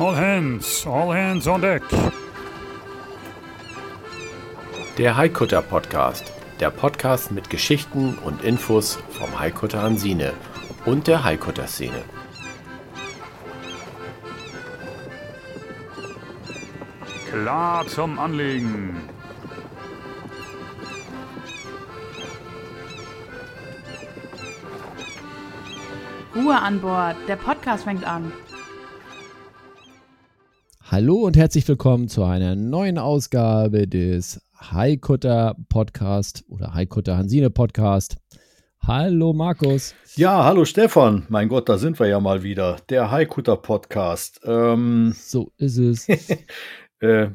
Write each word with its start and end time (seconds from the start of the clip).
All 0.00 0.14
hands, 0.14 0.86
all 0.86 1.12
hands 1.12 1.46
on 1.46 1.60
deck. 1.60 1.82
Der 4.96 5.14
Haikutter 5.14 5.60
Podcast. 5.60 6.32
Der 6.58 6.70
Podcast 6.70 7.30
mit 7.32 7.50
Geschichten 7.50 8.16
und 8.24 8.42
Infos 8.42 8.98
vom 9.10 9.38
Haikutter 9.38 9.82
Hansine 9.82 10.32
und 10.86 11.06
der 11.06 11.22
Haikutter 11.22 11.66
Szene. 11.66 12.02
Klar 17.30 17.86
zum 17.86 18.18
Anlegen. 18.18 18.96
Ruhe 26.34 26.58
an 26.58 26.80
Bord, 26.80 27.16
der 27.28 27.36
Podcast 27.36 27.84
fängt 27.84 28.04
an. 28.04 28.32
Hallo 30.90 31.18
und 31.18 31.36
herzlich 31.36 31.68
willkommen 31.68 32.08
zu 32.08 32.24
einer 32.24 32.56
neuen 32.56 32.98
Ausgabe 32.98 33.86
des 33.86 34.40
Haikutter 34.58 35.54
Podcast 35.68 36.44
oder 36.48 36.74
Haikutter 36.74 37.16
Hansine 37.16 37.48
Podcast. 37.48 38.16
Hallo 38.80 39.32
Markus. 39.32 39.94
Ja, 40.16 40.42
hallo 40.42 40.64
Stefan. 40.64 41.26
Mein 41.28 41.48
Gott, 41.48 41.68
da 41.68 41.78
sind 41.78 42.00
wir 42.00 42.08
ja 42.08 42.18
mal 42.18 42.42
wieder. 42.42 42.78
Der 42.88 43.12
Haikutter 43.12 43.56
Podcast. 43.56 44.40
Ähm, 44.42 45.14
so 45.16 45.52
ist 45.58 45.78
es. 45.78 46.08
äh, 46.98 47.28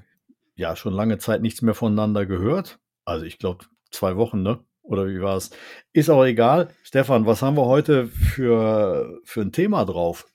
ja, 0.57 0.75
schon 0.75 0.91
lange 0.91 1.17
Zeit 1.19 1.41
nichts 1.41 1.61
mehr 1.61 1.75
voneinander 1.75 2.25
gehört. 2.25 2.79
Also 3.05 3.23
ich 3.23 3.37
glaube 3.37 3.63
zwei 3.89 4.17
Wochen, 4.17 4.43
ne? 4.43 4.59
Oder 4.81 5.07
wie 5.07 5.21
war 5.21 5.37
es? 5.37 5.51
Ist 5.93 6.09
auch 6.09 6.25
egal. 6.25 6.71
Stefan, 6.83 7.25
was 7.25 7.41
haben 7.41 7.55
wir 7.55 7.67
heute 7.67 8.07
für, 8.07 9.17
für 9.23 9.39
ein 9.43 9.53
Thema 9.53 9.85
drauf? 9.85 10.27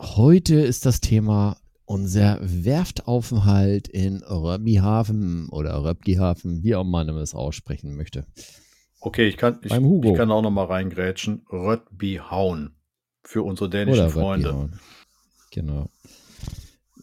Heute 0.00 0.54
ist 0.54 0.86
das 0.86 1.02
Thema 1.02 1.58
unser 1.92 2.38
Werftaufenthalt 2.40 3.86
in 3.86 4.22
Röppihafen 4.22 5.50
oder 5.50 5.84
Röppihafen, 5.84 6.62
wie 6.62 6.74
auch 6.74 6.84
man 6.84 7.10
es 7.10 7.34
aussprechen 7.34 7.96
möchte. 7.96 8.24
Okay, 9.00 9.28
ich 9.28 9.36
kann, 9.36 9.58
ich, 9.62 9.72
ich 9.72 10.14
kann 10.14 10.30
auch 10.30 10.40
noch 10.40 10.50
mal 10.50 10.64
reingrätschen. 10.64 11.44
Röttbihaun 11.52 12.74
für 13.22 13.42
unsere 13.42 13.68
dänischen 13.68 14.08
Freunde. 14.08 14.70
Genau. 15.50 15.90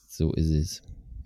So 0.08 0.33
ist 0.33 0.50
es. 0.50 0.81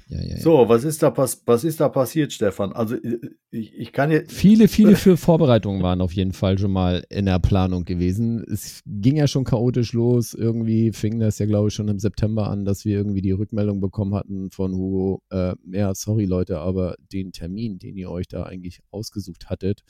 Ja, 0.08 0.22
ja, 0.22 0.36
ja. 0.36 0.40
So, 0.40 0.68
was 0.68 0.84
ist, 0.84 1.02
da 1.02 1.16
was 1.16 1.64
ist 1.64 1.80
da 1.80 1.90
passiert, 1.90 2.34
Stefan? 2.34 2.74
Also 2.74 2.96
äh, 2.96 3.20
ich, 3.52 3.74
ich 3.74 3.92
kann 3.94 4.12
jetzt. 4.12 4.32
Viele, 4.32 4.68
viele 4.68 4.96
für 4.98 5.18
Vorbereitungen 5.18 5.82
waren 5.82 6.02
auf 6.02 6.14
jeden 6.14 6.34
Fall 6.34 6.58
schon 6.58 6.72
mal 6.72 7.06
in 7.10 7.26
der 7.26 7.40
Planung 7.40 7.86
gewesen. 7.86 8.44
Es 8.44 8.82
ging 8.86 9.16
ja 9.16 9.28
schon 9.28 9.44
chaotisch 9.44 9.94
los. 9.94 10.34
Irgendwie 10.34 10.92
fing 10.92 11.20
das 11.20 11.40
ja, 11.40 11.46
glaube 11.46 11.70
ich, 11.70 11.74
schon 11.74 11.88
im 11.88 12.00
September 12.00 12.50
an, 12.50 12.66
dass 12.66 12.86
wir 12.86 12.98
irgendwie 12.98 13.22
die 13.22 13.32
Rückmeldung 13.32 13.80
bekommen 13.80 14.14
hatten 14.14 14.52
von 14.52 14.74
Hugo. 14.74 15.22
Äh, 15.30 15.56
ja, 15.72 15.94
sorry 15.96 16.26
Leute, 16.26 16.60
aber 16.60 16.96
den 17.12 17.32
Termin, 17.32 17.80
den 17.80 17.98
ihr 17.98 18.10
euch 18.10 18.28
da 18.28 18.44
eigentlich 18.44 18.82
ausgesucht 18.92 19.50
hattet, 19.50 19.82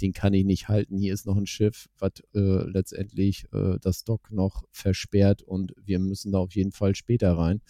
den 0.00 0.12
kann 0.12 0.34
ich 0.34 0.44
nicht 0.44 0.68
halten. 0.68 0.96
Hier 0.96 1.14
ist 1.14 1.26
noch 1.26 1.36
ein 1.36 1.46
Schiff, 1.46 1.86
was 1.98 2.12
äh, 2.34 2.38
letztendlich 2.38 3.46
äh, 3.52 3.76
das 3.80 4.04
Dock 4.04 4.30
noch 4.30 4.64
versperrt 4.70 5.42
und 5.42 5.74
wir 5.84 5.98
müssen 5.98 6.32
da 6.32 6.38
auf 6.38 6.54
jeden 6.54 6.72
Fall 6.72 6.94
später 6.94 7.32
rein 7.36 7.60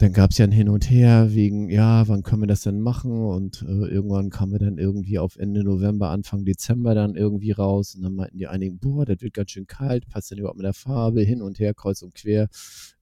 dann 0.00 0.14
gab 0.14 0.30
es 0.30 0.38
ja 0.38 0.46
ein 0.46 0.52
Hin 0.52 0.70
und 0.70 0.88
Her 0.88 1.34
wegen, 1.34 1.68
ja, 1.68 2.08
wann 2.08 2.22
können 2.22 2.42
wir 2.42 2.46
das 2.46 2.62
denn 2.62 2.80
machen? 2.80 3.12
Und 3.26 3.60
äh, 3.68 3.86
irgendwann 3.86 4.30
kamen 4.30 4.52
wir 4.52 4.58
dann 4.58 4.78
irgendwie 4.78 5.18
auf 5.18 5.36
Ende 5.36 5.62
November, 5.62 6.08
Anfang 6.08 6.46
Dezember 6.46 6.94
dann 6.94 7.16
irgendwie 7.16 7.50
raus. 7.50 7.94
Und 7.94 8.04
dann 8.04 8.14
meinten 8.14 8.38
die 8.38 8.46
einigen, 8.46 8.78
boah, 8.78 9.04
das 9.04 9.20
wird 9.20 9.34
ganz 9.34 9.50
schön 9.50 9.66
kalt, 9.66 10.08
passt 10.08 10.30
denn 10.30 10.38
überhaupt 10.38 10.56
mit 10.56 10.64
der 10.64 10.72
Farbe, 10.72 11.20
hin 11.20 11.42
und 11.42 11.58
her, 11.58 11.74
kreuz 11.74 12.00
und 12.00 12.14
quer. 12.14 12.48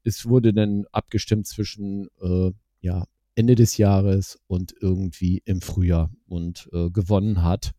Es 0.02 0.26
wurde 0.26 0.52
dann 0.52 0.86
abgestimmt 0.90 1.46
zwischen, 1.46 2.08
äh, 2.20 2.50
ja, 2.80 3.04
Ende 3.36 3.54
des 3.54 3.76
Jahres 3.76 4.40
und 4.48 4.74
irgendwie 4.80 5.40
im 5.44 5.60
Frühjahr 5.60 6.10
und 6.26 6.68
äh, 6.72 6.90
gewonnen 6.90 7.44
hat. 7.44 7.74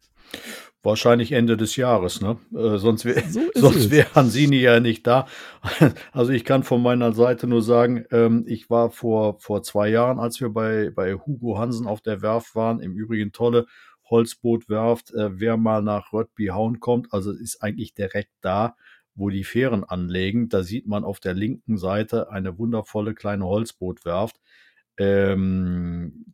Wahrscheinlich 0.81 1.33
Ende 1.33 1.57
des 1.57 1.75
Jahres, 1.75 2.21
ne? 2.21 2.37
Äh, 2.55 2.77
sonst 2.77 3.03
wäre 3.03 3.21
so 3.27 3.41
sonst 3.53 3.91
wär 3.91 4.13
Hansini 4.15 4.57
ja 4.57 4.79
nicht 4.79 5.05
da. 5.05 5.27
Also 6.13 6.31
ich 6.31 6.45
kann 6.45 6.63
von 6.63 6.81
meiner 6.81 7.11
Seite 7.11 7.47
nur 7.47 7.61
sagen, 7.61 8.05
ähm, 8.11 8.45
ich 8.47 8.69
war 8.69 8.89
vor, 8.89 9.39
vor 9.39 9.61
zwei 9.61 9.89
Jahren, 9.89 10.19
als 10.19 10.39
wir 10.39 10.49
bei, 10.49 10.89
bei 10.89 11.15
Hugo 11.15 11.57
Hansen 11.57 11.85
auf 11.85 11.99
der 12.01 12.21
Werft 12.21 12.55
waren, 12.55 12.79
im 12.79 12.95
Übrigen 12.95 13.33
tolle 13.33 13.65
Holzbootwerft, 14.09 15.13
äh, 15.13 15.39
wer 15.39 15.57
mal 15.57 15.81
nach 15.81 16.13
Röttbyhaun 16.13 16.79
kommt, 16.79 17.13
also 17.13 17.31
ist 17.31 17.61
eigentlich 17.61 17.93
direkt 17.93 18.31
da, 18.41 18.75
wo 19.15 19.29
die 19.29 19.43
Fähren 19.43 19.83
anlegen. 19.83 20.47
Da 20.49 20.63
sieht 20.63 20.87
man 20.87 21.03
auf 21.03 21.19
der 21.19 21.33
linken 21.33 21.77
Seite 21.77 22.31
eine 22.31 22.57
wundervolle 22.57 23.13
kleine 23.13 23.45
Holzbootwerft. 23.45 24.39
Ähm, 24.97 26.33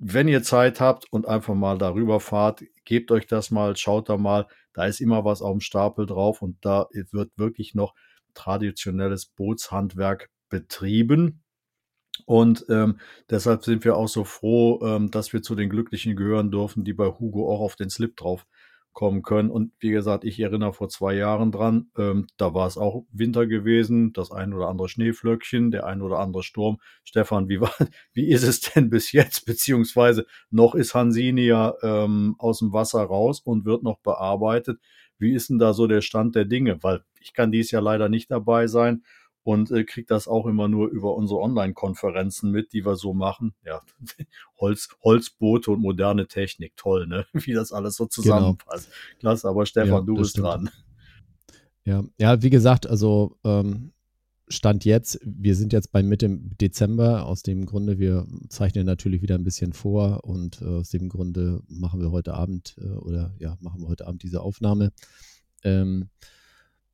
wenn 0.00 0.28
ihr 0.28 0.42
Zeit 0.42 0.80
habt 0.80 1.06
und 1.12 1.28
einfach 1.28 1.54
mal 1.54 1.76
darüber 1.76 2.20
fahrt, 2.20 2.64
gebt 2.84 3.10
euch 3.12 3.26
das 3.26 3.50
mal, 3.50 3.76
schaut 3.76 4.08
da 4.08 4.16
mal, 4.16 4.46
da 4.72 4.86
ist 4.86 5.00
immer 5.00 5.24
was 5.26 5.42
auf 5.42 5.52
dem 5.52 5.60
Stapel 5.60 6.06
drauf 6.06 6.40
und 6.40 6.56
da 6.64 6.88
wird 6.92 7.30
wirklich 7.36 7.74
noch 7.74 7.94
traditionelles 8.32 9.26
Bootshandwerk 9.26 10.30
betrieben. 10.48 11.42
Und 12.24 12.64
ähm, 12.70 12.98
deshalb 13.28 13.64
sind 13.64 13.84
wir 13.84 13.96
auch 13.96 14.08
so 14.08 14.24
froh, 14.24 14.80
ähm, 14.84 15.10
dass 15.10 15.32
wir 15.32 15.42
zu 15.42 15.54
den 15.54 15.68
Glücklichen 15.68 16.16
gehören 16.16 16.50
dürfen, 16.50 16.82
die 16.84 16.94
bei 16.94 17.06
Hugo 17.06 17.52
auch 17.52 17.60
auf 17.60 17.76
den 17.76 17.90
Slip 17.90 18.16
drauf 18.16 18.46
kommen 19.00 19.22
können. 19.22 19.48
Und 19.48 19.72
wie 19.78 19.92
gesagt, 19.92 20.24
ich 20.26 20.38
erinnere 20.40 20.74
vor 20.74 20.90
zwei 20.90 21.14
Jahren 21.14 21.52
dran, 21.52 21.90
ähm, 21.96 22.26
da 22.36 22.52
war 22.52 22.66
es 22.66 22.76
auch 22.76 23.06
Winter 23.10 23.46
gewesen, 23.46 24.12
das 24.12 24.30
ein 24.30 24.52
oder 24.52 24.68
andere 24.68 24.90
Schneeflöckchen, 24.90 25.70
der 25.70 25.86
ein 25.86 26.02
oder 26.02 26.18
andere 26.18 26.42
Sturm. 26.42 26.76
Stefan, 27.02 27.48
wie 27.48 27.62
war, 27.62 27.72
wie 28.12 28.28
ist 28.28 28.42
es 28.42 28.60
denn 28.60 28.90
bis 28.90 29.12
jetzt? 29.12 29.46
Beziehungsweise 29.46 30.26
noch 30.50 30.74
ist 30.74 30.94
Hansini 30.94 31.46
ja 31.46 31.72
ähm, 31.82 32.34
aus 32.36 32.58
dem 32.58 32.74
Wasser 32.74 33.02
raus 33.02 33.40
und 33.40 33.64
wird 33.64 33.82
noch 33.82 34.00
bearbeitet. 34.00 34.78
Wie 35.18 35.32
ist 35.32 35.48
denn 35.48 35.58
da 35.58 35.72
so 35.72 35.86
der 35.86 36.02
Stand 36.02 36.34
der 36.34 36.44
Dinge? 36.44 36.82
Weil 36.82 37.02
ich 37.22 37.32
kann 37.32 37.50
dies 37.50 37.70
Jahr 37.70 37.80
leider 37.80 38.10
nicht 38.10 38.30
dabei 38.30 38.66
sein 38.66 39.02
und 39.42 39.70
äh, 39.70 39.84
kriege 39.84 40.06
das 40.06 40.28
auch 40.28 40.46
immer 40.46 40.68
nur 40.68 40.88
über 40.88 41.14
unsere 41.14 41.40
Online-Konferenzen 41.40 42.50
mit, 42.50 42.72
die 42.72 42.84
wir 42.84 42.96
so 42.96 43.14
machen. 43.14 43.54
Ja, 43.64 43.80
Holz, 44.58 44.88
Holzboote 45.02 45.70
und 45.70 45.80
moderne 45.80 46.26
Technik, 46.26 46.76
toll, 46.76 47.06
ne? 47.06 47.26
Wie 47.32 47.52
das 47.52 47.72
alles 47.72 47.96
so 47.96 48.04
genau. 48.04 48.10
zusammenpasst. 48.10 48.88
Genau. 48.88 49.18
Klasse, 49.20 49.48
aber 49.48 49.66
Stefan, 49.66 49.88
ja, 49.88 50.00
du 50.00 50.14
bist 50.14 50.30
stimmt. 50.30 50.46
dran. 50.46 50.70
Ja, 51.84 52.04
ja, 52.18 52.42
wie 52.42 52.50
gesagt, 52.50 52.86
also 52.86 53.38
ähm, 53.44 53.92
Stand 54.48 54.84
jetzt, 54.84 55.20
wir 55.24 55.54
sind 55.54 55.72
jetzt 55.72 55.92
bei 55.92 56.02
Mitte 56.02 56.28
Dezember, 56.60 57.24
aus 57.24 57.42
dem 57.42 57.66
Grunde, 57.66 57.98
wir 57.98 58.26
zeichnen 58.48 58.84
natürlich 58.84 59.22
wieder 59.22 59.36
ein 59.36 59.44
bisschen 59.44 59.72
vor 59.72 60.24
und 60.24 60.60
äh, 60.60 60.66
aus 60.66 60.90
dem 60.90 61.08
Grunde 61.08 61.62
machen 61.68 62.00
wir 62.00 62.10
heute 62.10 62.34
Abend 62.34 62.76
äh, 62.80 62.88
oder 62.88 63.32
ja, 63.38 63.56
machen 63.60 63.80
wir 63.82 63.88
heute 63.88 64.08
Abend 64.08 64.24
diese 64.24 64.40
Aufnahme. 64.40 64.92
Ähm, 65.62 66.08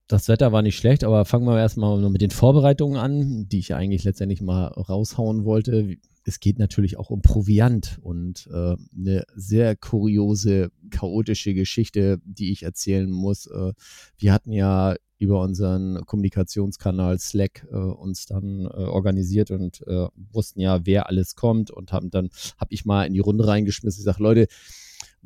das 0.09 0.29
Wetter 0.29 0.53
war 0.53 0.63
nicht 0.63 0.77
schlecht, 0.77 1.05
aber 1.05 1.25
fangen 1.25 1.47
wir 1.47 1.59
erstmal 1.59 1.99
mit 2.11 2.21
den 2.21 2.31
Vorbereitungen 2.31 2.97
an, 2.97 3.49
die 3.49 3.59
ich 3.59 3.75
eigentlich 3.75 4.05
letztendlich 4.05 4.41
mal 4.41 4.67
raushauen 4.67 5.45
wollte. 5.45 5.97
Es 6.25 6.41
geht 6.41 6.59
natürlich 6.59 6.99
auch 6.99 7.11
um 7.11 7.23
Proviant 7.23 7.99
und 8.03 8.49
äh, 8.53 8.77
eine 8.97 9.25
sehr 9.35 9.77
kuriose, 9.77 10.71
chaotische 10.91 11.55
Geschichte, 11.55 12.21
die 12.25 12.53
ich 12.53 12.63
erzählen 12.63 13.11
muss. 13.11 13.47
Äh, 13.47 13.73
wir 14.19 14.33
hatten 14.33 14.53
ja 14.53 14.97
über 15.19 15.41
unseren 15.41 16.05
Kommunikationskanal 16.05 17.19
Slack 17.19 17.67
äh, 17.71 17.77
uns 17.77 18.27
dann 18.27 18.67
äh, 18.67 18.69
organisiert 18.69 19.51
und 19.51 19.87
äh, 19.87 20.09
wussten 20.33 20.61
ja, 20.61 20.85
wer 20.85 21.09
alles 21.09 21.37
kommt 21.37 21.71
und 21.71 21.93
haben 21.93 22.11
dann 22.11 22.29
habe 22.59 22.75
ich 22.75 22.85
mal 22.85 23.05
in 23.05 23.15
die 23.15 23.21
Runde 23.21 23.47
reingeschmissen. 23.47 24.01
Ich 24.01 24.05
sage, 24.05 24.23
Leute, 24.23 24.47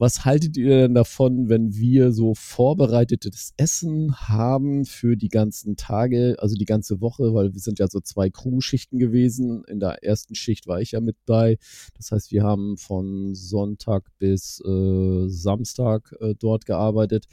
was 0.01 0.25
haltet 0.25 0.57
ihr 0.57 0.79
denn 0.79 0.95
davon, 0.95 1.51
wenn 1.51 1.75
wir 1.77 2.13
so 2.13 2.35
vorbereitetes 2.35 3.53
Essen 3.59 4.17
haben 4.17 4.87
für 4.87 5.15
die 5.15 5.29
ganzen 5.29 5.77
Tage, 5.77 6.37
also 6.39 6.57
die 6.57 6.65
ganze 6.65 7.03
Woche, 7.03 7.35
weil 7.35 7.53
wir 7.53 7.61
sind 7.61 7.79
ja 7.79 7.87
so 7.87 8.01
zwei 8.01 8.31
Crew-Schichten 8.31 8.99
gewesen. 8.99 9.63
In 9.69 9.79
der 9.79 10.03
ersten 10.03 10.35
Schicht 10.35 10.67
war 10.67 10.81
ich 10.81 10.93
ja 10.93 11.03
mit 11.03 11.17
bei. 11.27 11.59
Das 11.99 12.13
heißt, 12.13 12.33
wir 12.33 12.43
haben 12.43 12.79
von 12.79 13.35
Sonntag 13.35 14.07
bis 14.19 14.63
äh, 14.65 15.29
Samstag 15.29 16.15
äh, 16.19 16.35
dort 16.35 16.65
gearbeitet. 16.65 17.27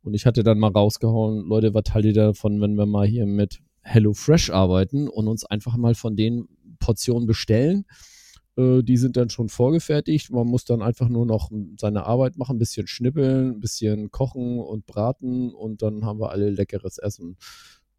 Und 0.00 0.14
ich 0.14 0.24
hatte 0.24 0.42
dann 0.42 0.58
mal 0.58 0.72
rausgehauen, 0.72 1.46
Leute, 1.46 1.74
was 1.74 1.92
haltet 1.92 2.16
ihr 2.16 2.22
davon, 2.22 2.62
wenn 2.62 2.76
wir 2.76 2.86
mal 2.86 3.06
hier 3.06 3.26
mit 3.26 3.60
Hello 3.82 4.14
Fresh 4.14 4.48
arbeiten 4.48 5.06
und 5.06 5.28
uns 5.28 5.44
einfach 5.44 5.76
mal 5.76 5.94
von 5.94 6.16
den 6.16 6.48
Portionen 6.78 7.26
bestellen? 7.26 7.84
Äh, 8.60 8.82
die 8.82 8.96
sind 8.96 9.16
dann 9.16 9.30
schon 9.30 9.48
vorgefertigt. 9.48 10.30
Man 10.30 10.46
muss 10.46 10.64
dann 10.64 10.82
einfach 10.82 11.08
nur 11.08 11.26
noch 11.26 11.50
seine 11.78 12.04
Arbeit 12.06 12.36
machen, 12.36 12.56
ein 12.56 12.58
bisschen 12.58 12.86
schnippeln, 12.86 13.52
ein 13.52 13.60
bisschen 13.60 14.10
kochen 14.10 14.60
und 14.60 14.86
braten 14.86 15.52
und 15.54 15.82
dann 15.82 16.04
haben 16.04 16.20
wir 16.20 16.30
alle 16.30 16.50
leckeres 16.50 16.98
Essen. 16.98 17.36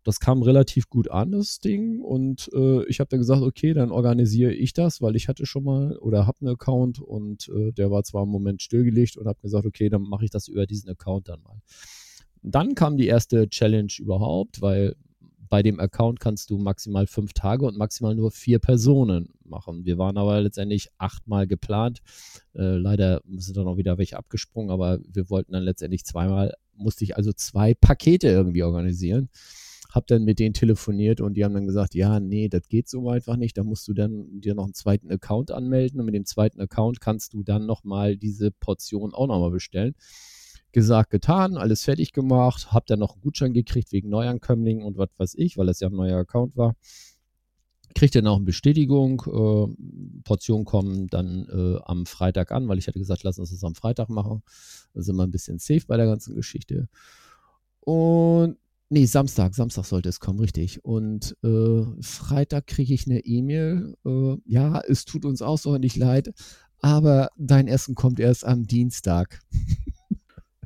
Das 0.04 0.20
kam 0.20 0.42
relativ 0.42 0.90
gut 0.90 1.12
an, 1.12 1.32
das 1.32 1.60
Ding. 1.60 2.02
Und 2.02 2.50
äh, 2.54 2.84
ich 2.86 3.00
habe 3.00 3.10
dann 3.10 3.20
gesagt, 3.20 3.44
okay, 3.44 3.74
dann 3.74 3.92
organisiere 3.92 4.52
ich 4.52 4.74
das, 4.74 5.02
weil 5.02 5.16
ich 5.16 5.28
hatte 5.28 5.46
schon 5.46 5.64
mal 5.64 5.98
oder 5.98 6.26
habe 6.26 6.40
einen 6.42 6.54
Account 6.56 7.00
und 7.00 7.50
äh, 7.50 7.72
der 7.72 7.92
war 7.92 8.04
zwar 8.04 8.24
im 8.24 8.30
Moment 8.30 8.64
stillgelegt 8.64 9.18
und 9.18 9.28
habe 9.28 9.40
gesagt, 9.42 9.66
okay, 9.66 9.90
dann 9.90 10.02
mache 10.02 10.26
ich 10.26 10.32
das 10.32 10.48
über 10.48 10.66
diesen 10.66 10.90
Account 10.90 11.30
dann 11.30 11.42
mal. 11.44 11.62
Dann 12.42 12.74
kam 12.74 12.98
die 12.98 13.06
erste 13.06 13.48
Challenge 13.50 13.94
überhaupt, 14.00 14.62
weil 14.62 14.96
bei 15.52 15.62
dem 15.62 15.82
Account 15.82 16.22
kannst 16.22 16.50
du 16.50 16.58
maximal 16.58 17.08
fünf 17.08 17.34
Tage 17.34 17.66
und 17.66 17.78
maximal 17.78 18.16
nur 18.16 18.32
vier 18.32 18.58
Personen 18.58 19.34
machen. 19.44 19.86
Wir 19.86 19.98
waren 19.98 20.18
aber 20.18 20.40
letztendlich 20.40 20.88
achtmal 20.98 21.46
geplant. 21.46 22.00
Äh, 22.56 22.78
leider 22.78 23.22
sind 23.36 23.58
dann 23.58 23.68
auch 23.68 23.76
wieder 23.76 23.98
welche 23.98 24.18
abgesprungen, 24.18 24.72
aber 24.72 25.00
wir 25.06 25.30
wollten 25.30 25.52
dann 25.52 25.64
letztendlich 25.64 26.06
zweimal, 26.06 26.54
musste 26.74 27.04
ich 27.04 27.18
also 27.18 27.34
zwei 27.34 27.74
Pakete 27.74 28.30
irgendwie 28.30 28.64
organisieren. 28.64 29.28
Hab 29.92 30.08
dann 30.08 30.24
mit 30.24 30.40
denen 30.40 30.54
telefoniert 30.54 31.20
und 31.20 31.34
die 31.34 31.44
haben 31.44 31.54
dann 31.54 31.68
gesagt, 31.68 31.96
ja, 31.96 32.22
nee, 32.22 32.48
das 32.48 32.70
geht 32.70 32.88
so 32.88 33.10
einfach 33.10 33.36
nicht. 33.36 33.58
Da 33.58 33.66
musst 33.66 33.86
du 33.90 33.94
dann 33.94 34.40
dir 34.40 34.56
noch 34.56 34.64
einen 34.64 34.74
zweiten 34.74 35.12
Account 35.12 35.52
anmelden 35.52 36.00
und 36.00 36.06
mit 36.06 36.16
dem 36.16 36.26
zweiten 36.26 36.62
Account 36.62 37.02
kannst 37.02 37.34
du 37.34 37.44
dann 37.44 37.66
nochmal 37.66 38.16
diese 38.16 38.52
Portion 38.52 39.14
auch 39.14 39.28
nochmal 39.28 39.52
bestellen 39.52 39.96
gesagt, 40.72 41.10
getan, 41.10 41.58
alles 41.58 41.84
fertig 41.84 42.14
gemacht, 42.14 42.72
hab 42.72 42.86
dann 42.86 43.00
noch 43.00 43.14
einen 43.14 43.22
Gutschein 43.22 43.54
gekriegt 43.54 43.92
wegen 43.92 44.10
Neuankömmlingen 44.10 44.84
und 44.84 44.98
was 44.98 45.10
weiß 45.18 45.36
ich, 45.36 45.58
weil 45.58 45.68
das 45.68 45.80
ja 45.80 45.90
ein 45.90 45.96
neuer 45.96 46.20
Account 46.20 46.56
war. 46.58 46.76
Kriegt 47.94 48.16
dann 48.16 48.28
auch 48.28 48.38
eine 48.38 48.46
Bestätigung, 48.46 49.22
äh, 49.28 50.22
Portionen 50.24 50.66
kommen 50.66 51.08
dann 51.08 51.48
äh, 51.52 51.80
am 51.84 52.06
Freitag 52.06 52.52
an, 52.52 52.68
weil 52.68 52.78
ich 52.78 52.88
hatte 52.88 53.00
gesagt, 53.00 53.24
lass 53.24 53.38
uns 53.38 53.52
das 53.52 53.64
am 53.64 53.76
Freitag 53.76 54.10
machen. 54.10 54.44
Da 54.94 55.02
sind 55.02 55.18
wir 55.18 55.24
ein 55.24 55.32
bisschen 55.32 55.60
safe 55.60 55.86
bei 55.88 55.98
der 55.98 56.06
ganzen 56.06 56.36
Geschichte. 56.36 56.88
Und 57.82 58.58
nee, 58.90 59.06
Samstag, 59.06 59.56
Samstag 59.56 59.86
sollte 59.86 60.08
es 60.10 60.20
kommen, 60.20 60.40
richtig. 60.40 60.86
Und 60.86 61.36
äh, 61.44 61.84
Freitag 62.02 62.68
kriege 62.68 62.94
ich 62.94 63.08
eine 63.08 63.20
E-Mail. 63.20 63.96
Äh, 64.06 64.38
ja, 64.46 64.82
es 64.88 65.04
tut 65.04 65.26
uns 65.26 65.42
außerordentlich 65.42 65.98
leid, 65.98 66.34
aber 66.80 67.30
dein 67.38 67.68
Essen 67.68 67.96
kommt 67.96 68.20
erst 68.20 68.46
am 68.46 68.68
Dienstag. 68.68 69.42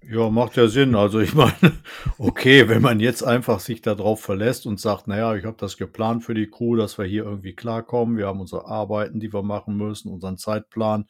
Ja, 0.10 0.30
macht 0.30 0.56
ja 0.58 0.68
Sinn. 0.68 0.96
Also 0.96 1.20
ich 1.20 1.34
meine, 1.36 1.74
okay, 2.18 2.70
wenn 2.70 2.82
man 2.82 3.00
jetzt 3.00 3.24
einfach 3.24 3.60
sich 3.60 3.82
darauf 3.82 4.22
verlässt 4.22 4.66
und 4.66 4.80
sagt, 4.80 5.08
naja, 5.08 5.36
ich 5.36 5.46
habe 5.46 5.58
das 5.60 5.78
geplant 5.78 6.24
für 6.24 6.34
die 6.34 6.50
Crew, 6.50 6.76
dass 6.76 6.98
wir 6.98 7.06
hier 7.06 7.24
irgendwie 7.24 7.54
klarkommen, 7.54 8.18
wir 8.18 8.28
haben 8.28 8.42
unsere 8.42 8.68
Arbeiten, 8.68 9.20
die 9.20 9.34
wir 9.34 9.44
machen 9.44 9.78
müssen, 9.78 10.12
unseren 10.12 10.38
Zeitplan 10.38 11.06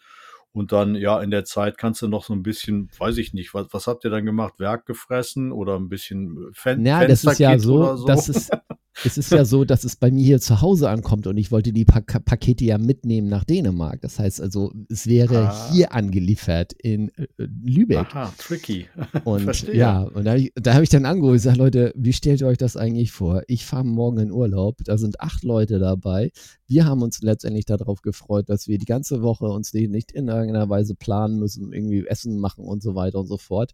und 0.56 0.72
dann, 0.72 0.96
ja, 0.96 1.22
in 1.22 1.32
der 1.32 1.44
Zeit 1.44 1.78
kannst 1.78 2.02
du 2.02 2.08
noch 2.08 2.24
so 2.24 2.32
ein 2.32 2.42
bisschen, 2.42 2.90
weiß 2.98 3.18
ich 3.18 3.34
nicht, 3.34 3.54
was, 3.54 3.68
was 3.72 3.88
habt 3.88 4.06
ihr 4.06 4.10
dann 4.10 4.26
gemacht? 4.26 4.54
Werk 4.58 4.86
gefressen 4.86 5.52
oder 5.52 5.76
ein 5.76 5.90
bisschen 5.90 6.50
Fen 6.54 6.86
ja, 6.86 7.06
das 7.06 7.26
ist 7.26 7.40
ja 7.40 7.60
so, 7.60 7.98
so? 7.98 8.06
Das 8.06 8.30
ist, 8.30 8.52
es 9.04 9.18
ist 9.18 9.32
ja 9.32 9.44
so, 9.44 9.66
dass 9.66 9.84
es 9.84 9.96
bei 9.96 10.10
mir 10.10 10.24
hier 10.24 10.40
zu 10.40 10.62
Hause 10.62 10.90
ankommt 10.90 11.28
und 11.28 11.38
ich 11.38 11.52
wollte 11.52 11.74
die 11.74 11.86
pa 11.86 12.02
Pakete 12.02 12.64
ja 12.64 12.78
mitnehmen 12.78 13.28
nach 13.28 13.44
Dänemark. 13.44 14.02
Das 14.02 14.20
heißt 14.20 14.42
also, 14.42 14.72
es 14.90 15.08
wäre 15.08 15.50
ah. 15.50 15.72
hier 15.72 15.94
angeliefert 15.94 16.74
in 16.74 17.10
äh, 17.10 17.28
Lübeck. 17.38 17.98
Aha, 17.98 18.34
tricky. 18.38 18.88
Und 19.26 19.42
Verstehe. 19.42 19.76
ja, 19.76 20.04
und 20.04 20.26
da 20.26 20.32
habe 20.32 20.42
ich, 20.42 20.54
hab 20.66 20.84
ich 20.84 20.90
dann 20.90 21.06
angerufen, 21.06 21.36
ich 21.36 21.42
sage, 21.42 21.58
Leute, 21.58 21.94
wie 21.96 22.14
stellt 22.14 22.42
ihr 22.42 22.48
euch 22.48 22.58
das 22.58 22.78
eigentlich 22.78 23.12
vor? 23.12 23.44
Ich 23.48 23.66
fahre 23.66 23.86
morgen 23.86 24.20
in 24.20 24.32
Urlaub, 24.32 24.78
da 24.84 24.98
sind 24.98 25.20
acht 25.20 25.44
Leute 25.44 25.80
dabei. 25.80 26.32
Wir 26.68 26.86
haben 26.86 27.02
uns 27.02 27.22
letztendlich 27.22 27.66
darauf 27.66 28.02
gefreut, 28.02 28.50
dass 28.50 28.68
wir 28.68 28.78
die 28.78 28.86
ganze 28.86 29.22
Woche 29.22 29.46
uns 29.46 29.74
nicht 29.74 30.12
in 30.12 30.28
irgendeiner 30.28 30.70
Weise 30.70 30.96
planen 30.96 31.40
müssen, 31.40 31.74
irgendwie 31.74 32.06
Essen 32.08 32.40
machen 32.40 32.66
und 32.66 32.84
so 32.84 32.96
weiter 32.96 33.20
und 33.20 33.28
so 33.28 33.38
fort. 33.38 33.74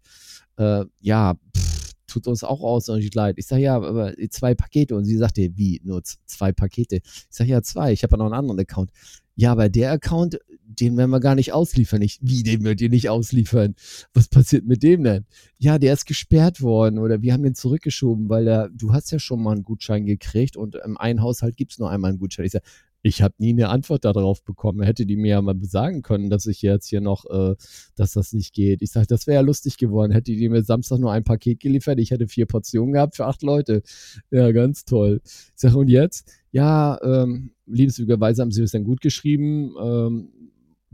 Äh, 0.58 0.86
ja, 1.00 1.36
pff, 1.56 1.81
tut 2.12 2.28
uns 2.28 2.44
auch 2.44 2.62
außerordentlich 2.62 3.14
leid. 3.14 3.36
Ich 3.38 3.48
sage, 3.48 3.64
ja, 3.64 3.76
aber 3.76 4.14
zwei 4.30 4.54
Pakete. 4.54 4.96
Und 4.96 5.06
sie 5.06 5.18
sagte, 5.18 5.50
wie, 5.56 5.82
nur 5.84 6.04
zwei 6.04 6.52
Pakete? 6.52 6.98
Ich 6.98 7.26
sage, 7.30 7.50
ja, 7.50 7.62
zwei. 7.62 7.94
Ich 7.94 8.04
habe 8.04 8.14
ja 8.14 8.18
noch 8.18 8.26
einen 8.26 8.36
anderen 8.36 8.60
Account. 8.60 8.92
Ja, 9.36 9.54
aber 9.54 9.70
der 9.70 9.92
Account, 9.92 10.40
den 10.64 10.98
werden 10.98 11.10
wir 11.10 11.20
gar 11.20 11.36
nicht 11.36 11.54
ausliefern. 11.54 12.02
Ich, 12.02 12.20
wie, 12.22 12.44
den 12.44 12.64
wird 12.64 12.82
ihr 12.82 12.90
nicht 12.90 13.10
ausliefern? 13.10 13.76
Was 14.14 14.28
passiert 14.28 14.66
mit 14.66 14.84
dem 14.84 15.04
denn? 15.04 15.26
Ja, 15.58 15.80
der 15.80 15.94
ist 15.94 16.06
gesperrt 16.06 16.62
worden 16.62 17.00
oder 17.00 17.22
wir 17.22 17.34
haben 17.34 17.44
den 17.44 17.56
zurückgeschoben, 17.56 18.30
weil 18.30 18.48
er, 18.48 18.70
du 18.70 18.94
hast 18.94 19.12
ja 19.12 19.20
schon 19.20 19.42
mal 19.42 19.54
einen 19.54 19.64
Gutschein 19.64 20.06
gekriegt 20.06 20.58
und 20.58 20.76
im 20.76 20.98
einen 20.98 21.22
Haushalt 21.22 21.56
gibt 21.56 21.72
es 21.72 21.80
nur 21.80 21.90
einmal 21.90 22.10
einen 22.10 22.20
Gutschein. 22.20 22.46
Ich 22.46 22.52
sage, 22.52 22.66
ich 23.04 23.22
habe 23.22 23.34
nie 23.40 23.52
eine 23.52 23.70
Antwort 23.70 24.06
darauf 24.06 24.44
bekommen. 24.44 24.84
Hätte 24.84 25.06
die 25.06 25.18
mir 25.18 25.30
ja 25.30 25.42
mal 25.42 25.56
sagen 25.64 26.02
können, 26.02 26.30
dass 26.30 26.46
ich 26.46 26.62
jetzt 26.62 26.88
hier 26.88 27.02
noch, 27.02 27.26
äh, 27.26 27.56
dass 27.96 28.14
das 28.14 28.34
nicht 28.34 28.54
geht. 28.54 28.82
Ich 28.82 28.92
sage, 28.92 29.08
das 29.08 29.28
wäre 29.28 29.36
ja 29.36 29.42
lustig 29.42 29.78
geworden. 29.78 30.12
Hätte 30.12 30.32
die 30.32 30.50
mir 30.50 30.64
Samstag 30.64 31.00
nur 31.00 31.12
ein 31.12 31.24
Paket 31.24 31.60
geliefert. 31.60 32.00
Ich 32.00 32.12
hätte 32.12 32.28
vier 32.28 32.46
Portionen 32.46 32.94
gehabt 32.94 33.16
für 33.16 33.26
acht 33.26 33.42
Leute. 33.42 33.82
Ja, 34.30 34.52
ganz 34.52 34.86
toll. 34.86 35.22
Ich 35.24 35.52
sage, 35.56 35.78
und 35.78 35.88
jetzt? 35.88 36.32
Ja, 36.52 37.00
ähm, 37.04 37.52
liebenswürdigerweise 37.66 38.42
haben 38.42 38.52
sie 38.52 38.62
es 38.62 38.72
dann 38.72 38.84
gut 38.84 39.02
geschrieben. 39.02 39.74
Ähm, 39.82 40.30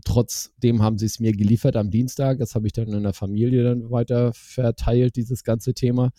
trotzdem 0.06 0.82
haben 0.82 0.98
sie 0.98 1.08
es 1.08 1.20
mir 1.20 1.34
geliefert 1.34 1.76
am 1.76 1.90
Dienstag. 1.90 2.40
Das 2.40 2.56
habe 2.56 2.68
ich 2.68 2.74
dann 2.74 2.94
in 2.94 3.04
der 3.04 3.14
Familie 3.14 3.64
dann 3.64 3.92
weiter 3.92 4.32
verteilt, 4.34 5.18
dieses 5.18 5.44
ganze 5.44 5.74
Thema. 5.74 6.12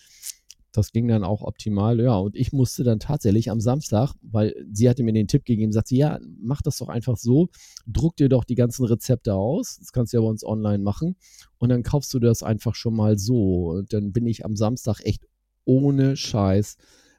Das 0.78 0.92
ging 0.92 1.08
dann 1.08 1.24
auch 1.24 1.42
optimal, 1.42 2.00
ja. 2.00 2.16
Und 2.16 2.36
ich 2.36 2.52
musste 2.52 2.84
dann 2.84 3.00
tatsächlich 3.00 3.50
am 3.50 3.60
Samstag, 3.60 4.14
weil 4.22 4.54
sie 4.72 4.88
hatte 4.88 5.02
mir 5.02 5.12
den 5.12 5.28
Tipp 5.28 5.44
gegeben, 5.44 5.72
sagt 5.72 5.88
sie, 5.88 5.98
ja, 5.98 6.18
mach 6.40 6.62
das 6.62 6.78
doch 6.78 6.88
einfach 6.88 7.16
so, 7.16 7.48
druck 7.86 8.16
dir 8.16 8.28
doch 8.28 8.44
die 8.44 8.54
ganzen 8.54 8.84
Rezepte 8.86 9.34
aus, 9.34 9.76
das 9.78 9.92
kannst 9.92 10.12
du 10.12 10.18
ja 10.18 10.20
bei 10.22 10.28
uns 10.28 10.44
online 10.44 10.82
machen 10.82 11.16
und 11.58 11.68
dann 11.68 11.82
kaufst 11.82 12.14
du 12.14 12.18
das 12.18 12.42
einfach 12.42 12.74
schon 12.74 12.94
mal 12.94 13.18
so. 13.18 13.70
Und 13.70 13.92
dann 13.92 14.12
bin 14.12 14.26
ich 14.26 14.44
am 14.44 14.56
Samstag 14.56 15.00
echt 15.04 15.26
ohne 15.64 16.16
Scheiß 16.16 16.76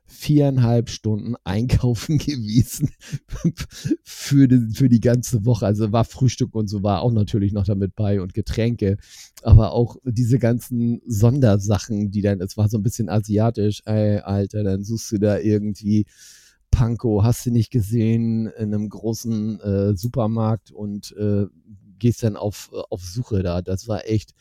viereinhalb 0.09 0.89
Stunden 0.89 1.35
einkaufen 1.43 2.17
gewesen 2.17 2.89
für 4.03 4.47
die, 4.47 4.73
für 4.73 4.89
die 4.89 4.99
ganze 4.99 5.45
Woche. 5.45 5.65
Also 5.65 5.91
war 5.91 6.03
Frühstück 6.03 6.55
und 6.55 6.67
so 6.67 6.83
war 6.83 7.01
auch 7.01 7.11
natürlich 7.11 7.53
noch 7.53 7.65
damit 7.65 7.95
bei 7.95 8.21
und 8.21 8.33
Getränke. 8.33 8.97
Aber 9.43 9.71
auch 9.71 9.97
diese 10.03 10.39
ganzen 10.39 11.01
Sondersachen, 11.05 12.11
die 12.11 12.21
dann, 12.21 12.41
es 12.41 12.57
war 12.57 12.69
so 12.69 12.77
ein 12.77 12.83
bisschen 12.83 13.07
asiatisch, 13.07 13.81
ey, 13.85 14.17
Alter, 14.17 14.63
dann 14.63 14.83
suchst 14.83 15.11
du 15.11 15.19
da 15.19 15.37
irgendwie 15.37 16.05
Panko, 16.71 17.23
hast 17.23 17.45
du 17.45 17.51
nicht 17.51 17.71
gesehen, 17.71 18.47
in 18.47 18.73
einem 18.73 18.89
großen 18.89 19.59
äh, 19.59 19.95
Supermarkt 19.95 20.71
und 20.71 21.15
äh, 21.17 21.45
gehst 21.99 22.23
dann 22.23 22.35
auf, 22.35 22.71
auf 22.89 23.03
Suche 23.03 23.43
da. 23.43 23.61
Das 23.61 23.87
war 23.87 24.07
echt, 24.07 24.33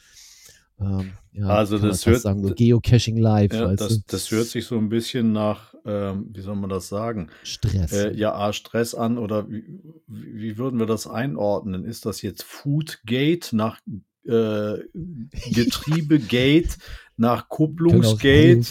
ähm, 0.81 1.13
ja, 1.33 1.49
also 1.49 1.79
das 1.79 2.07
hört 2.07 2.21
sagen, 2.21 2.47
so 2.47 2.55
Geocaching 2.55 3.17
Live. 3.17 3.53
Ja, 3.53 3.75
das, 3.75 4.05
das, 4.07 4.31
hört 4.31 4.47
sich 4.47 4.67
so 4.67 4.77
ein 4.77 4.89
bisschen 4.89 5.33
nach, 5.33 5.75
ähm, 5.85 6.29
wie 6.33 6.41
soll 6.41 6.57
man 6.57 6.71
das 6.71 6.89
sagen? 6.89 7.31
Stress. 7.43 7.93
Äh, 7.93 8.15
ja, 8.15 8.35
A, 8.35 8.53
Stress 8.53 8.95
an 8.95 9.19
oder 9.19 9.49
wie, 9.51 9.65
wie, 10.07 10.57
würden 10.57 10.79
wir 10.79 10.87
das 10.87 11.07
einordnen? 11.07 11.85
Ist 11.85 12.07
das 12.07 12.23
jetzt 12.23 12.43
Foodgate 12.45 13.53
nach 13.53 13.81
äh, 14.29 14.85
Getriebegate? 15.51 16.77
nach 17.19 17.49
Kupplungsgate, 17.49 18.63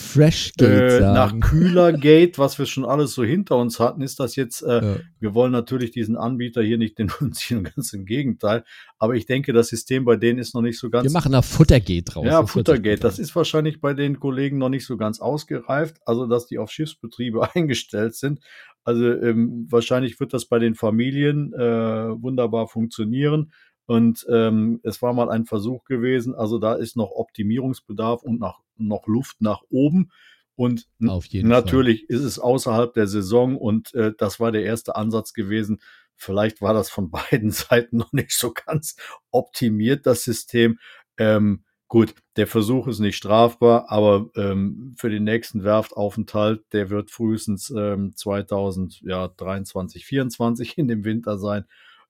äh, 0.62 1.00
nach 1.02 1.38
Kühlergate, 1.38 2.38
was 2.38 2.58
wir 2.58 2.66
schon 2.66 2.86
alles 2.86 3.14
so 3.14 3.24
hinter 3.26 3.58
uns 3.58 3.78
hatten, 3.78 4.02
ist 4.02 4.22
das 4.22 4.38
jetzt, 4.38 4.62
äh, 4.62 4.82
ja. 4.82 4.96
wir 5.20 5.34
wollen 5.34 5.52
natürlich 5.52 5.92
diesen 5.92 6.16
Anbieter 6.16 6.64
hier 6.64 6.78
nicht 6.78 6.98
denunzieren, 6.98 7.66
ganz 7.76 7.92
im 7.92 8.06
Gegenteil. 8.06 8.64
Aber 9.00 9.16
ich 9.16 9.26
denke, 9.26 9.52
das 9.52 9.68
System 9.68 10.06
bei 10.06 10.16
denen 10.16 10.40
ist 10.40 10.56
noch 10.56 10.62
nicht 10.62 10.80
so 10.80 10.90
ganz. 10.90 11.04
Wir 11.04 11.12
machen 11.12 11.34
da 11.34 11.42
Futtergate 11.42 12.06
draus. 12.06 12.26
Ja, 12.26 12.42
das 12.42 12.52
Futtergate, 12.52 13.02
das 13.02 13.20
ist 13.20 13.36
wahrscheinlich 13.36 13.82
bei 13.82 13.94
den 13.94 14.18
Kollegen 14.18 14.58
noch 14.58 14.70
nicht 14.70 14.86
so 14.86 14.96
ganz 14.96 15.20
ausgereift, 15.20 15.98
also 16.06 16.26
dass 16.26 16.48
die 16.48 16.58
auf 16.58 16.72
Schiffsbetriebe 16.72 17.50
eingestellt 17.54 18.16
sind. 18.16 18.40
Also 18.86 19.04
ähm, 19.12 19.68
wahrscheinlich 19.70 20.22
wird 20.22 20.34
das 20.34 20.46
bei 20.46 20.60
den 20.60 20.74
Familien 20.74 21.54
äh, 21.54 21.60
wunderbar 21.60 22.70
funktionieren. 22.70 23.52
Und 23.88 24.26
ähm, 24.30 24.82
es 24.84 25.02
war 25.02 25.14
mal 25.14 25.30
ein 25.30 25.46
Versuch 25.46 25.86
gewesen. 25.86 26.36
Also 26.36 26.60
da 26.60 26.76
ist 26.76 26.98
noch 26.98 27.12
Optimierungsbedarf 27.12 28.22
und 28.22 28.40
nach, 28.40 28.60
noch 28.76 29.08
Luft 29.08 29.42
nach 29.42 29.64
oben. 29.70 30.12
Und 30.56 30.88
natürlich 31.00 32.06
Fall. 32.08 32.18
ist 32.18 32.24
es 32.24 32.40
außerhalb 32.40 32.94
der 32.94 33.08
Saison 33.08 33.58
und 33.58 33.94
äh, 33.94 34.12
das 34.18 34.40
war 34.40 34.52
der 34.52 34.64
erste 34.64 34.96
Ansatz 34.96 35.34
gewesen. 35.34 35.80
Vielleicht 36.16 36.62
war 36.62 36.74
das 36.74 36.90
von 36.90 37.12
beiden 37.32 37.52
Seiten 37.52 37.98
noch 37.98 38.12
nicht 38.12 38.32
so 38.32 38.52
ganz 38.54 38.98
optimiert, 39.32 40.06
das 40.06 40.24
System. 40.24 40.80
Ähm, 41.18 41.64
gut, 41.88 42.16
der 42.36 42.48
Versuch 42.48 42.88
ist 42.88 43.00
nicht 43.00 43.16
strafbar, 43.16 43.90
aber 43.90 44.30
ähm, 44.36 44.96
für 44.98 45.10
den 45.10 45.24
nächsten 45.24 45.64
Werftaufenthalt, 45.64 46.66
der 46.74 46.90
wird 46.90 47.12
frühestens 47.12 47.70
ähm, 47.70 48.14
2023, 48.16 50.04
2024 50.04 50.78
in 50.78 50.88
dem 50.90 51.06
Winter 51.06 51.38
sein. 51.38 51.66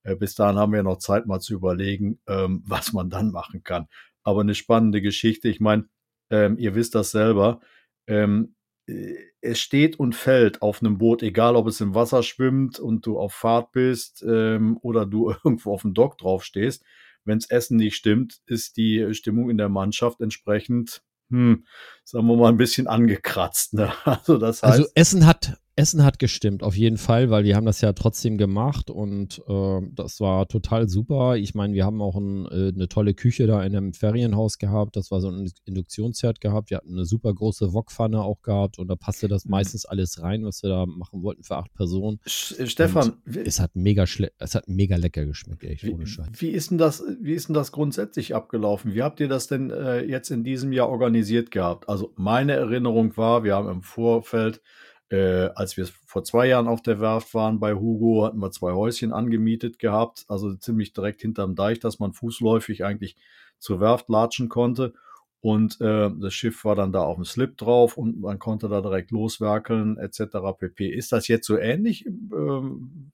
Äh, 0.07 0.15
bis 0.15 0.35
dahin 0.35 0.57
haben 0.57 0.73
wir 0.73 0.83
noch 0.83 0.97
Zeit, 0.97 1.27
mal 1.27 1.39
zu 1.39 1.53
überlegen, 1.53 2.19
ähm, 2.27 2.63
was 2.65 2.93
man 2.93 3.09
dann 3.09 3.31
machen 3.31 3.63
kann. 3.63 3.87
Aber 4.23 4.41
eine 4.41 4.55
spannende 4.55 5.01
Geschichte. 5.01 5.49
Ich 5.49 5.59
meine, 5.59 5.87
ähm, 6.29 6.57
ihr 6.57 6.75
wisst 6.75 6.95
das 6.95 7.11
selber. 7.11 7.59
Ähm, 8.07 8.55
äh, 8.87 9.15
es 9.41 9.59
steht 9.59 9.99
und 9.99 10.15
fällt 10.15 10.61
auf 10.61 10.81
einem 10.81 10.97
Boot, 10.97 11.23
egal 11.23 11.55
ob 11.55 11.67
es 11.67 11.81
im 11.81 11.93
Wasser 11.93 12.23
schwimmt 12.23 12.79
und 12.79 13.05
du 13.05 13.19
auf 13.19 13.33
Fahrt 13.33 13.71
bist 13.71 14.23
ähm, 14.27 14.77
oder 14.81 15.05
du 15.05 15.29
irgendwo 15.43 15.73
auf 15.73 15.83
dem 15.83 15.93
Dock 15.93 16.17
drauf 16.17 16.43
stehst. 16.43 16.83
Wenn 17.23 17.39
das 17.39 17.49
Essen 17.49 17.77
nicht 17.77 17.95
stimmt, 17.95 18.39
ist 18.45 18.77
die 18.77 19.13
Stimmung 19.13 19.49
in 19.49 19.57
der 19.57 19.67
Mannschaft 19.67 20.21
entsprechend, 20.21 21.01
hm, 21.29 21.65
sagen 22.05 22.25
wir 22.25 22.37
mal, 22.37 22.47
ein 22.47 22.57
bisschen 22.57 22.87
angekratzt. 22.87 23.73
Ne? 23.73 23.91
Also, 24.05 24.37
das 24.37 24.63
also 24.63 24.71
heißt, 24.71 24.79
also 24.79 24.91
Essen 24.95 25.25
hat 25.25 25.57
Essen 25.77 26.03
hat 26.03 26.17
gestimmt, 26.17 26.63
auf 26.63 26.75
jeden 26.75 26.97
Fall, 26.97 27.29
weil 27.29 27.43
wir 27.43 27.55
haben 27.55 27.67
das 27.67 27.81
ja 27.81 27.93
trotzdem 27.93 28.39
gemacht 28.39 28.89
und 28.89 29.43
äh, 29.47 29.81
das 29.93 30.19
war 30.19 30.47
total 30.47 30.89
super. 30.89 31.37
Ich 31.37 31.53
meine, 31.53 31.75
wir 31.75 31.85
haben 31.85 32.01
auch 32.01 32.15
ein, 32.15 32.47
äh, 32.47 32.73
eine 32.73 32.89
tolle 32.89 33.13
Küche 33.13 33.45
da 33.45 33.63
in 33.63 33.75
einem 33.75 33.93
Ferienhaus 33.93 34.57
gehabt. 34.57 34.95
Das 34.95 35.11
war 35.11 35.21
so 35.21 35.29
ein 35.29 35.47
Induktionsherd 35.65 36.41
gehabt. 36.41 36.71
Wir 36.71 36.77
hatten 36.77 36.93
eine 36.93 37.05
super 37.05 37.31
große 37.31 37.73
Wokpfanne 37.73 38.19
auch 38.19 38.41
gehabt 38.41 38.79
und 38.79 38.87
da 38.87 38.95
passte 38.95 39.27
das 39.27 39.45
mhm. 39.45 39.51
meistens 39.51 39.85
alles 39.85 40.19
rein, 40.19 40.43
was 40.45 40.63
wir 40.63 40.71
da 40.71 40.87
machen 40.87 41.21
wollten 41.21 41.43
für 41.43 41.57
acht 41.57 41.71
Personen. 41.75 42.19
Äh, 42.25 42.65
Stefan, 42.65 43.13
es 43.25 43.59
hat 43.59 43.75
mega 43.75 44.05
es 44.39 44.55
hat 44.55 44.67
mega 44.67 44.95
lecker 44.95 45.27
geschmeckt, 45.27 45.63
echt 45.63 45.83
wie, 45.83 45.93
ohne 45.93 46.07
Scheiß. 46.07 46.29
Wie 46.39 46.49
ist 46.49 46.71
denn 46.71 46.79
das, 46.79 47.03
wie 47.21 47.33
ist 47.33 47.49
denn 47.49 47.53
das 47.53 47.71
grundsätzlich 47.71 48.33
abgelaufen? 48.33 48.95
Wie 48.95 49.03
habt 49.03 49.19
ihr 49.19 49.27
das 49.27 49.45
denn 49.45 49.69
äh, 49.69 50.03
jetzt 50.03 50.31
in 50.31 50.43
diesem 50.43 50.71
Jahr 50.73 50.89
organisiert 50.89 51.51
gehabt? 51.51 51.87
Also 51.87 52.13
meine 52.15 52.53
Erinnerung 52.53 53.15
war, 53.15 53.43
wir 53.43 53.53
haben 53.53 53.69
im 53.69 53.83
Vorfeld 53.83 54.63
äh, 55.09 55.49
als 55.55 55.77
wir 55.77 55.87
vor 56.05 56.23
zwei 56.23 56.47
Jahren 56.47 56.67
auf 56.67 56.81
der 56.81 56.99
Werft 56.99 57.33
waren 57.33 57.59
bei 57.59 57.73
Hugo, 57.73 58.25
hatten 58.25 58.39
wir 58.39 58.51
zwei 58.51 58.73
Häuschen 58.73 59.13
angemietet 59.13 59.79
gehabt, 59.79 60.25
also 60.27 60.53
ziemlich 60.55 60.93
direkt 60.93 61.21
hinterm 61.21 61.55
Deich, 61.55 61.79
dass 61.79 61.99
man 61.99 62.13
fußläufig 62.13 62.83
eigentlich 62.83 63.15
zur 63.59 63.79
Werft 63.79 64.09
latschen 64.09 64.49
konnte. 64.49 64.93
Und 65.39 65.79
äh, 65.81 66.09
das 66.19 66.33
Schiff 66.33 66.65
war 66.65 66.75
dann 66.75 66.91
da 66.91 67.03
auf 67.03 67.15
dem 67.15 67.25
Slip 67.25 67.57
drauf 67.57 67.95
und 67.95 68.19
man 68.19 68.39
konnte 68.39 68.67
da 68.69 68.81
direkt 68.81 69.11
loswerkeln, 69.11 69.97
etc. 69.97 70.37
pp. 70.57 70.89
Ist 70.89 71.11
das 71.11 71.27
jetzt 71.27 71.45
so 71.45 71.57
ähnlich, 71.57 72.05
äh, 72.05 72.09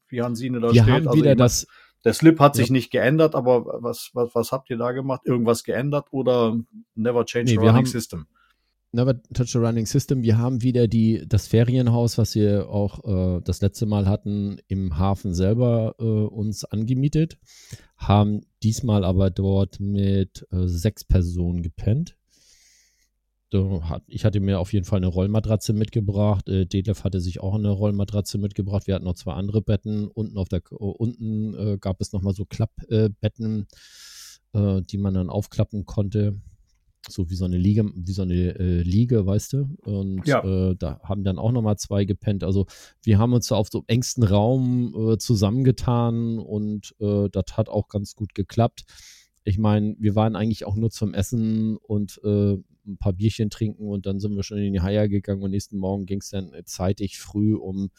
wie 0.08 0.22
Hansine 0.22 0.62
da 0.62 0.74
wir 0.74 0.82
steht? 0.82 0.94
Haben 0.94 1.08
also 1.08 1.20
wieder 1.20 1.36
das 1.36 1.68
der 2.04 2.14
Slip 2.14 2.40
hat 2.40 2.56
sich 2.56 2.68
ja. 2.68 2.74
nicht 2.74 2.92
geändert, 2.92 3.34
aber 3.34 3.66
was, 3.82 4.10
was, 4.14 4.36
was 4.36 4.52
habt 4.52 4.70
ihr 4.70 4.78
da 4.78 4.92
gemacht? 4.92 5.22
Irgendwas 5.24 5.64
geändert 5.64 6.08
oder 6.12 6.58
never 6.96 7.26
change 7.26 7.56
nee, 7.56 7.66
running 7.66 7.86
system? 7.86 8.28
Never 8.96 9.20
Touch 9.34 9.56
a 9.56 9.60
Running 9.60 9.88
System. 9.88 10.22
Wir 10.22 10.38
haben 10.38 10.62
wieder 10.62 10.88
die, 10.88 11.24
das 11.28 11.48
Ferienhaus, 11.48 12.20
was 12.20 12.36
wir 12.36 12.70
auch 12.70 13.04
äh, 13.38 13.42
das 13.44 13.60
letzte 13.60 13.88
Mal 13.88 14.08
hatten, 14.08 14.60
im 14.68 15.00
Hafen 15.00 15.34
selber 15.34 15.96
äh, 15.98 16.04
uns 16.04 16.64
angemietet. 16.64 17.40
Haben 17.98 18.42
diesmal 18.62 19.04
aber 19.04 19.32
dort 19.32 19.80
mit 19.80 20.46
äh, 20.52 20.68
sechs 20.68 21.04
Personen 21.06 21.64
gepennt. 21.64 22.18
Ich 24.08 24.26
hatte 24.26 24.40
mir 24.40 24.60
auf 24.60 24.74
jeden 24.74 24.86
Fall 24.86 24.98
eine 24.98 25.08
Rollmatratze 25.08 25.74
mitgebracht. 25.74 26.48
Äh, 26.48 26.68
Detlef 26.68 27.04
hatte 27.04 27.20
sich 27.20 27.40
auch 27.40 27.56
eine 27.56 27.72
Rollmatratze 27.72 28.38
mitgebracht. 28.38 28.86
Wir 28.86 28.94
hatten 28.94 29.06
noch 29.06 29.16
zwei 29.16 29.34
andere 29.34 29.64
Betten. 29.64 30.08
Unten 30.08 30.38
auf 30.38 30.50
der 30.50 30.62
unten 30.72 31.56
äh, 31.56 31.78
gab 31.80 32.00
es 32.00 32.14
nochmal 32.14 32.36
so 32.36 32.46
Klappbetten, 32.46 33.66
äh, 34.54 34.82
die 34.84 34.98
man 35.00 35.16
dann 35.16 35.32
aufklappen 35.32 35.86
konnte 35.86 36.40
so 37.10 37.30
wie 37.30 37.36
so 37.36 37.46
eine 37.46 37.58
Liege, 37.58 37.92
wie 37.96 38.12
so 38.12 38.22
eine 38.22 38.58
äh, 38.58 38.82
Liege, 38.82 39.26
weißt 39.26 39.54
du? 39.54 39.70
Und 39.84 40.26
ja. 40.26 40.44
äh, 40.44 40.76
da 40.78 41.00
haben 41.04 41.24
dann 41.24 41.38
auch 41.38 41.52
nochmal 41.52 41.78
zwei 41.78 42.06
gepennt. 42.06 42.44
Also 42.44 42.66
wir 43.02 43.18
haben 43.20 43.34
uns 43.34 43.48
da 43.48 43.56
auf 43.56 43.70
so 43.72 43.84
engsten 43.88 44.24
Raum 44.24 44.94
äh, 44.96 45.18
zusammengetan 45.18 46.40
und 46.40 46.96
äh, 47.00 47.30
das 47.30 47.58
hat 47.58 47.70
auch 47.70 47.88
ganz 47.88 48.16
gut 48.16 48.34
geklappt. 48.34 48.84
Ich 49.44 49.58
meine, 49.58 49.96
wir 50.00 50.16
waren 50.16 50.36
eigentlich 50.36 50.66
auch 50.66 50.76
nur 50.76 50.90
zum 50.90 51.14
Essen 51.14 51.78
und 51.78 52.22
äh, 52.24 52.58
ein 52.86 52.98
paar 52.98 53.14
Bierchen 53.14 53.50
trinken 53.50 53.88
und 53.88 54.06
dann 54.06 54.20
sind 54.20 54.36
wir 54.36 54.44
schon 54.44 54.58
in 54.58 54.74
die 54.74 54.82
Haia 54.82 55.08
gegangen 55.08 55.42
und 55.42 55.52
nächsten 55.52 55.78
Morgen 55.78 56.06
ging 56.06 56.20
es 56.20 56.30
dann 56.30 56.52
zeitig 56.66 57.20
früh 57.20 57.56
um 57.56 57.90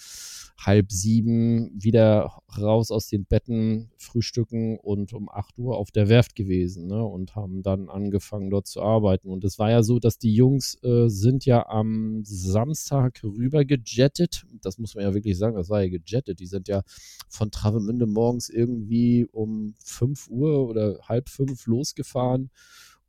halb 0.59 0.93
sieben 0.93 1.71
wieder 1.75 2.39
raus 2.59 2.91
aus 2.91 3.09
den 3.09 3.25
Betten, 3.25 3.91
frühstücken 3.99 4.79
und 4.79 5.13
um 5.13 5.29
acht 5.29 5.59
Uhr 5.59 5.77
auf 5.77 5.91
der 5.91 6.09
Werft 6.09 6.35
gewesen 6.37 6.87
ne, 6.87 7.03
und 7.03 7.35
haben 7.35 7.63
dann 7.63 7.89
angefangen 7.89 8.51
dort 8.51 8.67
zu 8.67 8.81
arbeiten. 8.83 9.29
Und 9.29 9.45
es 9.45 9.59
war 9.59 9.71
ja 9.71 9.83
so, 9.83 9.99
dass 9.99 10.19
die 10.19 10.35
Jungs 10.35 10.79
äh, 10.83 11.09
sind 11.09 11.45
ja 11.45 11.67
am 11.67 12.23
Samstag 12.25 13.23
rüber 13.25 13.65
gejettet. 13.65 14.47
Das 14.63 14.79
muss 14.79 14.95
man 14.95 15.05
ja 15.05 15.15
wirklich 15.15 15.37
sagen, 15.37 15.57
das 15.57 15.71
war 15.71 15.83
ja 15.83 15.89
gejettet. 15.89 16.41
Die 16.41 16.47
sind 16.47 16.69
ja 16.69 16.83
von 17.29 17.51
Travemünde 17.51 18.07
morgens 18.07 18.49
irgendwie 18.49 19.27
um 19.31 19.75
fünf 19.85 20.29
Uhr 20.29 20.69
oder 20.69 20.99
halb 21.03 21.29
fünf 21.29 21.67
losgefahren 21.67 22.51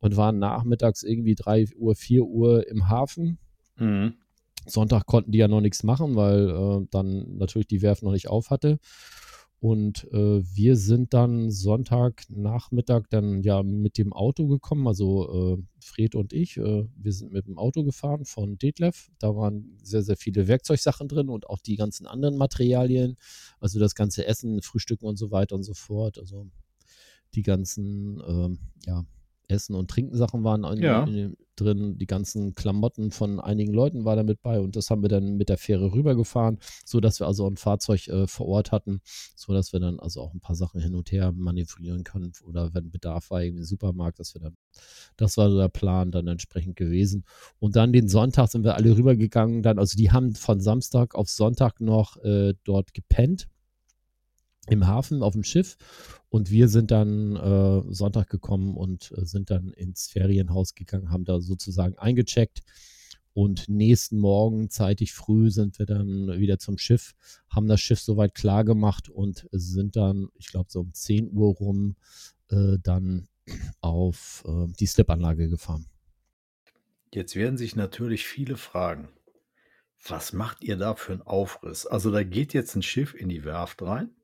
und 0.00 0.16
waren 0.16 0.38
nachmittags 0.38 1.02
irgendwie 1.02 1.34
3 1.34 1.66
Uhr, 1.76 1.94
4 1.94 2.24
Uhr 2.24 2.68
im 2.68 2.88
Hafen. 2.88 3.38
Mhm. 3.76 4.14
Sonntag 4.66 5.06
konnten 5.06 5.32
die 5.32 5.38
ja 5.38 5.48
noch 5.48 5.60
nichts 5.60 5.82
machen, 5.84 6.16
weil 6.16 6.50
äh, 6.50 6.86
dann 6.90 7.36
natürlich 7.36 7.68
die 7.68 7.82
Werft 7.82 8.02
noch 8.02 8.12
nicht 8.12 8.28
auf 8.28 8.50
hatte. 8.50 8.78
Und 9.58 10.06
äh, 10.12 10.42
wir 10.54 10.76
sind 10.76 11.14
dann 11.14 11.50
Sonntagnachmittag 11.50 13.04
dann 13.08 13.42
ja 13.42 13.62
mit 13.62 13.96
dem 13.96 14.12
Auto 14.12 14.46
gekommen, 14.46 14.86
also 14.86 15.56
äh, 15.56 15.62
Fred 15.80 16.14
und 16.14 16.34
ich. 16.34 16.58
Äh, 16.58 16.86
wir 16.94 17.12
sind 17.12 17.32
mit 17.32 17.46
dem 17.46 17.58
Auto 17.58 17.82
gefahren 17.82 18.26
von 18.26 18.58
Detlef. 18.58 19.10
Da 19.18 19.34
waren 19.34 19.78
sehr, 19.82 20.02
sehr 20.02 20.16
viele 20.16 20.46
Werkzeugsachen 20.46 21.08
drin 21.08 21.30
und 21.30 21.48
auch 21.48 21.58
die 21.58 21.76
ganzen 21.76 22.06
anderen 22.06 22.36
Materialien, 22.36 23.16
also 23.58 23.80
das 23.80 23.94
ganze 23.94 24.26
Essen, 24.26 24.60
Frühstücken 24.60 25.06
und 25.06 25.16
so 25.16 25.30
weiter 25.30 25.56
und 25.56 25.62
so 25.62 25.74
fort. 25.74 26.18
Also 26.18 26.46
die 27.34 27.42
ganzen, 27.42 28.22
ähm, 28.26 28.58
ja, 28.84 29.06
Essen 29.48 29.74
und 29.74 29.90
Trinken 29.90 30.16
Sachen 30.16 30.44
waren 30.44 30.64
in, 30.64 30.82
ja. 30.82 31.04
in, 31.04 31.36
drin, 31.56 31.98
die 31.98 32.06
ganzen 32.06 32.54
Klamotten 32.54 33.10
von 33.10 33.40
einigen 33.40 33.72
Leuten 33.72 34.04
waren 34.04 34.18
da 34.18 34.22
mit 34.22 34.42
bei 34.42 34.60
und 34.60 34.76
das 34.76 34.90
haben 34.90 35.02
wir 35.02 35.08
dann 35.08 35.36
mit 35.36 35.48
der 35.48 35.58
Fähre 35.58 35.92
rübergefahren, 35.92 36.58
sodass 36.84 37.20
wir 37.20 37.26
also 37.26 37.46
ein 37.48 37.56
Fahrzeug 37.56 38.08
äh, 38.08 38.26
vor 38.26 38.46
Ort 38.46 38.72
hatten, 38.72 39.00
sodass 39.34 39.72
wir 39.72 39.80
dann 39.80 39.98
also 39.98 40.20
auch 40.20 40.34
ein 40.34 40.40
paar 40.40 40.56
Sachen 40.56 40.80
hin 40.80 40.94
und 40.94 41.10
her 41.12 41.32
manövrieren 41.32 42.04
können 42.04 42.32
oder 42.44 42.74
wenn 42.74 42.90
Bedarf 42.90 43.30
war 43.30 43.42
im 43.42 43.62
Supermarkt, 43.62 44.20
dass 44.20 44.34
wir 44.34 44.40
dann, 44.40 44.56
das 45.16 45.36
war 45.36 45.48
der 45.48 45.68
Plan 45.68 46.10
dann 46.10 46.26
entsprechend 46.26 46.76
gewesen. 46.76 47.24
Und 47.58 47.76
dann 47.76 47.92
den 47.92 48.08
Sonntag 48.08 48.48
sind 48.50 48.64
wir 48.64 48.74
alle 48.74 48.96
rübergegangen, 48.96 49.62
dann, 49.62 49.78
also 49.78 49.96
die 49.96 50.10
haben 50.10 50.34
von 50.34 50.60
Samstag 50.60 51.14
auf 51.14 51.28
Sonntag 51.28 51.80
noch 51.80 52.16
äh, 52.22 52.54
dort 52.64 52.94
gepennt 52.94 53.48
im 54.68 54.86
Hafen 54.86 55.22
auf 55.22 55.34
dem 55.34 55.44
Schiff 55.44 55.76
und 56.28 56.50
wir 56.50 56.68
sind 56.68 56.90
dann 56.90 57.36
äh, 57.36 57.82
Sonntag 57.92 58.28
gekommen 58.28 58.76
und 58.76 59.12
äh, 59.16 59.24
sind 59.24 59.50
dann 59.50 59.72
ins 59.72 60.08
Ferienhaus 60.08 60.74
gegangen, 60.74 61.10
haben 61.10 61.24
da 61.24 61.40
sozusagen 61.40 61.98
eingecheckt 61.98 62.62
und 63.36 63.68
nächsten 63.68 64.18
Morgen 64.18 64.70
zeitig 64.70 65.12
früh 65.12 65.50
sind 65.50 65.78
wir 65.78 65.84
dann 65.84 66.38
wieder 66.40 66.58
zum 66.58 66.78
Schiff, 66.78 67.14
haben 67.50 67.68
das 67.68 67.82
Schiff 67.82 68.00
soweit 68.00 68.34
klar 68.34 68.64
gemacht 68.64 69.10
und 69.10 69.46
sind 69.52 69.94
dann, 69.94 70.28
ich 70.36 70.48
glaube 70.48 70.70
so 70.70 70.80
um 70.80 70.94
10 70.94 71.32
Uhr 71.32 71.54
rum, 71.54 71.96
äh, 72.48 72.78
dann 72.82 73.28
auf 73.82 74.42
äh, 74.48 74.72
die 74.80 74.86
Slipanlage 74.86 75.50
gefahren. 75.50 75.84
Jetzt 77.12 77.36
werden 77.36 77.58
sich 77.58 77.76
natürlich 77.76 78.26
viele 78.26 78.56
fragen, 78.56 79.10
was 80.08 80.32
macht 80.32 80.64
ihr 80.64 80.78
da 80.78 80.94
für 80.94 81.12
einen 81.12 81.22
Aufriss? 81.22 81.84
Also 81.84 82.10
da 82.10 82.22
geht 82.22 82.54
jetzt 82.54 82.74
ein 82.74 82.82
Schiff 82.82 83.14
in 83.14 83.28
die 83.28 83.44
Werft 83.44 83.82
rein 83.82 84.15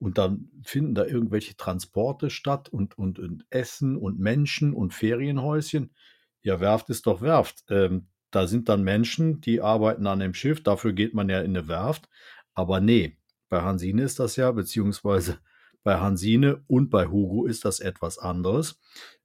und 0.00 0.18
dann 0.18 0.50
finden 0.64 0.94
da 0.94 1.04
irgendwelche 1.04 1.56
Transporte 1.56 2.30
statt 2.30 2.68
und, 2.68 2.98
und, 2.98 3.18
und 3.18 3.44
Essen 3.50 3.96
und 3.96 4.18
Menschen 4.18 4.72
und 4.72 4.94
Ferienhäuschen. 4.94 5.94
Ja, 6.42 6.58
Werft 6.58 6.88
ist 6.88 7.06
doch 7.06 7.20
Werft. 7.20 7.64
Ähm, 7.68 8.08
da 8.30 8.46
sind 8.46 8.68
dann 8.68 8.82
Menschen, 8.82 9.40
die 9.42 9.60
arbeiten 9.60 10.06
an 10.06 10.20
dem 10.20 10.34
Schiff, 10.34 10.62
dafür 10.62 10.94
geht 10.94 11.14
man 11.14 11.28
ja 11.28 11.40
in 11.40 11.56
eine 11.56 11.68
Werft. 11.68 12.08
Aber 12.54 12.80
nee, 12.80 13.18
bei 13.50 13.60
Hansine 13.60 14.02
ist 14.02 14.18
das 14.18 14.36
ja, 14.36 14.50
beziehungsweise 14.52 15.38
bei 15.82 15.98
Hansine 15.98 16.64
und 16.66 16.88
bei 16.88 17.06
Hugo 17.08 17.44
ist 17.44 17.66
das 17.66 17.80
etwas 17.80 18.18
anderes. 18.18 18.80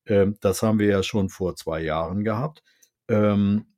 Ähm, 0.06 0.38
das 0.42 0.62
haben 0.62 0.80
wir 0.80 0.88
ja 0.88 1.04
schon 1.04 1.30
vor 1.30 1.56
zwei 1.56 1.82
Jahren 1.82 2.26
gehabt. 2.26 2.64
Ähm, 3.08 3.75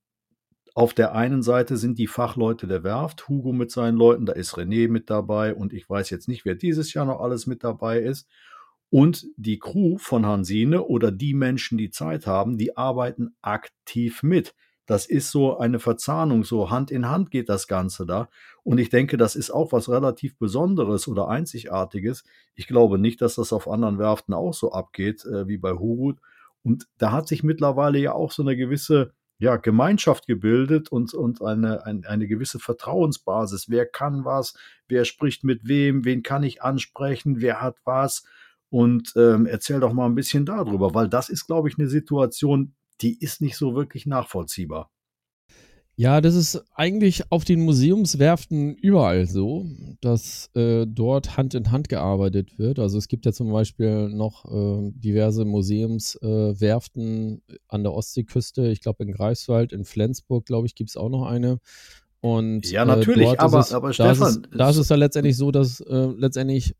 auf 0.77 0.93
der 0.93 1.15
einen 1.15 1.41
Seite 1.41 1.75
sind 1.75 1.97
die 1.97 2.05
Fachleute 2.05 2.67
der 2.67 2.83
Werft, 2.83 3.27
Hugo 3.27 3.51
mit 3.51 3.71
seinen 3.71 3.97
Leuten, 3.97 4.27
da 4.27 4.33
ist 4.33 4.53
René 4.53 4.87
mit 4.87 5.09
dabei 5.09 5.55
und 5.55 5.73
ich 5.73 5.89
weiß 5.89 6.11
jetzt 6.11 6.27
nicht, 6.27 6.45
wer 6.45 6.53
dieses 6.53 6.93
Jahr 6.93 7.05
noch 7.07 7.19
alles 7.19 7.47
mit 7.47 7.63
dabei 7.63 7.99
ist. 7.99 8.29
Und 8.91 9.25
die 9.37 9.57
Crew 9.57 9.97
von 9.97 10.27
Hansine 10.27 10.83
oder 10.83 11.11
die 11.11 11.33
Menschen, 11.33 11.79
die 11.79 11.89
Zeit 11.89 12.27
haben, 12.27 12.59
die 12.59 12.77
arbeiten 12.77 13.35
aktiv 13.41 14.21
mit. 14.21 14.53
Das 14.85 15.07
ist 15.07 15.31
so 15.31 15.57
eine 15.57 15.79
Verzahnung, 15.79 16.43
so 16.43 16.69
Hand 16.69 16.91
in 16.91 17.09
Hand 17.09 17.31
geht 17.31 17.49
das 17.49 17.67
Ganze 17.67 18.05
da. 18.05 18.29
Und 18.61 18.77
ich 18.77 18.89
denke, 18.89 19.17
das 19.17 19.35
ist 19.35 19.49
auch 19.49 19.71
was 19.71 19.89
relativ 19.89 20.37
Besonderes 20.37 21.07
oder 21.07 21.27
Einzigartiges. 21.27 22.23
Ich 22.53 22.67
glaube 22.67 22.99
nicht, 22.99 23.19
dass 23.23 23.33
das 23.33 23.51
auf 23.51 23.67
anderen 23.67 23.97
Werften 23.97 24.35
auch 24.35 24.53
so 24.53 24.73
abgeht 24.73 25.25
äh, 25.25 25.47
wie 25.47 25.57
bei 25.57 25.71
Hugo. 25.71 26.13
Und 26.61 26.87
da 26.99 27.11
hat 27.13 27.27
sich 27.27 27.41
mittlerweile 27.41 27.97
ja 27.97 28.11
auch 28.11 28.31
so 28.31 28.43
eine 28.43 28.55
gewisse 28.55 29.13
ja, 29.39 29.57
Gemeinschaft 29.57 30.25
gebildet 30.25 30.89
und, 30.91 31.13
und 31.13 31.41
eine, 31.41 31.85
ein, 31.85 32.05
eine 32.05 32.27
gewisse 32.27 32.59
Vertrauensbasis. 32.59 33.69
Wer 33.69 33.85
kann 33.85 34.25
was, 34.25 34.55
wer 34.87 35.05
spricht 35.05 35.43
mit 35.43 35.67
wem, 35.67 36.05
wen 36.05 36.23
kann 36.23 36.43
ich 36.43 36.63
ansprechen, 36.63 37.39
wer 37.41 37.61
hat 37.61 37.77
was. 37.83 38.23
Und 38.69 39.13
ähm, 39.15 39.45
erzähl 39.45 39.79
doch 39.79 39.93
mal 39.93 40.07
ein 40.07 40.15
bisschen 40.15 40.45
darüber, 40.45 40.93
weil 40.93 41.07
das 41.07 41.29
ist, 41.29 41.45
glaube 41.45 41.69
ich, 41.69 41.77
eine 41.77 41.87
Situation, 41.87 42.73
die 43.01 43.17
ist 43.19 43.41
nicht 43.41 43.57
so 43.57 43.75
wirklich 43.75 44.05
nachvollziehbar. 44.05 44.91
Ja, 45.99 46.21
das 46.21 46.35
ist 46.35 46.63
eigentlich 46.75 47.31
auf 47.31 47.43
den 47.43 47.65
Museumswerften 47.65 48.75
überall 48.75 49.25
so, 49.25 49.65
dass 49.99 50.51
äh, 50.53 50.85
dort 50.87 51.37
Hand 51.37 51.55
in 51.55 51.71
Hand 51.71 51.89
gearbeitet 51.89 52.59
wird. 52.59 52.77
Also 52.77 52.99
es 52.99 53.07
gibt 53.07 53.25
ja 53.25 53.33
zum 53.33 53.51
Beispiel 53.51 54.07
noch 54.09 54.45
äh, 54.45 54.91
diverse 54.91 55.43
Museumswerften 55.43 57.41
äh, 57.49 57.55
an 57.67 57.81
der 57.81 57.93
Ostseeküste. 57.93 58.67
Ich 58.67 58.81
glaube 58.81 59.05
in 59.05 59.11
Greifswald, 59.11 59.73
in 59.73 59.85
Flensburg, 59.85 60.45
glaube 60.45 60.67
ich, 60.67 60.75
gibt 60.75 60.91
es 60.91 60.97
auch 60.97 61.09
noch 61.09 61.25
eine. 61.25 61.57
Und 62.21 62.69
ja, 62.69 62.85
natürlich, 62.85 63.29
äh, 63.29 63.37
aber, 63.37 63.59
es, 63.59 63.73
aber 63.73 63.91
Stefan. 63.91 64.45
Da 64.55 64.69
ist, 64.69 64.77
es 64.77 64.87
dann 64.89 64.99
letztendlich 64.99 65.35
so, 65.35 65.49
dass 65.49 65.79
äh, 65.79 66.09
letztendlich 66.15 66.75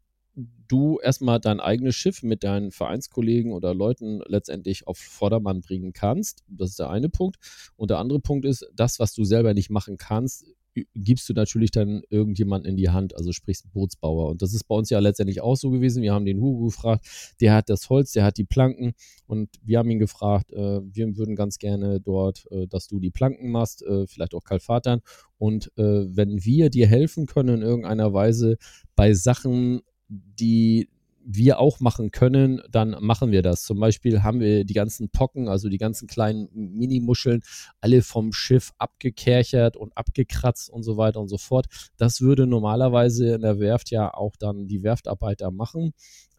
du 0.67 1.00
erstmal 1.00 1.39
dein 1.39 1.60
eigenes 1.60 1.96
Schiff 1.96 2.22
mit 2.24 2.44
deinen 2.44 2.72
Vereinskollegen 2.72 3.53
oder 3.53 3.74
Leuten 3.74 4.22
letztendlich 4.27 4.88
auf 4.88 4.98
Vordermann 4.98 5.62
bringen 5.62 5.94
kannst. 5.94 6.44
Das 6.48 6.72
ist 6.72 6.79
der 6.79 6.89
eine 6.89 7.10
Punkt. 7.10 7.38
Und 7.75 7.89
der 7.89 7.98
andere 7.98 8.20
Punkt 8.20 8.46
ist, 8.46 8.65
das, 8.75 9.00
was 9.00 9.13
du 9.13 9.24
selber 9.24 9.53
nicht 9.53 9.70
machen 9.70 9.98
kannst, 9.98 10.46
gibst 10.94 11.27
du 11.29 11.34
natürlich 11.34 11.72
dann 11.72 12.03
irgendjemanden 12.10 12.70
in 12.70 12.77
die 12.77 12.89
Hand, 12.89 13.15
also 13.15 13.32
sprich 13.32 13.60
Bootsbauer. 13.74 14.29
Und 14.29 14.44
das 14.44 14.53
ist 14.53 14.65
bei 14.65 14.75
uns 14.75 14.91
ja 14.91 15.00
letztendlich 15.00 15.41
auch 15.41 15.56
so 15.56 15.72
gewesen. 15.72 16.03
Wir 16.03 16.13
haben 16.13 16.25
den 16.25 16.39
Hugo 16.39 16.65
gefragt, 16.65 17.34
der 17.41 17.56
hat 17.56 17.70
das 17.70 17.89
Holz, 17.89 18.12
der 18.12 18.24
hat 18.24 18.38
die 18.38 18.44
Planken 18.44 18.94
und 19.25 19.50
wir 19.63 19.79
haben 19.79 19.89
ihn 19.89 19.98
gefragt, 19.98 20.51
äh, 20.51 20.82
wir 20.84 21.17
würden 21.17 21.36
ganz 21.36 21.58
gerne 21.58 22.00
dort, 22.00 22.46
äh, 22.51 22.67
dass 22.67 22.88
du 22.88 23.00
die 23.00 23.10
Planken 23.10 23.50
machst, 23.50 23.84
äh, 23.84 24.06
vielleicht 24.06 24.36
auch 24.36 24.44
Kalfatern. 24.44 25.01
Und 25.38 25.72
äh, 25.77 26.06
wenn 26.15 26.44
wir 26.46 26.70
dir 26.70 26.88
helfen 26.88 27.25
können 27.25 27.62
in 27.62 27.62
irgendeiner 27.62 28.13
Weise 28.13 28.58
bei 28.96 29.13
Sachen, 29.13 29.82
die 30.08 30.90
wir 31.30 31.60
auch 31.60 31.82
machen 31.82 32.12
können, 32.12 32.62
dann 32.72 32.96
machen 33.02 33.32
wir 33.32 33.42
das. 33.42 33.64
Zum 33.64 33.82
Beispiel 33.82 34.24
haben 34.24 34.40
wir 34.40 34.64
die 34.64 34.74
ganzen 34.74 35.10
Pocken, 35.10 35.50
also 35.50 35.68
die 35.68 35.78
ganzen 35.78 36.08
kleinen 36.08 36.48
Mini-Muscheln, 36.54 37.42
alle 37.82 38.02
vom 38.02 38.32
Schiff 38.32 38.72
abgekerchert 38.78 39.76
und 39.76 39.96
abgekratzt 39.98 40.70
und 40.70 40.84
so 40.84 40.96
weiter 40.96 41.20
und 41.20 41.28
so 41.28 41.38
fort. 41.38 41.66
Das 41.98 42.22
würde 42.22 42.48
normalerweise 42.48 43.36
in 43.36 43.42
der 43.42 43.60
Werft 43.60 43.92
ja 43.92 44.14
auch 44.14 44.38
dann 44.38 44.68
die 44.68 44.84
Werftarbeiter 44.84 45.52
machen. 45.52 45.94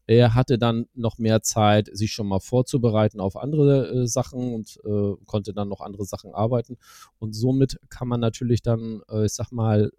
Er 0.07 0.35
hatte 0.35 0.57
dann 0.59 0.87
noch 0.95 1.19
mehr 1.19 1.43
Zeit, 1.43 1.91
sich 1.93 2.13
schon 2.13 2.27
mal 2.27 2.41
vorzubereiten 2.41 3.21
auf 3.21 3.37
andere 3.37 3.89
äh, 3.91 4.07
Sachen 4.07 4.55
und 4.55 4.81
äh, 4.87 5.23
konnte 5.27 5.53
dann 5.53 5.69
noch 5.69 5.83
andere 5.83 6.07
Sachen 6.07 6.35
arbeiten. 6.35 6.79
Und 7.19 7.35
somit 7.35 7.79
kann 7.91 8.09
man 8.09 8.21
natürlich 8.21 8.63
dann, 8.63 9.03
äh, 9.11 9.27
ich 9.27 9.35
sag 9.35 9.53
mal, 9.53 9.91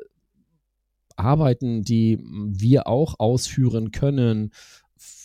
Arbeiten, 1.19 1.83
die 1.83 2.19
wir 2.23 2.87
auch 2.87 3.19
ausführen 3.19 3.91
können, 3.91 4.51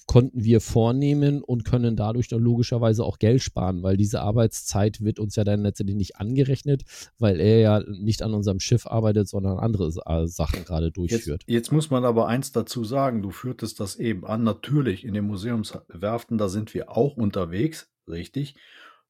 konnten 0.07 0.45
wir 0.45 0.61
vornehmen 0.61 1.43
und 1.43 1.65
können 1.65 1.97
dadurch 1.97 2.29
dann 2.29 2.41
logischerweise 2.41 3.05
auch 3.05 3.19
Geld 3.19 3.43
sparen, 3.43 3.83
weil 3.83 3.97
diese 3.97 4.21
Arbeitszeit 4.21 5.01
wird 5.01 5.19
uns 5.19 5.37
ja 5.37 5.45
dann 5.45 5.63
letztendlich 5.63 5.97
nicht 5.97 6.17
angerechnet, 6.17 6.85
weil 7.19 7.41
er 7.41 7.61
ja 7.61 7.81
nicht 7.87 8.23
an 8.23 8.35
unserem 8.35 8.61
Schiff 8.61 8.87
arbeitet, 8.87 9.29
sondern 9.29 9.59
andere 9.59 9.89
äh, 10.07 10.27
Sachen 10.27 10.65
gerade 10.65 10.91
durchführt. 10.91 11.45
Jetzt, 11.47 11.51
jetzt, 11.51 11.73
muss 11.73 11.91
man 11.91 12.05
aber 12.05 12.29
eins 12.29 12.53
dazu 12.53 12.85
sagen, 12.85 13.23
du 13.23 13.31
führtest 13.31 13.81
das 13.81 13.97
eben 13.97 14.27
an, 14.27 14.43
natürlich 14.43 15.05
in 15.05 15.15
den 15.15 15.25
Museumswerften, 15.25 16.39
da 16.39 16.49
sind 16.49 16.75
wir 16.75 16.91
auch 16.91 17.17
unterwegs, 17.17 17.91
richtig, 18.07 18.57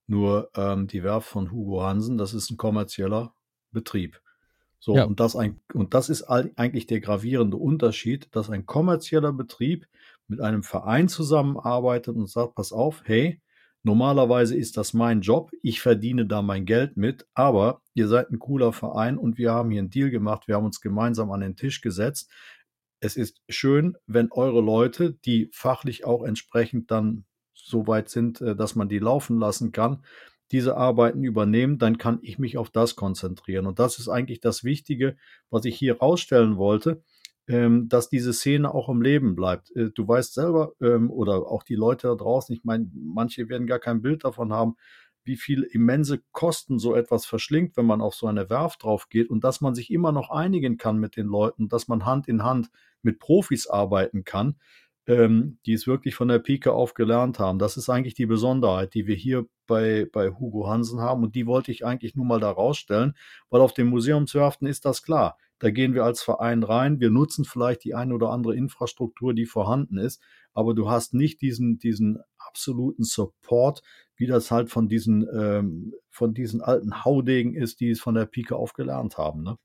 nur 0.07 0.50
ähm, 0.55 0.87
die 0.87 1.03
Werft 1.03 1.29
von 1.29 1.50
Hugo 1.50 1.83
Hansen, 1.83 2.19
das 2.19 2.35
ist 2.35 2.50
ein 2.50 2.57
kommerzieller 2.57 3.35
Betrieb. 3.73 4.21
So, 4.85 4.97
ja. 4.97 5.05
und, 5.05 5.19
das 5.19 5.35
ein, 5.35 5.59
und 5.73 5.95
das 5.95 6.11
ist 6.11 6.25
eigentlich 6.25 6.87
der 6.87 7.00
gravierende 7.00 7.57
Unterschied, 7.57 8.29
dass 8.33 8.50
ein 8.50 8.67
kommerzieller 8.67 9.33
Betrieb 9.33 9.87
mit 10.29 10.43
einem 10.43 10.62
Verein 10.62 11.09
zusammenarbeitet 11.09 12.14
und 12.14 12.29
sagt, 12.29 12.55
pass 12.55 12.71
auf, 12.71 13.00
hey, 13.07 13.41
normalerweise 13.83 14.55
ist 14.55 14.76
das 14.76 14.93
mein 14.93 15.23
Job, 15.23 15.50
ich 15.62 15.81
verdiene 15.81 16.26
da 16.26 16.43
mein 16.43 16.67
Geld 16.67 16.99
mit, 16.99 17.26
aber 17.33 17.81
ihr 17.95 18.09
seid 18.09 18.31
ein 18.31 18.38
cooler 18.38 18.75
Verein 18.75 19.17
und 19.17 19.38
wir 19.38 19.53
haben 19.53 19.71
hier 19.71 19.79
einen 19.79 19.88
Deal 19.88 20.11
gemacht, 20.11 20.49
wir 20.49 20.57
haben 20.57 20.67
uns 20.67 20.83
gemeinsam 20.83 21.31
an 21.31 21.41
den 21.41 21.57
Tisch 21.57 21.81
gesetzt. 21.81 22.31
Es 23.00 23.17
ist 23.17 23.41
schön, 23.49 23.97
wenn 24.07 24.31
eure 24.33 24.61
Leute, 24.61 25.14
die 25.14 25.49
fachlich 25.55 26.05
auch 26.05 26.23
entsprechend 26.25 26.91
dann 26.91 27.25
so 27.55 27.87
weit 27.87 28.11
sind, 28.11 28.43
äh, 28.43 28.55
dass 28.55 28.75
man 28.75 28.91
die 28.91 28.99
laufen 28.99 29.38
lassen 29.38 29.73
kann, 29.73 30.05
diese 30.52 30.76
Arbeiten 30.76 31.24
übernehmen, 31.24 31.78
dann 31.78 31.98
kann 31.98 32.18
ich 32.22 32.38
mich 32.38 32.58
auf 32.58 32.70
das 32.70 32.96
konzentrieren. 32.96 33.66
Und 33.66 33.78
das 33.78 33.98
ist 33.98 34.08
eigentlich 34.08 34.40
das 34.40 34.64
Wichtige, 34.64 35.16
was 35.50 35.64
ich 35.64 35.76
hier 35.76 35.98
rausstellen 35.98 36.56
wollte, 36.56 37.02
ähm, 37.46 37.88
dass 37.88 38.08
diese 38.08 38.32
Szene 38.32 38.72
auch 38.74 38.88
im 38.88 39.02
Leben 39.02 39.34
bleibt. 39.34 39.74
Äh, 39.76 39.90
du 39.90 40.06
weißt 40.06 40.34
selber 40.34 40.72
ähm, 40.80 41.10
oder 41.10 41.50
auch 41.50 41.62
die 41.62 41.74
Leute 41.74 42.08
da 42.08 42.14
draußen, 42.14 42.54
ich 42.54 42.64
meine, 42.64 42.90
manche 42.94 43.48
werden 43.48 43.66
gar 43.66 43.78
kein 43.78 44.02
Bild 44.02 44.24
davon 44.24 44.52
haben, 44.52 44.76
wie 45.24 45.36
viel 45.36 45.62
immense 45.62 46.22
Kosten 46.32 46.78
so 46.78 46.94
etwas 46.94 47.24
verschlingt, 47.24 47.76
wenn 47.76 47.86
man 47.86 48.02
auf 48.02 48.14
so 48.14 48.26
eine 48.26 48.50
Werft 48.50 48.82
drauf 48.82 49.08
geht 49.08 49.30
und 49.30 49.42
dass 49.42 49.60
man 49.60 49.74
sich 49.74 49.90
immer 49.90 50.12
noch 50.12 50.30
einigen 50.30 50.76
kann 50.76 50.98
mit 50.98 51.16
den 51.16 51.26
Leuten, 51.26 51.68
dass 51.68 51.88
man 51.88 52.04
Hand 52.04 52.28
in 52.28 52.42
Hand 52.42 52.70
mit 53.02 53.18
Profis 53.18 53.66
arbeiten 53.66 54.24
kann 54.24 54.56
ähm, 55.06 55.58
die 55.66 55.75
es 55.75 55.87
wirklich 55.87 56.14
von 56.14 56.29
der 56.29 56.38
Pike 56.38 56.72
auf 56.72 56.94
gelernt 56.94 57.38
haben. 57.38 57.59
Das 57.59 57.76
ist 57.76 57.88
eigentlich 57.88 58.14
die 58.14 58.26
Besonderheit, 58.26 58.94
die 58.94 59.07
wir 59.07 59.16
hier 59.16 59.46
bei, 59.66 60.07
bei 60.11 60.31
Hugo 60.31 60.66
Hansen 60.68 61.00
haben. 61.00 61.22
Und 61.22 61.35
die 61.35 61.46
wollte 61.46 61.70
ich 61.70 61.85
eigentlich 61.85 62.14
nur 62.14 62.24
mal 62.24 62.40
da 62.40 62.50
rausstellen, 62.50 63.14
weil 63.50 63.61
auf 63.61 63.74
den 63.74 63.88
Museumswerften 63.88 64.66
ist 64.66 64.85
das 64.85 65.02
klar. 65.02 65.37
Da 65.59 65.70
gehen 65.70 65.94
wir 65.94 66.05
als 66.05 66.22
Verein 66.22 66.62
rein. 66.62 67.00
Wir 67.00 67.11
nutzen 67.11 67.44
vielleicht 67.44 67.85
die 67.85 67.94
eine 67.94 68.14
oder 68.14 68.31
andere 68.31 68.57
Infrastruktur, 68.57 69.35
die 69.35 69.46
vorhanden 69.46 69.98
ist, 69.98 70.22
aber 70.52 70.74
du 70.74 70.90
hast 70.90 71.14
nicht 71.14 71.40
diesen, 71.42 71.79
diesen 71.79 72.18
absoluten 72.38 73.05
Support, 73.05 73.83
wie 74.16 74.26
das 74.26 74.50
halt 74.50 74.70
von 74.70 74.88
diesen, 74.88 75.26
ähm, 75.33 75.94
von 76.11 76.35
diesen 76.35 76.61
alten 76.61 77.05
Haudegen 77.05 77.55
ist, 77.55 77.81
die 77.81 77.90
es 77.90 78.00
von 78.00 78.14
der 78.14 78.26
Pike 78.26 78.57
auf 78.57 78.72
gelernt 78.74 79.18
haben. 79.18 79.42
Ne? 79.42 79.57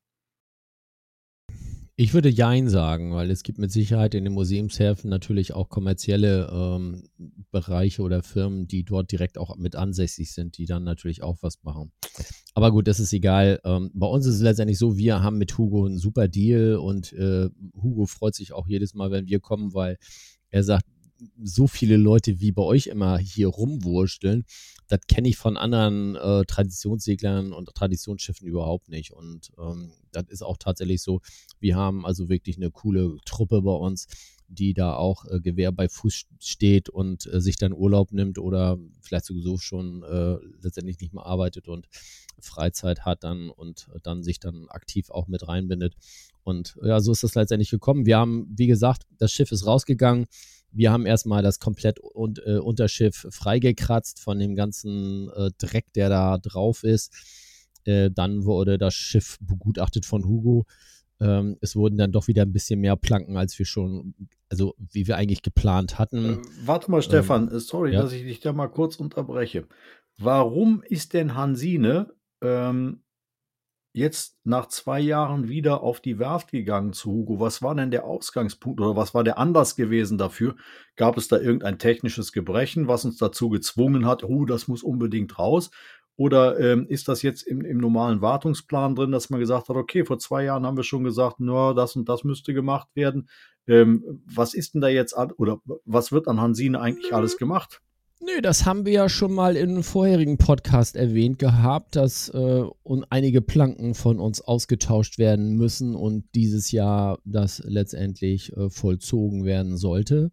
Ich 2.02 2.14
würde 2.14 2.30
Jein 2.30 2.70
sagen, 2.70 3.12
weil 3.12 3.30
es 3.30 3.44
gibt 3.44 3.58
mit 3.58 3.74
Sicherheit 3.74 4.16
in 4.16 4.24
den 4.24 4.32
Museumshäfen 4.32 5.10
natürlich 5.10 5.52
auch 5.52 5.68
kommerzielle 5.68 6.50
ähm, 6.50 7.04
Bereiche 7.52 8.04
oder 8.04 8.24
Firmen, 8.24 8.68
die 8.68 8.86
dort 8.86 9.12
direkt 9.12 9.38
auch 9.38 9.58
mit 9.58 9.76
ansässig 9.76 10.32
sind, 10.32 10.58
die 10.58 10.66
dann 10.66 10.86
natürlich 10.86 11.24
auch 11.24 11.36
was 11.42 11.62
machen. 11.62 11.92
Aber 12.54 12.72
gut, 12.72 12.88
das 12.88 13.02
ist 13.02 13.12
egal. 13.12 13.60
Ähm, 13.66 13.92
bei 13.94 14.08
uns 14.08 14.26
ist 14.26 14.36
es 14.36 14.42
letztendlich 14.42 14.78
so, 14.78 14.96
wir 14.96 15.22
haben 15.22 15.38
mit 15.40 15.58
Hugo 15.58 15.88
einen 15.88 15.98
super 15.98 16.30
Deal 16.30 16.78
und 16.78 17.12
äh, 17.12 17.50
Hugo 17.76 18.06
freut 18.06 18.34
sich 18.34 18.54
auch 18.54 18.70
jedes 18.70 18.94
Mal, 18.94 19.12
wenn 19.12 19.28
wir 19.28 19.42
kommen, 19.42 19.74
weil 19.74 19.98
er 20.52 20.64
sagt, 20.64 20.86
so 21.44 21.68
viele 21.68 21.98
Leute 21.98 22.40
wie 22.40 22.52
bei 22.52 22.62
euch 22.62 22.88
immer 22.88 23.18
hier 23.18 23.48
rumwursteln, 23.48 24.46
das 24.88 25.02
kenne 25.08 25.30
ich 25.30 25.38
von 25.38 25.58
anderen 25.58 26.16
äh, 26.16 26.44
Traditionsseglern 26.46 27.54
und 27.54 27.74
Traditionsschiffen 27.74 28.48
überhaupt 28.48 28.90
nicht. 28.90 29.14
Und 29.14 29.52
ähm, 29.60 29.92
das 30.12 30.26
ist 30.30 30.42
auch 30.42 30.58
tatsächlich 30.58 31.02
so. 31.02 31.22
Wir 31.60 31.76
haben 31.76 32.06
also 32.06 32.28
wirklich 32.28 32.58
eine 32.58 32.72
coole 32.72 33.18
Truppe 33.26 33.62
bei 33.62 33.72
uns, 33.72 34.08
die 34.48 34.74
da 34.74 34.96
auch 34.96 35.26
äh, 35.26 35.40
Gewehr 35.40 35.72
bei 35.72 35.88
Fuß 35.88 36.26
steht 36.40 36.90
und 36.90 37.32
äh, 37.32 37.40
sich 37.40 37.58
dann 37.58 37.72
Urlaub 37.72 38.12
nimmt 38.12 38.40
oder 38.40 38.80
vielleicht 39.00 39.26
sowieso 39.26 39.58
schon 39.58 40.04
äh, 40.04 40.38
letztendlich 40.62 41.00
nicht 41.00 41.14
mehr 41.14 41.26
arbeitet 41.26 41.68
und 41.68 41.88
Freizeit 42.42 43.06
hat 43.06 43.24
dann 43.24 43.50
und 43.50 43.90
dann 44.04 44.24
sich 44.24 44.40
dann 44.40 44.70
aktiv 44.70 45.12
auch 45.12 45.28
mit 45.28 45.48
reinbindet. 45.48 45.96
Und 46.44 46.78
ja, 46.82 47.00
so 47.00 47.12
ist 47.12 47.24
das 47.24 47.36
letztendlich 47.36 47.70
gekommen. 47.70 48.06
Wir 48.06 48.18
haben, 48.18 48.48
wie 48.58 48.68
gesagt, 48.68 49.04
das 49.20 49.32
Schiff 49.32 49.52
ist 49.52 49.68
rausgegangen. 49.68 50.26
Wir 50.72 50.92
haben 50.92 51.06
erstmal 51.06 51.44
das 51.44 51.60
komplett 51.60 52.00
und, 52.00 52.42
äh, 52.46 52.58
Unterschiff 52.58 53.28
freigekratzt 53.32 54.20
von 54.20 54.40
dem 54.40 54.56
ganzen 54.56 55.30
äh, 55.36 55.50
Dreck, 55.58 55.92
der 55.94 56.10
da 56.10 56.38
drauf 56.38 56.84
ist. 56.84 57.14
Äh, 57.86 58.12
dann 58.12 58.46
wurde 58.46 58.78
das 58.78 58.94
Schiff 58.94 59.38
begutachtet 59.42 60.06
von 60.06 60.26
Hugo. 60.26 60.66
Ähm, 61.20 61.58
es 61.62 61.76
wurden 61.76 61.98
dann 61.98 62.12
doch 62.12 62.28
wieder 62.28 62.44
ein 62.44 62.54
bisschen 62.54 62.80
mehr 62.80 62.96
Planken, 62.96 63.38
als 63.38 63.58
wir 63.60 63.66
schon, 63.66 64.14
also 64.50 64.76
wie 64.92 65.08
wir 65.08 65.18
eigentlich 65.18 65.42
geplant 65.42 66.00
hatten. 66.00 66.26
Äh, 66.26 66.38
warte 66.66 66.92
mal, 66.92 67.02
Stefan, 67.02 67.50
ähm, 67.52 67.60
sorry, 67.60 67.94
ja? 67.94 68.02
dass 68.02 68.14
ich 68.14 68.24
dich 68.24 68.40
da 68.40 68.54
mal 68.54 68.68
kurz 68.68 68.96
unterbreche. 68.98 69.68
Warum 70.18 70.84
ist 70.84 71.14
denn 71.14 71.36
Hansine 71.36 72.14
ähm, 72.42 73.02
jetzt 73.92 74.38
nach 74.44 74.68
zwei 74.68 75.00
Jahren 75.00 75.48
wieder 75.48 75.82
auf 75.82 76.00
die 76.00 76.20
Werft 76.20 76.52
gegangen 76.52 76.94
zu 76.94 77.12
Hugo. 77.12 77.40
Was 77.40 77.62
war 77.62 77.76
denn 77.76 77.92
der 77.92 78.06
Ausgangspunkt 78.06 78.80
oder 78.80 78.96
was 78.96 79.14
war 79.14 79.24
der 79.24 79.38
Anlass 79.38 79.76
gewesen 79.76 80.18
dafür? 80.18 80.56
Gab 80.96 81.18
es 81.18 81.28
da 81.28 81.38
irgendein 81.38 81.80
technisches 81.80 82.32
Gebrechen, 82.32 82.88
was 82.88 83.06
uns 83.06 83.18
dazu 83.18 83.50
gezwungen 83.50 84.06
hat, 84.06 84.24
oh, 84.24 84.46
das 84.46 84.68
muss 84.68 84.84
unbedingt 84.84 85.40
raus? 85.40 85.72
Oder 86.20 86.60
ähm, 86.60 86.86
ist 86.88 87.08
das 87.08 87.22
jetzt 87.22 87.44
im, 87.44 87.62
im, 87.62 87.78
normalen 87.78 88.22
Wartungsplan 88.22 88.94
drin, 88.94 89.12
dass 89.12 89.30
man 89.30 89.40
gesagt 89.40 89.70
hat, 89.70 89.76
okay, 89.78 90.04
vor 90.04 90.20
zwei 90.20 90.44
Jahren 90.44 90.66
haben 90.66 90.76
wir 90.76 90.84
schon 90.84 91.06
gesagt, 91.06 91.40
no, 91.40 91.74
das 91.74 91.96
und 91.96 92.10
das 92.10 92.26
müsste 92.26 92.54
gemacht 92.54 92.90
werden. 92.94 93.30
Ähm, 93.68 94.22
was 94.26 94.54
ist 94.54 94.74
denn 94.74 94.82
da 94.82 94.90
jetzt 94.90 95.16
oder 95.38 95.62
was 95.86 96.12
wird 96.12 96.28
an 96.28 96.42
Hansine 96.42 96.82
eigentlich 96.82 97.14
alles 97.14 97.38
gemacht? 97.38 97.82
Nö, 98.22 98.42
das 98.42 98.66
haben 98.66 98.86
wir 98.86 98.92
ja 98.92 99.08
schon 99.08 99.32
mal 99.32 99.56
in 99.56 99.70
einem 99.70 99.84
vorherigen 99.84 100.38
Podcast 100.38 100.98
erwähnt 100.98 101.40
gehabt, 101.40 101.96
dass 101.96 102.28
äh, 102.28 102.64
und 102.84 103.06
einige 103.10 103.42
Planken 103.42 103.96
von 103.96 104.20
uns 104.20 104.42
ausgetauscht 104.42 105.20
werden 105.20 105.56
müssen 105.56 105.96
und 105.96 106.26
dieses 106.36 106.74
Jahr 106.74 107.20
das 107.24 107.62
letztendlich 107.66 108.52
äh, 108.58 108.70
vollzogen 108.70 109.46
werden 109.46 109.78
sollte. 109.78 110.32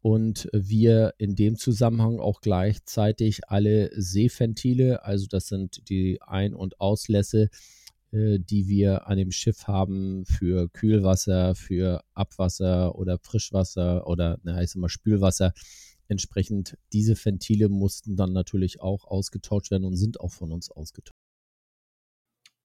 Und 0.00 0.48
wir 0.52 1.14
in 1.18 1.34
dem 1.34 1.56
Zusammenhang 1.56 2.20
auch 2.20 2.40
gleichzeitig 2.40 3.40
alle 3.48 3.90
Seeventile, 4.00 5.04
also 5.04 5.26
das 5.28 5.48
sind 5.48 5.88
die 5.88 6.22
Ein- 6.22 6.54
und 6.54 6.80
Auslässe, 6.80 7.50
äh, 8.12 8.38
die 8.38 8.68
wir 8.68 9.08
an 9.08 9.18
dem 9.18 9.32
Schiff 9.32 9.66
haben 9.66 10.24
für 10.24 10.68
Kühlwasser, 10.68 11.56
für 11.56 12.00
Abwasser 12.14 12.94
oder 12.94 13.18
Frischwasser 13.18 14.06
oder, 14.06 14.38
na, 14.44 14.62
ich 14.62 14.70
sag 14.70 14.80
mal, 14.80 14.88
Spülwasser, 14.88 15.52
entsprechend 16.08 16.76
diese 16.92 17.14
Ventile 17.14 17.68
mussten 17.68 18.16
dann 18.16 18.32
natürlich 18.32 18.80
auch 18.80 19.04
ausgetauscht 19.04 19.70
werden 19.70 19.84
und 19.84 19.96
sind 19.96 20.20
auch 20.20 20.32
von 20.32 20.52
uns 20.52 20.70
ausgetauscht. 20.70 21.14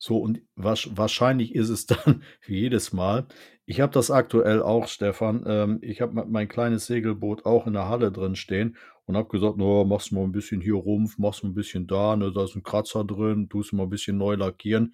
So, 0.06 0.18
und 0.18 0.42
wahrscheinlich 0.58 1.56
ist 1.56 1.70
es 1.70 1.86
dann 1.86 2.24
wie 2.46 2.60
jedes 2.60 2.92
Mal. 2.92 3.26
Ich 3.66 3.80
habe 3.80 3.94
das 3.94 4.12
aktuell 4.12 4.62
auch, 4.62 4.90
Stefan. 4.90 5.46
Ähm, 5.48 5.80
ich 5.82 6.02
habe 6.02 6.26
mein 6.26 6.50
kleines 6.50 6.88
Segelboot 6.88 7.46
auch 7.46 7.68
in 7.68 7.74
der 7.74 7.88
Halle 7.88 8.12
drin 8.12 8.36
stehen 8.36 8.76
und 9.06 9.16
habe 9.16 9.30
gesagt, 9.30 9.56
no, 9.56 9.86
machst 9.86 10.12
du 10.12 10.16
mal 10.16 10.24
ein 10.24 10.34
bisschen 10.34 10.60
hier 10.60 10.76
Rumpf, 10.76 11.18
machst 11.18 11.44
du 11.44 11.48
ein 11.48 11.54
bisschen 11.54 11.88
da, 11.88 12.18
ne, 12.18 12.34
da 12.34 12.44
ist 12.44 12.56
ein 12.56 12.64
Kratzer 12.64 13.06
drin, 13.06 13.48
tust 13.48 13.72
du 13.72 13.78
mal 13.78 13.84
ein 13.84 13.90
bisschen 13.90 14.18
neu 14.18 14.36
lackieren. 14.36 14.94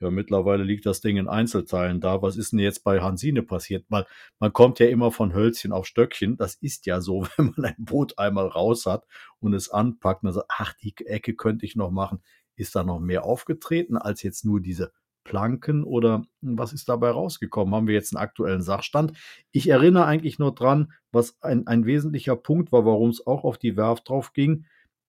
Ja, 0.00 0.10
mittlerweile 0.10 0.62
liegt 0.64 0.86
das 0.86 1.02
Ding 1.02 1.18
in 1.18 1.28
Einzelteilen 1.28 2.00
da. 2.00 2.22
Was 2.22 2.38
ist 2.38 2.52
denn 2.52 2.58
jetzt 2.58 2.84
bei 2.84 3.02
Hansine 3.02 3.42
passiert? 3.42 3.84
Weil 3.90 4.06
man 4.38 4.50
kommt 4.52 4.78
ja 4.78 4.86
immer 4.86 5.12
von 5.12 5.34
Hölzchen 5.34 5.72
auf 5.72 5.86
Stöckchen. 5.86 6.38
Das 6.38 6.54
ist 6.54 6.86
ja 6.86 7.02
so, 7.02 7.26
wenn 7.36 7.52
man 7.56 7.66
ein 7.66 7.76
Boot 7.78 8.18
einmal 8.18 8.46
raus 8.46 8.86
hat 8.86 9.06
und 9.40 9.52
es 9.52 9.68
anpackt 9.70 10.24
und 10.24 10.32
sagt, 10.32 10.46
ach, 10.48 10.72
die 10.82 10.94
Ecke 11.04 11.34
könnte 11.34 11.66
ich 11.66 11.76
noch 11.76 11.90
machen. 11.90 12.22
Ist 12.56 12.74
da 12.74 12.82
noch 12.82 12.98
mehr 12.98 13.24
aufgetreten 13.24 13.98
als 13.98 14.22
jetzt 14.22 14.44
nur 14.44 14.60
diese 14.60 14.92
Planken 15.24 15.84
oder 15.84 16.24
was 16.40 16.72
ist 16.72 16.88
dabei 16.88 17.10
rausgekommen? 17.10 17.74
Haben 17.74 17.86
wir 17.86 17.94
jetzt 17.94 18.14
einen 18.14 18.22
aktuellen 18.22 18.62
Sachstand? 18.62 19.12
Ich 19.52 19.68
erinnere 19.68 20.06
eigentlich 20.06 20.38
nur 20.38 20.54
dran, 20.54 20.92
was 21.12 21.36
ein, 21.42 21.66
ein 21.66 21.84
wesentlicher 21.84 22.36
Punkt 22.36 22.72
war, 22.72 22.86
warum 22.86 23.10
es 23.10 23.26
auch 23.26 23.44
auf 23.44 23.58
die 23.58 23.76
Werft 23.76 24.08
drauf 24.08 24.32
ging. 24.32 24.64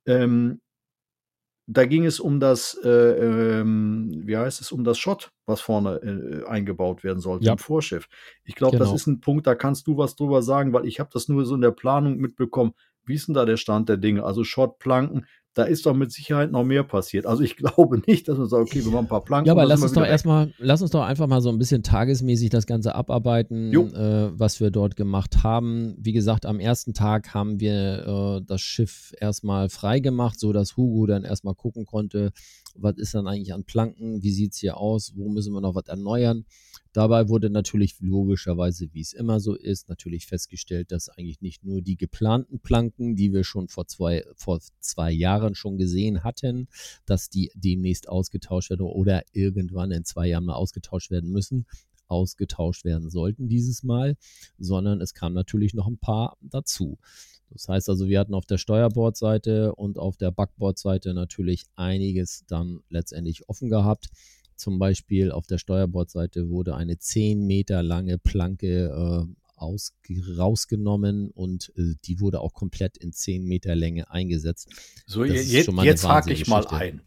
Ähm, 0.06 0.60
da 1.74 1.86
ging 1.86 2.06
es 2.06 2.20
um 2.20 2.40
das, 2.42 2.78
äh, 2.84 2.90
ähm, 2.90 4.12
wie 4.26 4.36
heißt 4.36 4.60
es, 4.60 4.74
um 4.74 4.84
das 4.84 4.98
Schott, 4.98 5.32
was 5.46 5.62
vorne 5.62 5.96
äh, 6.04 6.46
eingebaut 6.46 7.04
werden 7.04 7.20
sollte 7.20 7.46
ja. 7.46 7.54
im 7.54 7.58
Vorschiff. 7.58 8.10
Ich 8.44 8.56
glaube, 8.56 8.78
genau. 8.78 8.92
das 8.92 9.02
ist 9.02 9.08
ein 9.08 9.22
Punkt, 9.22 9.48
da 9.48 9.56
kannst 9.56 9.88
du 9.88 9.98
was 9.98 10.16
drüber 10.16 10.42
sagen, 10.42 10.74
weil 10.74 10.86
ich 10.86 11.00
habe 11.00 11.10
das 11.14 11.30
nur 11.30 11.46
so 11.46 11.56
in 11.56 11.62
der 11.62 11.72
Planung 11.72 12.18
mitbekommen. 12.18 12.74
Wie 13.06 13.16
ist 13.16 13.28
denn 13.28 13.36
da 13.36 13.46
der 13.46 13.58
Stand 13.58 13.88
der 13.88 13.98
Dinge? 13.98 14.24
Also 14.24 14.44
Schottplanken, 14.44 15.26
da 15.54 15.64
ist 15.64 15.86
doch 15.86 15.94
mit 15.94 16.12
Sicherheit 16.12 16.52
noch 16.52 16.64
mehr 16.64 16.84
passiert. 16.84 17.26
Also 17.26 17.44
ich 17.44 17.56
glaube 17.58 18.02
nicht, 18.08 18.28
dass 18.28 18.38
man 18.38 18.48
sagt, 18.48 18.64
okay, 18.64 18.84
wir 18.84 18.92
machen 18.92 19.06
ein 19.06 19.10
paar 19.10 19.24
Planken. 19.24 19.48
Ja, 19.48 19.54
aber 19.54 19.66
lass 19.66 19.82
uns 19.82 19.94
doch 19.94 20.06
erstmal, 20.06 20.54
lass 20.58 20.82
uns 20.82 20.92
doch 20.92 21.04
einfach 21.04 21.28
mal 21.28 21.42
so 21.42 21.50
ein 21.50 21.58
bisschen 21.58 21.84
tagesmäßig 21.84 22.50
das 22.50 22.66
Ganze 22.66 22.96
abarbeiten, 22.96 23.74
äh, 23.74 24.32
was 24.34 24.60
wir 24.60 24.72
dort 24.72 24.96
gemacht 24.96 25.44
haben. 25.44 25.96
Wie 25.98 26.14
gesagt, 26.14 26.46
am 26.46 26.60
ersten 26.60 26.94
Tag 26.94 27.34
haben 27.34 27.60
wir 27.60 28.40
äh, 28.40 28.46
das 28.46 28.62
Schiff 28.62 29.14
erstmal 29.20 29.70
frei 29.70 30.00
gemacht, 30.00 30.40
so 30.40 30.54
dass 30.54 30.78
Hugo 30.78 31.06
dann 31.06 31.24
erstmal 31.24 31.56
gucken 31.56 31.86
konnte, 31.86 32.32
was 32.78 32.98
ist 32.98 33.14
dann 33.14 33.28
eigentlich 33.28 33.54
an 33.54 33.64
Planken, 33.64 34.24
wie 34.24 34.32
sieht 34.32 34.54
es 34.54 34.60
hier 34.60 34.78
aus, 34.78 35.14
wo 35.16 35.30
müssen 35.30 35.54
wir 35.54 35.62
noch 35.62 35.76
was 35.76 35.88
erneuern. 35.88 36.46
Dabei 36.94 37.30
wurde 37.30 37.50
natürlich 37.50 37.96
logischerweise, 38.00 38.90
wie 38.94 39.02
es 39.02 39.14
immer 39.14 39.40
so 39.40 39.56
ist, 39.56 39.88
natürlich 39.88 40.28
festgestellt, 40.28 40.92
dass 40.92 41.10
eigentlich 41.10 41.42
nicht 41.42 41.64
nur 41.64 41.82
die 41.82 41.96
geplanten 41.96 42.60
Planken, 42.60 43.16
die 43.16 43.32
wir 43.32 43.44
schon 43.44 43.70
vor 43.70 43.88
zwei, 43.88 44.26
vor 44.36 44.60
zwei 44.80 45.12
Jahren 45.12 45.56
schon 45.56 45.78
gesehen 45.78 46.24
hatten, 46.24 46.68
dass 47.06 47.30
die 47.30 47.52
demnächst 47.56 48.10
ausgetauscht 48.10 48.70
werden 48.72 48.86
oder 48.86 49.24
irgendwann 49.32 49.92
in 49.92 50.04
zwei 50.04 50.28
Jahren 50.28 50.46
mal 50.46 50.56
ausgetauscht 50.56 51.12
werden 51.12 51.32
müssen, 51.32 51.66
ausgetauscht 52.08 52.84
werden 52.84 53.10
sollten 53.10 53.48
dieses 53.48 53.84
Mal, 53.84 54.18
sondern 54.60 55.00
es 55.02 55.14
kam 55.14 55.34
natürlich 55.34 55.74
noch 55.74 55.88
ein 55.88 55.98
paar 55.98 56.38
dazu. 56.42 57.00
Das 57.52 57.68
heißt 57.68 57.90
also, 57.90 58.08
wir 58.08 58.20
hatten 58.20 58.34
auf 58.34 58.46
der 58.46 58.58
Steuerbordseite 58.58 59.76
und 59.76 60.00
auf 60.00 60.18
der 60.18 60.32
Backbordseite 60.32 61.14
natürlich 61.14 61.66
einiges 61.76 62.46
dann 62.48 62.82
letztendlich 62.90 63.48
offen 63.50 63.70
gehabt. 63.70 64.10
Zum 64.56 64.80
Beispiel 64.80 65.32
auf 65.32 65.48
der 65.48 65.58
Steuerbordseite 65.58 66.50
wurde 66.50 66.76
eine 66.76 66.98
10 66.98 67.46
Meter 67.46 67.84
lange 67.84 68.18
Planke 68.18 69.28
äh, 69.28 69.36
aus, 69.56 69.94
rausgenommen 70.38 71.30
und 71.32 71.72
äh, 71.78 71.96
die 72.06 72.20
wurde 72.20 72.40
auch 72.40 72.54
komplett 72.54 72.98
in 72.98 73.12
10 73.12 73.44
Meter 73.44 73.76
Länge 73.76 74.10
eingesetzt. 74.12 74.70
So, 75.06 75.24
das 75.24 75.52
jetzt, 75.52 75.72
jetzt 75.82 76.08
hake 76.08 76.34
ich 76.34 76.48
mal 76.48 76.66
ein. 76.68 77.02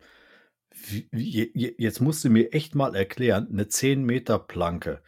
Wie, 1.11 1.75
jetzt 1.79 2.01
musst 2.01 2.25
du 2.25 2.31
mir 2.31 2.53
echt 2.53 2.75
mal 2.75 2.95
erklären, 2.95 3.49
eine 3.51 3.69
10 3.69 4.05
Meter 4.05 4.39
Planke. 4.39 5.01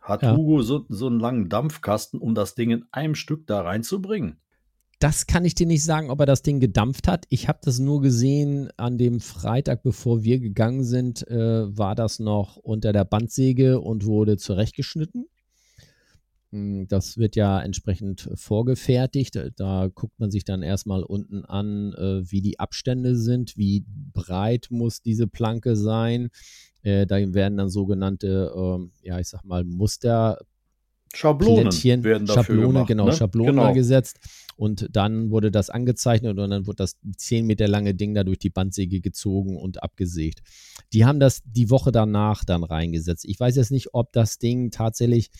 Hat 0.00 0.22
ja. 0.22 0.36
Hugo 0.36 0.62
so, 0.62 0.84
so 0.90 1.06
einen 1.06 1.18
langen 1.18 1.48
Dampfkasten, 1.48 2.20
um 2.20 2.34
das 2.34 2.54
Ding 2.54 2.70
in 2.70 2.84
einem 2.92 3.14
Stück 3.14 3.46
da 3.46 3.62
reinzubringen? 3.62 4.38
Das 5.00 5.26
kann 5.26 5.44
ich 5.44 5.54
dir 5.54 5.66
nicht 5.66 5.84
sagen, 5.84 6.10
ob 6.10 6.20
er 6.20 6.26
das 6.26 6.42
Ding 6.42 6.60
gedampft 6.60 7.08
hat. 7.08 7.26
Ich 7.28 7.48
habe 7.48 7.58
das 7.62 7.78
nur 7.78 8.00
gesehen 8.00 8.70
an 8.76 8.96
dem 8.96 9.20
Freitag, 9.20 9.82
bevor 9.82 10.22
wir 10.22 10.38
gegangen 10.38 10.84
sind, 10.84 11.26
äh, 11.28 11.76
war 11.76 11.94
das 11.94 12.18
noch 12.20 12.56
unter 12.56 12.92
der 12.92 13.04
Bandsäge 13.04 13.80
und 13.80 14.04
wurde 14.06 14.36
zurechtgeschnitten. 14.36 15.26
Hm, 16.54 16.86
das 16.86 17.18
wird 17.18 17.34
ja 17.34 17.60
entsprechend 17.60 18.30
vorgefertigt. 18.36 19.36
Da 19.56 19.88
guckt 19.92 20.18
man 20.20 20.30
sich 20.30 20.44
dann 20.44 20.62
erstmal 20.62 21.02
unten 21.02 21.44
an, 21.44 21.92
äh, 21.94 22.30
wie 22.30 22.40
die 22.42 22.60
Abstände 22.60 23.16
sind, 23.16 23.56
wie 23.56 23.84
breit 24.12 24.68
muss 24.70 25.02
diese 25.02 25.26
Planke 25.26 25.74
sein. 25.74 26.30
Äh, 26.82 27.06
da 27.06 27.16
werden 27.34 27.56
dann 27.56 27.70
sogenannte, 27.70 28.52
äh, 28.54 29.08
ja, 29.08 29.18
ich 29.18 29.28
sag 29.28 29.44
mal, 29.44 29.64
Muster 29.64 30.38
Schablonen 31.14 31.72
werden 32.04 32.26
dafür 32.26 32.42
Schablone, 32.42 32.66
gemacht, 32.66 32.88
genau, 32.88 33.06
ne? 33.06 33.12
Schablonen 33.12 33.56
genau. 33.56 33.72
gesetzt. 33.72 34.18
Und 34.56 34.88
dann 34.92 35.30
wurde 35.30 35.50
das 35.50 35.70
angezeichnet 35.70 36.38
und 36.38 36.50
dann 36.50 36.66
wurde 36.66 36.76
das 36.76 36.96
10 37.16 37.46
Meter 37.46 37.66
lange 37.66 37.94
Ding 37.94 38.14
da 38.14 38.22
durch 38.22 38.38
die 38.38 38.50
Bandsäge 38.50 39.00
gezogen 39.00 39.56
und 39.56 39.82
abgesägt. 39.82 40.42
Die 40.92 41.04
haben 41.04 41.18
das 41.18 41.42
die 41.44 41.70
Woche 41.70 41.90
danach 41.90 42.44
dann 42.44 42.62
reingesetzt. 42.62 43.24
Ich 43.24 43.40
weiß 43.40 43.56
jetzt 43.56 43.72
nicht, 43.72 43.94
ob 43.94 44.12
das 44.12 44.38
Ding 44.38 44.70
tatsächlich 44.70 45.30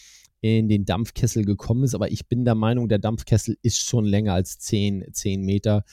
in 0.41 0.69
den 0.69 0.85
Dampfkessel 0.85 1.45
gekommen 1.45 1.85
ist, 1.85 1.95
aber 1.95 2.11
ich 2.11 2.27
bin 2.27 2.45
der 2.45 2.55
Meinung, 2.55 2.89
der 2.89 2.99
Dampfkessel 2.99 3.57
ist 3.63 3.79
schon 3.79 4.05
länger 4.05 4.35
als 4.35 4.59
10, 4.59 5.07
10 5.13 5.43
Meter. 5.43 5.85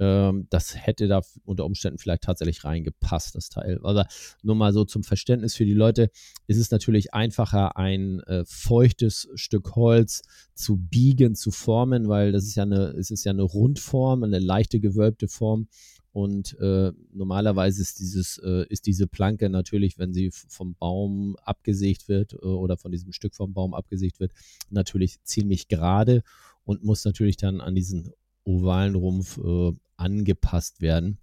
Ähm, 0.00 0.46
das 0.50 0.74
hätte 0.74 1.06
da 1.08 1.22
unter 1.44 1.64
Umständen 1.64 1.98
vielleicht 1.98 2.24
tatsächlich 2.24 2.64
reingepasst, 2.64 3.34
das 3.34 3.48
Teil. 3.48 3.78
Aber 3.82 4.06
nur 4.42 4.56
mal 4.56 4.72
so 4.72 4.84
zum 4.84 5.04
Verständnis 5.04 5.54
für 5.54 5.64
die 5.64 5.74
Leute, 5.74 6.10
ist 6.46 6.58
es 6.58 6.70
natürlich 6.70 7.14
einfacher, 7.14 7.76
ein 7.76 8.20
äh, 8.20 8.44
feuchtes 8.46 9.28
Stück 9.34 9.76
Holz 9.76 10.22
zu 10.54 10.76
biegen, 10.76 11.34
zu 11.34 11.50
formen, 11.50 12.08
weil 12.08 12.32
das 12.32 12.44
ist 12.44 12.56
ja 12.56 12.64
eine, 12.64 12.88
es 12.98 13.10
ist 13.10 13.24
ja 13.24 13.30
eine 13.30 13.42
Rundform, 13.42 14.24
eine 14.24 14.38
leichte 14.38 14.80
gewölbte 14.80 15.28
Form. 15.28 15.68
Und 16.12 16.56
äh, 16.60 16.92
normalerweise 17.12 17.82
ist 17.82 17.98
dieses, 17.98 18.38
äh, 18.38 18.64
ist 18.68 18.86
diese 18.86 19.08
Planke 19.08 19.50
natürlich, 19.50 19.98
wenn 19.98 20.12
sie 20.12 20.30
vom 20.30 20.76
Baum 20.76 21.34
abgesägt 21.42 22.08
wird 22.08 22.34
äh, 22.34 22.46
oder 22.46 22.76
von 22.76 22.92
diesem 22.92 23.12
Stück 23.12 23.34
vom 23.34 23.52
Baum 23.52 23.74
abgesägt 23.74 24.20
wird, 24.20 24.32
natürlich 24.70 25.20
ziemlich 25.24 25.66
gerade 25.66 26.22
und 26.64 26.84
muss 26.84 27.04
natürlich 27.04 27.36
dann 27.36 27.60
an 27.60 27.74
diesen 27.74 28.12
ovalen 28.44 28.94
Rumpf 28.94 29.38
äh, 29.38 29.72
angepasst 29.96 30.80
werden. 30.80 31.18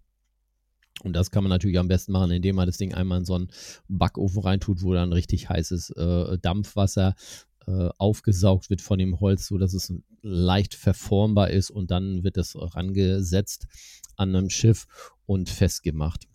Und 1.04 1.14
das 1.14 1.32
kann 1.32 1.44
man 1.44 1.50
natürlich 1.50 1.80
am 1.80 1.88
besten 1.88 2.12
machen, 2.12 2.32
indem 2.32 2.56
man 2.56 2.68
das 2.68 2.78
Ding 2.78 2.94
einmal 2.94 3.20
in 3.20 3.26
so 3.26 3.34
einen 3.34 3.50
Backofen 3.88 4.42
reintut, 4.42 4.84
wo 4.84 4.94
dann 4.94 5.14
richtig 5.14 5.50
heißes 5.50 5.92
äh, 5.92 6.38
Dampfwasser 6.38 7.16
äh, 7.68 7.90
aufgesaugt 7.98 8.70
wird 8.70 8.82
von 8.82 9.00
dem 9.00 9.20
Holz, 9.20 9.48
sodass 9.48 9.74
es 9.74 9.94
leicht 10.22 10.76
verformbar 10.76 11.50
ist 11.50 11.72
und 11.72 11.92
dann 11.92 12.24
wird 12.24 12.38
es 12.38 12.56
rangesetzt 12.56 13.68
an 14.16 14.36
einem 14.36 14.50
Schiff 14.50 14.88
und 15.26 15.50
festgemacht. 15.50 16.28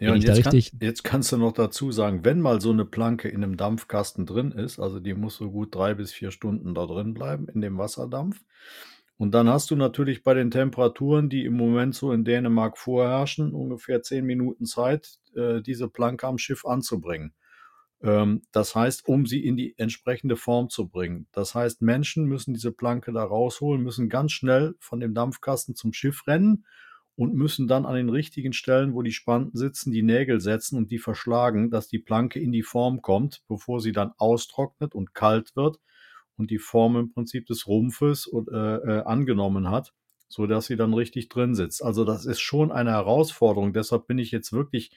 Ja, 0.00 0.12
und 0.12 0.24
jetzt, 0.24 0.42
kann, 0.42 0.60
jetzt, 0.80 1.04
kannst 1.04 1.32
du 1.32 1.36
noch 1.36 1.52
dazu 1.52 1.92
sagen, 1.92 2.24
wenn 2.24 2.40
mal 2.40 2.60
so 2.60 2.70
eine 2.70 2.84
Planke 2.84 3.28
in 3.28 3.42
einem 3.42 3.56
Dampfkasten 3.56 4.26
drin 4.26 4.52
ist, 4.52 4.78
also 4.78 5.00
die 5.00 5.14
muss 5.14 5.36
so 5.36 5.50
gut 5.50 5.74
drei 5.74 5.94
bis 5.94 6.12
vier 6.12 6.30
Stunden 6.30 6.74
da 6.74 6.86
drin 6.86 7.14
bleiben 7.14 7.48
in 7.48 7.60
dem 7.60 7.78
Wasserdampf, 7.78 8.40
und 9.18 9.32
dann 9.32 9.48
hast 9.48 9.70
du 9.72 9.76
natürlich 9.76 10.22
bei 10.22 10.32
den 10.32 10.52
Temperaturen, 10.52 11.28
die 11.28 11.44
im 11.44 11.54
Moment 11.56 11.94
so 11.96 12.12
in 12.12 12.24
Dänemark 12.24 12.78
vorherrschen, 12.78 13.52
ungefähr 13.52 14.00
zehn 14.00 14.24
Minuten 14.24 14.64
Zeit, 14.64 15.18
äh, 15.34 15.60
diese 15.60 15.88
Planke 15.88 16.26
am 16.28 16.38
Schiff 16.38 16.64
anzubringen. 16.64 17.34
Ähm, 18.00 18.42
das 18.52 18.76
heißt, 18.76 19.08
um 19.08 19.26
sie 19.26 19.44
in 19.44 19.56
die 19.56 19.76
entsprechende 19.76 20.36
Form 20.36 20.70
zu 20.70 20.88
bringen. 20.88 21.26
Das 21.32 21.56
heißt, 21.56 21.82
Menschen 21.82 22.26
müssen 22.26 22.54
diese 22.54 22.70
Planke 22.70 23.12
da 23.12 23.24
rausholen, 23.24 23.82
müssen 23.82 24.08
ganz 24.08 24.30
schnell 24.30 24.76
von 24.78 25.00
dem 25.00 25.14
Dampfkasten 25.14 25.74
zum 25.74 25.92
Schiff 25.92 26.28
rennen 26.28 26.64
und 27.16 27.34
müssen 27.34 27.66
dann 27.66 27.86
an 27.86 27.96
den 27.96 28.10
richtigen 28.10 28.52
Stellen, 28.52 28.94
wo 28.94 29.02
die 29.02 29.10
Spanten 29.10 29.56
sitzen, 29.56 29.90
die 29.90 30.04
Nägel 30.04 30.40
setzen 30.40 30.76
und 30.76 30.92
die 30.92 30.98
verschlagen, 30.98 31.70
dass 31.70 31.88
die 31.88 31.98
Planke 31.98 32.38
in 32.38 32.52
die 32.52 32.62
Form 32.62 33.02
kommt, 33.02 33.42
bevor 33.48 33.80
sie 33.80 33.90
dann 33.90 34.12
austrocknet 34.16 34.94
und 34.94 35.12
kalt 35.12 35.56
wird 35.56 35.80
und 36.38 36.50
die 36.50 36.58
Form 36.58 36.96
im 36.96 37.12
Prinzip 37.12 37.46
des 37.46 37.66
Rumpfes 37.66 38.30
äh, 38.32 38.56
äh, 38.56 39.02
angenommen 39.04 39.70
hat, 39.70 39.92
so 40.28 40.46
dass 40.46 40.66
sie 40.66 40.76
dann 40.76 40.94
richtig 40.94 41.28
drin 41.28 41.54
sitzt. 41.54 41.84
Also 41.84 42.04
das 42.04 42.24
ist 42.24 42.40
schon 42.40 42.72
eine 42.72 42.92
Herausforderung. 42.92 43.72
Deshalb 43.72 44.06
bin 44.06 44.18
ich 44.18 44.30
jetzt 44.30 44.52
wirklich, 44.52 44.92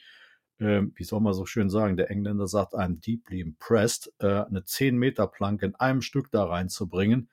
äh, 0.58 0.82
wie 0.94 1.04
soll 1.04 1.20
man 1.20 1.34
so 1.34 1.44
schön 1.44 1.68
sagen, 1.68 1.96
der 1.96 2.10
Engländer 2.10 2.46
sagt, 2.46 2.74
I'm 2.74 3.00
deeply 3.00 3.40
impressed, 3.40 4.12
äh, 4.20 4.26
eine 4.26 4.64
10 4.64 4.96
Meter 4.96 5.26
Planke 5.26 5.66
in 5.66 5.74
einem 5.74 6.02
Stück 6.02 6.30
da 6.30 6.44
reinzubringen. 6.44 7.28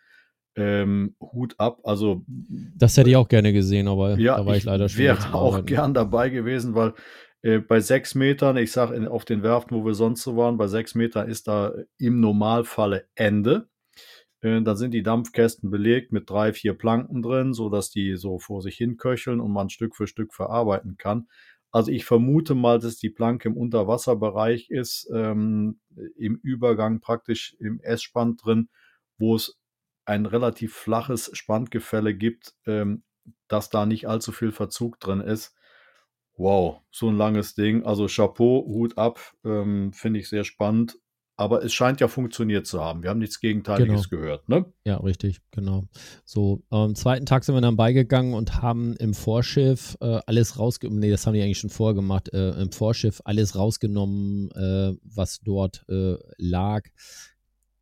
Ähm, 0.56 1.16
Hut 1.22 1.56
ab. 1.58 1.80
Also 1.84 2.26
das 2.28 2.98
hätte 2.98 3.12
ich 3.12 3.16
auch 3.16 3.28
gerne 3.30 3.54
gesehen, 3.54 3.88
aber 3.88 4.18
ja, 4.18 4.36
da 4.36 4.46
war 4.46 4.54
ich, 4.54 4.60
ich 4.60 4.66
leider 4.66 4.90
schon. 4.90 5.00
Wäre 5.00 5.34
auch 5.34 5.64
gern 5.66 5.94
dabei 5.94 6.30
gewesen, 6.30 6.74
weil 6.74 6.96
äh, 7.42 7.60
bei 7.60 7.80
sechs 7.80 8.16
Metern, 8.16 8.58
ich 8.58 8.72
sage 8.72 9.10
auf 9.10 9.26
den 9.26 9.44
Werften, 9.44 9.78
wo 9.78 9.86
wir 9.86 9.94
sonst 9.94 10.24
so 10.24 10.36
waren, 10.36 10.58
bei 10.58 10.68
sechs 10.68 10.96
Metern 10.96 11.30
ist 11.30 11.48
da 11.48 11.74
im 11.98 12.20
Normalfalle 12.20 13.08
Ende. 13.16 13.70
Äh, 14.42 14.62
da 14.62 14.76
sind 14.76 14.92
die 14.94 15.04
Dampfkästen 15.04 15.70
belegt 15.70 16.12
mit 16.12 16.30
drei, 16.30 16.54
vier 16.54 16.74
Planken 16.74 17.22
drin, 17.22 17.54
sodass 17.54 17.90
die 17.90 18.16
so 18.18 18.40
vor 18.40 18.62
sich 18.62 18.78
hin 18.78 18.98
köcheln 18.98 19.40
und 19.40 19.52
man 19.52 19.70
Stück 19.70 19.96
für 19.96 20.08
Stück 20.08 20.34
verarbeiten 20.34 20.98
kann. 20.98 21.28
Also 21.72 21.92
ich 21.92 22.06
vermute 22.06 22.56
mal, 22.56 22.80
dass 22.80 22.98
die 22.98 23.10
Planke 23.12 23.50
im 23.50 23.58
Unterwasserbereich 23.58 24.70
ist, 24.70 25.08
ähm, 25.14 25.80
im 26.18 26.36
Übergang 26.42 27.00
praktisch 27.00 27.56
im 27.60 27.80
S-Spann 27.82 28.38
drin, 28.38 28.70
wo 29.18 29.36
es 29.36 29.60
ein 30.06 30.26
relativ 30.26 30.74
flaches 30.76 31.30
Spanngefälle 31.34 32.16
gibt, 32.16 32.56
ähm, 32.66 33.04
dass 33.48 33.70
da 33.70 33.86
nicht 33.86 34.08
allzu 34.08 34.32
viel 34.32 34.52
Verzug 34.52 35.00
drin 35.00 35.22
ist. 35.22 35.56
Wow, 36.38 36.82
so 36.90 37.10
ein 37.10 37.18
langes 37.18 37.54
Ding. 37.54 37.84
Also 37.84 38.08
Chapeau, 38.08 38.66
Hut 38.66 38.98
ab, 38.98 39.20
ähm, 39.44 39.94
finde 39.94 40.20
ich 40.20 40.30
sehr 40.30 40.44
spannend. 40.46 40.98
Aber 41.40 41.64
es 41.64 41.72
scheint 41.74 42.02
ja 42.02 42.10
funktioniert 42.10 42.68
zu 42.68 42.84
haben. 42.84 43.02
Wir 43.02 43.10
haben 43.10 43.20
nichts 43.20 43.40
Gegenteiliges 43.40 44.10
Genau. 44.10 44.22
gehört, 44.22 44.50
ne? 44.50 44.66
Ja, 44.84 44.98
richtig, 44.98 45.40
genau. 45.52 45.86
So, 46.26 46.64
am 46.70 46.96
zweiten 46.96 47.26
Tag 47.26 47.46
sind 47.46 47.56
wir 47.56 47.62
dann 47.62 47.78
beigegangen 47.78 48.34
und 48.34 48.62
haben 48.62 48.94
im 48.98 49.14
Vorschiff 49.14 49.96
äh, 50.02 50.20
alles 50.26 50.60
rausgenommen. 50.60 51.00
Nee, 51.00 51.10
das 51.10 51.26
haben 51.26 51.34
die 51.34 51.42
eigentlich 51.42 51.60
schon 51.60 51.70
vorher 51.70 51.96
gemacht. 51.96 52.28
Äh, 52.34 52.62
Im 52.62 52.74
Vorschiff 52.74 53.22
alles 53.24 53.56
rausgenommen, 53.56 54.52
äh, 54.52 54.98
was 55.02 55.40
dort 55.40 55.86
äh, 55.88 56.18
lag. 56.38 56.84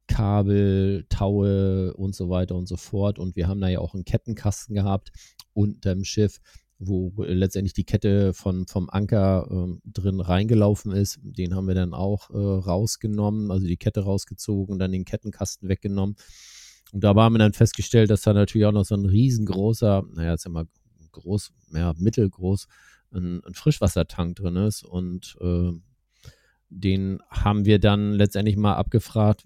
Kabel, 0.05 1.07
Taue 1.09 1.95
und 1.95 2.13
so 2.13 2.29
weiter 2.29 2.53
und 2.53 2.67
so 2.67 2.77
fort. 2.77 3.17
Und 3.17 3.35
wir 3.35 3.47
haben 3.47 3.59
da 3.59 3.69
ja 3.69 3.79
auch 3.79 3.95
einen 3.95 4.05
Kettenkasten 4.05 4.75
gehabt 4.75 5.11
unterm 5.53 6.03
Schiff, 6.03 6.37
wo 6.79 7.11
letztendlich 7.17 7.73
die 7.73 7.85
Kette 7.85 8.33
von, 8.33 8.67
vom 8.67 8.89
Anker 8.89 9.47
ähm, 9.49 9.81
drin 9.83 10.19
reingelaufen 10.19 10.91
ist. 10.91 11.19
Den 11.23 11.55
haben 11.55 11.67
wir 11.67 11.75
dann 11.75 11.93
auch 11.93 12.29
äh, 12.29 12.37
rausgenommen, 12.37 13.51
also 13.51 13.65
die 13.65 13.77
Kette 13.77 14.01
rausgezogen 14.01 14.73
und 14.73 14.79
dann 14.79 14.91
den 14.91 15.05
Kettenkasten 15.05 15.69
weggenommen. 15.69 16.15
Und 16.91 17.03
da 17.03 17.15
haben 17.15 17.33
wir 17.33 17.39
dann 17.39 17.53
festgestellt, 17.53 18.09
dass 18.09 18.21
da 18.21 18.33
natürlich 18.33 18.65
auch 18.65 18.71
noch 18.71 18.85
so 18.85 18.95
ein 18.95 19.05
riesengroßer, 19.05 20.05
naja, 20.13 20.31
jetzt 20.31 20.47
mal 20.47 20.67
groß, 21.11 21.51
ja, 21.73 21.93
mittelgroß, 21.97 22.67
ein, 23.11 23.43
ein 23.43 23.53
Frischwassertank 23.53 24.35
drin 24.35 24.55
ist. 24.55 24.83
Und 24.83 25.35
äh, 25.41 25.71
den 26.69 27.19
haben 27.29 27.65
wir 27.65 27.79
dann 27.79 28.13
letztendlich 28.13 28.57
mal 28.57 28.75
abgefragt, 28.75 29.43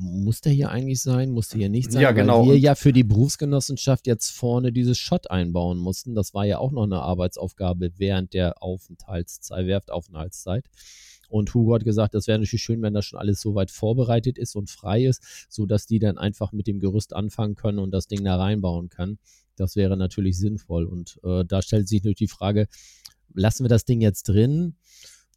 muss 0.00 0.40
der 0.40 0.52
hier 0.52 0.70
eigentlich 0.70 1.00
sein, 1.00 1.30
muss 1.30 1.48
der 1.48 1.58
hier 1.58 1.68
nicht 1.68 1.92
sein? 1.92 2.02
Ja, 2.02 2.12
genau. 2.12 2.42
Weil 2.42 2.54
wir 2.54 2.58
ja 2.58 2.74
für 2.74 2.92
die 2.92 3.04
Berufsgenossenschaft 3.04 4.06
jetzt 4.06 4.30
vorne 4.30 4.72
dieses 4.72 4.98
Schott 4.98 5.30
einbauen 5.30 5.78
mussten. 5.78 6.14
Das 6.14 6.34
war 6.34 6.44
ja 6.44 6.58
auch 6.58 6.72
noch 6.72 6.84
eine 6.84 7.00
Arbeitsaufgabe 7.00 7.92
während 7.96 8.32
der 8.32 8.62
Aufenthaltszeit, 8.62 9.66
Werftaufenthaltszeit. 9.66 10.64
Und 11.28 11.52
Hugo 11.52 11.74
hat 11.74 11.84
gesagt, 11.84 12.14
das 12.14 12.26
wäre 12.26 12.38
natürlich 12.38 12.62
schön, 12.62 12.80
wenn 12.82 12.94
das 12.94 13.04
schon 13.04 13.18
alles 13.18 13.40
so 13.40 13.54
weit 13.54 13.70
vorbereitet 13.70 14.38
ist 14.38 14.56
und 14.56 14.70
frei 14.70 15.04
ist, 15.04 15.46
sodass 15.48 15.86
die 15.86 15.98
dann 15.98 16.16
einfach 16.16 16.52
mit 16.52 16.66
dem 16.66 16.80
Gerüst 16.80 17.14
anfangen 17.14 17.54
können 17.54 17.78
und 17.78 17.90
das 17.90 18.06
Ding 18.06 18.24
da 18.24 18.36
reinbauen 18.36 18.88
können. 18.88 19.18
Das 19.56 19.76
wäre 19.76 19.96
natürlich 19.96 20.38
sinnvoll. 20.38 20.86
Und 20.86 21.20
äh, 21.24 21.44
da 21.44 21.60
stellt 21.60 21.88
sich 21.88 22.00
natürlich 22.00 22.18
die 22.18 22.28
Frage, 22.28 22.66
lassen 23.34 23.64
wir 23.64 23.68
das 23.68 23.84
Ding 23.84 24.00
jetzt 24.00 24.24
drin? 24.24 24.76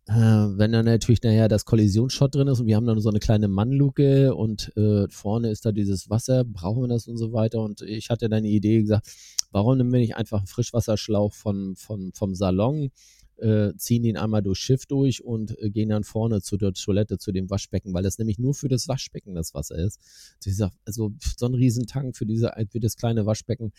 Äh, 0.07 0.13
wenn 0.13 0.71
dann 0.71 0.85
natürlich 0.85 1.21
nachher 1.21 1.47
das 1.47 1.65
Kollisionsschott 1.65 2.33
drin 2.35 2.47
ist 2.47 2.59
und 2.59 2.65
wir 2.67 2.75
haben 2.75 2.87
dann 2.87 2.99
so 2.99 3.09
eine 3.09 3.19
kleine 3.19 3.47
Mannluke 3.47 4.33
und 4.35 4.75
äh, 4.75 5.07
vorne 5.09 5.51
ist 5.51 5.65
da 5.65 5.71
dieses 5.71 6.09
Wasser, 6.09 6.43
brauchen 6.43 6.83
wir 6.83 6.87
das 6.87 7.07
und 7.07 7.17
so 7.17 7.33
weiter. 7.33 7.61
Und 7.61 7.81
ich 7.81 8.09
hatte 8.09 8.27
dann 8.27 8.43
die 8.43 8.55
Idee 8.55 8.81
gesagt, 8.81 9.07
warum 9.51 9.77
nehmen 9.77 9.93
wir 9.93 9.99
nicht 9.99 10.15
einfach 10.15 10.39
einen 10.39 10.47
Frischwasserschlauch 10.47 11.33
von, 11.33 11.75
von, 11.75 12.11
vom 12.13 12.33
Salon, 12.33 12.89
äh, 13.37 13.73
ziehen 13.77 14.03
den 14.03 14.17
einmal 14.17 14.41
durchs 14.41 14.61
Schiff 14.61 14.85
durch 14.85 15.23
und 15.23 15.57
äh, 15.59 15.69
gehen 15.69 15.89
dann 15.89 16.03
vorne 16.03 16.41
zu 16.41 16.57
der 16.57 16.73
Toilette, 16.73 17.17
zu 17.17 17.31
dem 17.31 17.49
Waschbecken, 17.49 17.93
weil 17.93 18.03
das 18.03 18.17
nämlich 18.17 18.39
nur 18.39 18.53
für 18.53 18.69
das 18.69 18.87
Waschbecken 18.87 19.35
das 19.35 19.53
Wasser 19.53 19.77
ist. 19.77 19.99
Dieser, 20.45 20.71
also 20.85 21.11
so 21.37 21.45
ein 21.45 21.53
Riesentank 21.53 22.15
für, 22.15 22.25
diese, 22.25 22.51
für 22.69 22.79
das 22.79 22.95
kleine 22.95 23.25
Waschbecken, 23.25 23.71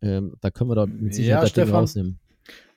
ähm, 0.00 0.34
da 0.40 0.50
können 0.50 0.70
wir 0.70 0.74
doch 0.76 0.86
mit 0.86 1.14
Sicherheit 1.14 1.36
Ja, 1.36 1.40
das 1.42 1.50
Stefan. 1.50 1.74
rausnehmen. 1.74 2.18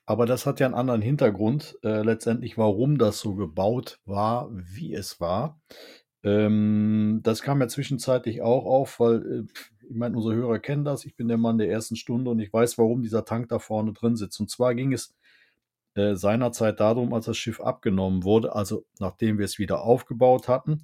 Aber 0.06 0.26
das 0.26 0.46
hat 0.46 0.60
ja 0.60 0.66
einen 0.66 0.76
anderen 0.76 1.02
Hintergrund, 1.02 1.78
äh, 1.84 2.02
letztendlich, 2.02 2.58
warum 2.58 2.98
das 2.98 3.20
so 3.20 3.36
gebaut 3.36 4.00
war, 4.06 4.50
wie 4.52 4.94
es 4.94 5.20
war. 5.20 5.60
Ähm, 6.24 7.22
das 7.24 7.42
kam 7.42 7.62
ja 7.62 7.68
zwischenzeitlich 7.68 8.42
auch 8.42 8.66
auf, 8.66 9.00
weil, 9.00 9.26
äh, 9.26 9.44
ich 9.90 9.96
meine, 9.96 10.16
unsere 10.16 10.36
Hörer 10.36 10.60
kennen 10.60 10.86
das. 10.86 11.06
Ich 11.06 11.16
bin 11.16 11.28
der 11.28 11.38
Mann 11.38 11.58
der 11.58 11.70
ersten 11.70 11.96
Stunde 11.96 12.32
und 12.32 12.40
ich 12.40 12.52
weiß, 12.52 12.78
warum 12.78 13.02
dieser 13.02 13.26
Tank 13.26 13.50
da 13.50 13.60
vorne 13.60 13.94
drin 13.94 14.16
sitzt. 14.16 14.40
Und 14.40 14.50
zwar 14.50 14.76
ging 14.76 14.94
es 14.94 15.16
äh, 15.96 16.16
seinerzeit 16.16 16.80
darum, 16.80 17.14
als 17.14 17.26
das 17.26 17.38
Schiff 17.38 17.60
abgenommen 17.60 18.24
wurde, 18.24 18.56
also 18.56 18.86
nachdem 19.00 19.38
wir 19.38 19.46
es 19.46 19.60
wieder 19.60 19.82
aufgebaut 19.82 20.48
hatten, 20.48 20.84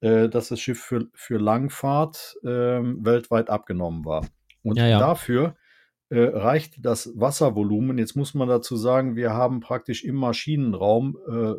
äh, 0.00 0.28
dass 0.28 0.48
das 0.48 0.60
Schiff 0.60 0.80
für, 0.80 1.08
für 1.14 1.38
Langfahrt 1.38 2.36
ähm, 2.44 3.04
weltweit 3.04 3.50
abgenommen 3.50 4.04
war. 4.04 4.26
Und 4.62 4.76
Ja, 4.76 4.86
ja. 4.86 4.98
dafür 4.98 5.56
äh, 6.10 6.20
reichte 6.20 6.80
das 6.80 7.12
Wasservolumen. 7.14 7.98
Jetzt 7.98 8.16
muss 8.16 8.34
man 8.34 8.48
dazu 8.48 8.76
sagen, 8.76 9.16
wir 9.16 9.32
haben 9.32 9.60
praktisch 9.60 10.04
im 10.04 10.16
Maschinenraum 10.16 11.18
äh, 11.28 11.54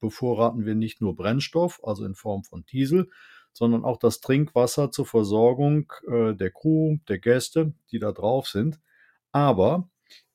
bevorraten 0.00 0.64
wir 0.64 0.74
nicht 0.74 1.00
nur 1.00 1.16
Brennstoff, 1.16 1.80
also 1.82 2.04
in 2.04 2.14
Form 2.14 2.44
von 2.44 2.64
Diesel, 2.66 3.08
sondern 3.52 3.84
auch 3.84 3.96
das 3.96 4.20
Trinkwasser 4.20 4.90
zur 4.90 5.06
Versorgung 5.06 5.92
äh, 6.06 6.34
der 6.34 6.50
Crew, 6.50 6.98
der 7.08 7.18
Gäste, 7.18 7.72
die 7.90 7.98
da 7.98 8.12
drauf 8.12 8.46
sind. 8.46 8.78
Aber 9.32 9.88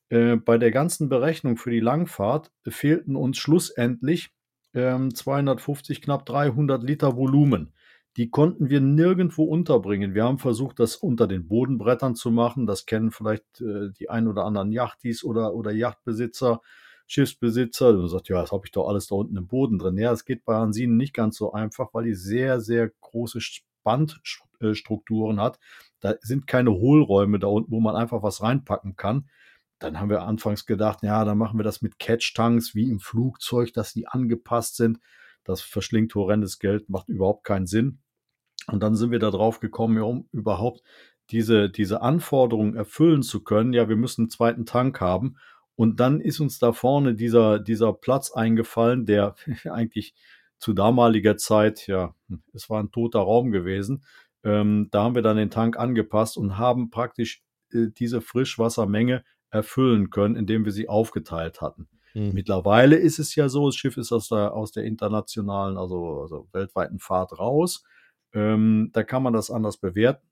äh, 0.10 0.36
bei 0.36 0.58
der 0.58 0.72
ganzen 0.72 1.10
Berechnung 1.10 1.58
für 1.58 1.72
die 1.72 1.80
Langfahrt 1.80 2.52
fehlten 2.68 3.16
uns 3.16 3.38
schlussendlich 3.38 4.32
ähm, 4.74 5.14
250, 5.16 6.02
knapp 6.02 6.26
300 6.26 6.84
Liter 6.84 7.16
Volumen. 7.16 7.74
Die 8.18 8.30
konnten 8.30 8.70
wir 8.70 8.80
nirgendwo 8.80 9.44
unterbringen. 9.44 10.14
Wir 10.14 10.26
haben 10.26 10.38
versucht, 10.38 10.80
das 10.80 10.96
unter 10.96 11.28
den 11.28 11.48
Bodenbrettern 11.48 12.16
zu 12.16 12.30
machen. 12.30 12.68
Das 12.68 12.86
kennen 12.86 13.12
vielleicht 13.12 13.62
äh, 13.62 13.90
die 13.98 14.10
ein 14.10 14.28
oder 14.28 14.46
anderen 14.46 14.72
Yachtis 14.72 15.24
oder, 15.24 15.56
oder 15.56 15.72
Yachtbesitzer, 15.72 16.62
Schiffsbesitzer. 17.08 17.94
Du 17.94 18.06
sagst, 18.08 18.30
ja, 18.30 18.40
das 18.40 18.52
habe 18.52 18.66
ich 18.66 18.72
doch 18.72 18.88
alles 18.88 19.08
da 19.08 19.16
unten 19.16 19.36
im 19.36 19.48
Boden 19.48 19.80
drin. 19.80 19.98
Ja, 19.98 20.12
es 20.12 20.26
geht 20.26 20.46
bei 20.46 20.56
Hansinen 20.56 20.96
nicht 20.96 21.16
ganz 21.16 21.38
so 21.38 21.54
einfach, 21.54 21.94
weil 21.94 22.06
die 22.06 22.14
sehr, 22.14 22.62
sehr 22.62 22.92
große 23.02 23.40
Bandstrukturen 23.84 25.42
hat. 25.42 25.60
Da 26.00 26.14
sind 26.22 26.46
keine 26.46 26.72
Hohlräume 26.72 27.40
da 27.40 27.48
unten, 27.48 27.72
wo 27.72 27.80
man 27.80 27.96
einfach 27.96 28.22
was 28.22 28.44
reinpacken 28.44 28.96
kann. 28.96 29.28
Dann 29.80 30.00
haben 30.00 30.10
wir 30.10 30.22
anfangs 30.22 30.66
gedacht, 30.68 31.02
ja, 31.02 31.26
dann 31.26 31.38
machen 31.38 31.58
wir 31.58 31.64
das 31.64 31.82
mit 31.82 31.98
Catch-Tanks 31.98 32.76
wie 32.76 32.90
im 32.92 33.00
Flugzeug, 33.00 33.74
dass 33.74 33.92
die 33.92 34.08
angepasst 34.08 34.78
sind. 34.78 35.00
Das 35.44 35.62
verschlingt 35.62 36.14
horrendes 36.16 36.60
Geld, 36.60 36.90
macht 36.90 37.10
überhaupt 37.10 37.44
keinen 37.44 37.66
Sinn. 37.68 38.03
Und 38.68 38.82
dann 38.82 38.96
sind 38.96 39.12
wir 39.12 39.20
da 39.20 39.32
drauf 39.32 39.60
gekommen, 39.60 40.02
um 40.02 40.28
überhaupt 40.32 40.84
diese, 41.30 41.70
diese 41.70 42.02
Anforderungen 42.02 42.76
erfüllen 42.76 43.24
zu 43.24 43.44
können. 43.44 43.74
Ja, 43.74 43.90
wir 43.90 43.96
müssen 43.96 44.24
einen 44.24 44.30
zweiten 44.30 44.66
Tank 44.66 45.02
haben. 45.02 45.38
Und 45.76 46.00
dann 46.00 46.22
ist 46.22 46.40
uns 46.40 46.60
da 46.60 46.72
vorne 46.72 47.16
dieser, 47.16 47.60
dieser 47.60 47.94
Platz 47.94 48.32
eingefallen, 48.32 49.06
der 49.06 49.36
eigentlich 49.66 50.14
zu 50.60 50.74
damaliger 50.74 51.36
Zeit, 51.36 51.88
ja, 51.88 52.16
es 52.54 52.70
war 52.70 52.82
ein 52.82 52.92
toter 52.92 53.20
Raum 53.20 53.52
gewesen. 53.52 54.04
Ähm, 54.44 54.88
da 54.92 55.04
haben 55.04 55.16
wir 55.16 55.22
dann 55.22 55.38
den 55.38 55.50
Tank 55.50 55.78
angepasst 55.78 56.38
und 56.38 56.58
haben 56.58 56.90
praktisch 56.90 57.44
äh, 57.74 57.88
diese 57.98 58.22
Frischwassermenge 58.22 59.24
erfüllen 59.50 60.10
können, 60.10 60.36
indem 60.36 60.66
wir 60.66 60.72
sie 60.72 60.88
aufgeteilt 60.88 61.62
hatten. 61.62 61.88
Hm. 62.14 62.34
Mittlerweile 62.34 62.96
ist 62.96 63.20
es 63.20 63.36
ja 63.36 63.50
so, 63.50 63.68
das 63.68 63.76
Schiff 63.76 63.98
ist 63.98 64.12
aus 64.12 64.30
der, 64.30 64.54
aus 64.54 64.72
der 64.72 64.84
internationalen, 64.84 65.78
also, 65.78 66.22
also 66.22 66.48
weltweiten 66.52 67.00
Fahrt 67.00 67.38
raus. 67.40 67.84
Ähm, 68.34 68.90
da 68.94 69.04
kann 69.04 69.24
man 69.24 69.34
das 69.34 69.52
anders 69.52 69.78
bewerten. 69.78 70.28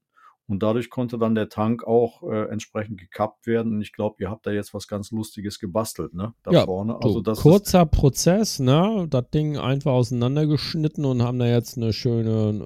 Und 0.48 0.64
dadurch 0.64 0.90
konnte 0.90 1.18
dann 1.18 1.34
der 1.34 1.48
Tank 1.48 1.86
auch 1.86 2.24
äh, 2.24 2.50
entsprechend 2.50 3.00
gekappt 3.00 3.48
werden. 3.48 3.76
Und 3.76 3.82
ich 3.82 3.94
glaube, 3.94 4.18
ihr 4.20 4.30
habt 4.30 4.46
da 4.46 4.52
jetzt 4.52 4.74
was 4.74 4.86
ganz 4.86 5.10
Lustiges 5.12 5.60
gebastelt, 5.60 6.14
ne? 6.14 6.34
Da 6.44 6.52
Ja, 6.52 6.66
vorne. 6.66 6.94
So, 6.94 7.08
Also 7.08 7.22
das 7.22 7.38
ist, 7.38 7.44
kurzer 7.44 7.86
Prozess, 7.86 8.60
ne? 8.60 9.08
Das 9.10 9.30
Ding 9.30 9.58
einfach 9.58 9.94
auseinandergeschnitten 9.94 11.06
und 11.06 11.22
haben 11.22 11.40
da 11.40 11.48
jetzt 11.48 11.78
eine 11.78 11.94
schöne, 11.94 12.60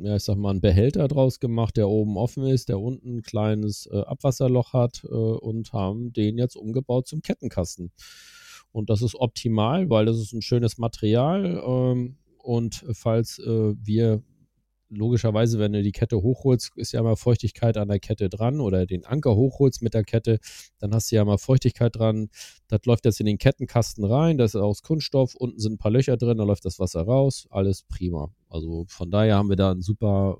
äh, 0.00 0.06
ja, 0.06 0.16
ich 0.16 0.24
sag 0.24 0.38
mal, 0.38 0.48
einen 0.48 0.62
Behälter 0.62 1.08
draus 1.08 1.38
gemacht, 1.38 1.76
der 1.76 1.90
oben 1.90 2.16
offen 2.16 2.44
ist, 2.44 2.70
der 2.70 2.80
unten 2.80 3.16
ein 3.18 3.22
kleines 3.22 3.86
äh, 3.92 4.00
Abwasserloch 4.00 4.72
hat 4.72 5.04
äh, 5.04 5.08
und 5.08 5.74
haben 5.74 6.14
den 6.14 6.38
jetzt 6.38 6.56
umgebaut 6.56 7.06
zum 7.06 7.20
Kettenkasten. 7.20 7.92
Und 8.72 8.88
das 8.88 9.02
ist 9.02 9.14
optimal, 9.14 9.90
weil 9.90 10.06
das 10.06 10.16
ist 10.16 10.32
ein 10.32 10.42
schönes 10.42 10.78
Material. 10.78 11.62
Ähm, 11.66 12.16
und 12.38 12.82
falls 12.92 13.38
äh, 13.40 13.74
wir 13.82 14.22
logischerweise, 14.88 15.58
wenn 15.58 15.72
du 15.72 15.82
die 15.82 15.92
Kette 15.92 16.16
hochholst, 16.22 16.72
ist 16.76 16.92
ja 16.92 17.00
immer 17.00 17.16
Feuchtigkeit 17.16 17.76
an 17.76 17.88
der 17.88 17.98
Kette 17.98 18.28
dran 18.28 18.60
oder 18.60 18.86
den 18.86 19.04
Anker 19.04 19.34
hochholst 19.34 19.82
mit 19.82 19.94
der 19.94 20.04
Kette, 20.04 20.38
dann 20.78 20.94
hast 20.94 21.10
du 21.10 21.16
ja 21.16 21.24
mal 21.24 21.38
Feuchtigkeit 21.38 21.96
dran. 21.96 22.28
Das 22.68 22.84
läuft 22.84 23.04
jetzt 23.04 23.20
in 23.20 23.26
den 23.26 23.38
Kettenkasten 23.38 24.04
rein, 24.04 24.38
das 24.38 24.54
ist 24.54 24.60
aus 24.60 24.82
Kunststoff, 24.82 25.34
unten 25.34 25.58
sind 25.58 25.74
ein 25.74 25.78
paar 25.78 25.90
Löcher 25.90 26.16
drin, 26.16 26.38
da 26.38 26.44
läuft 26.44 26.64
das 26.64 26.78
Wasser 26.78 27.02
raus, 27.02 27.46
alles 27.50 27.82
prima. 27.82 28.30
Also 28.48 28.84
von 28.88 29.10
daher 29.10 29.36
haben 29.36 29.48
wir 29.48 29.56
da 29.56 29.72
ein 29.72 29.82
super, 29.82 30.38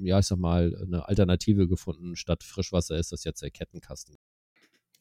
ja, 0.00 0.18
ich 0.18 0.26
sag 0.26 0.38
mal, 0.38 0.74
eine 0.86 1.08
Alternative 1.08 1.68
gefunden. 1.68 2.16
Statt 2.16 2.42
Frischwasser 2.42 2.96
ist 2.96 3.12
das 3.12 3.24
jetzt 3.24 3.42
der 3.42 3.50
Kettenkasten. 3.50 4.16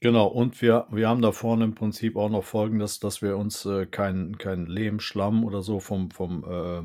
Genau, 0.04 0.28
und 0.28 0.62
wir, 0.62 0.86
wir 0.92 1.08
haben 1.08 1.22
da 1.22 1.32
vorne 1.32 1.64
im 1.64 1.76
Prinzip 1.76 2.18
auch 2.18 2.28
noch 2.28 2.44
folgendes, 2.44 3.00
dass 3.00 3.22
wir 3.22 3.38
uns 3.38 3.66
äh, 3.66 3.86
kein, 3.86 4.38
kein 4.38 4.66
Lehm, 4.66 5.00
Schlamm 5.00 5.46
oder 5.46 5.62
so 5.62 5.80
vom, 5.80 6.12
vom 6.12 6.44
äh, 6.44 6.84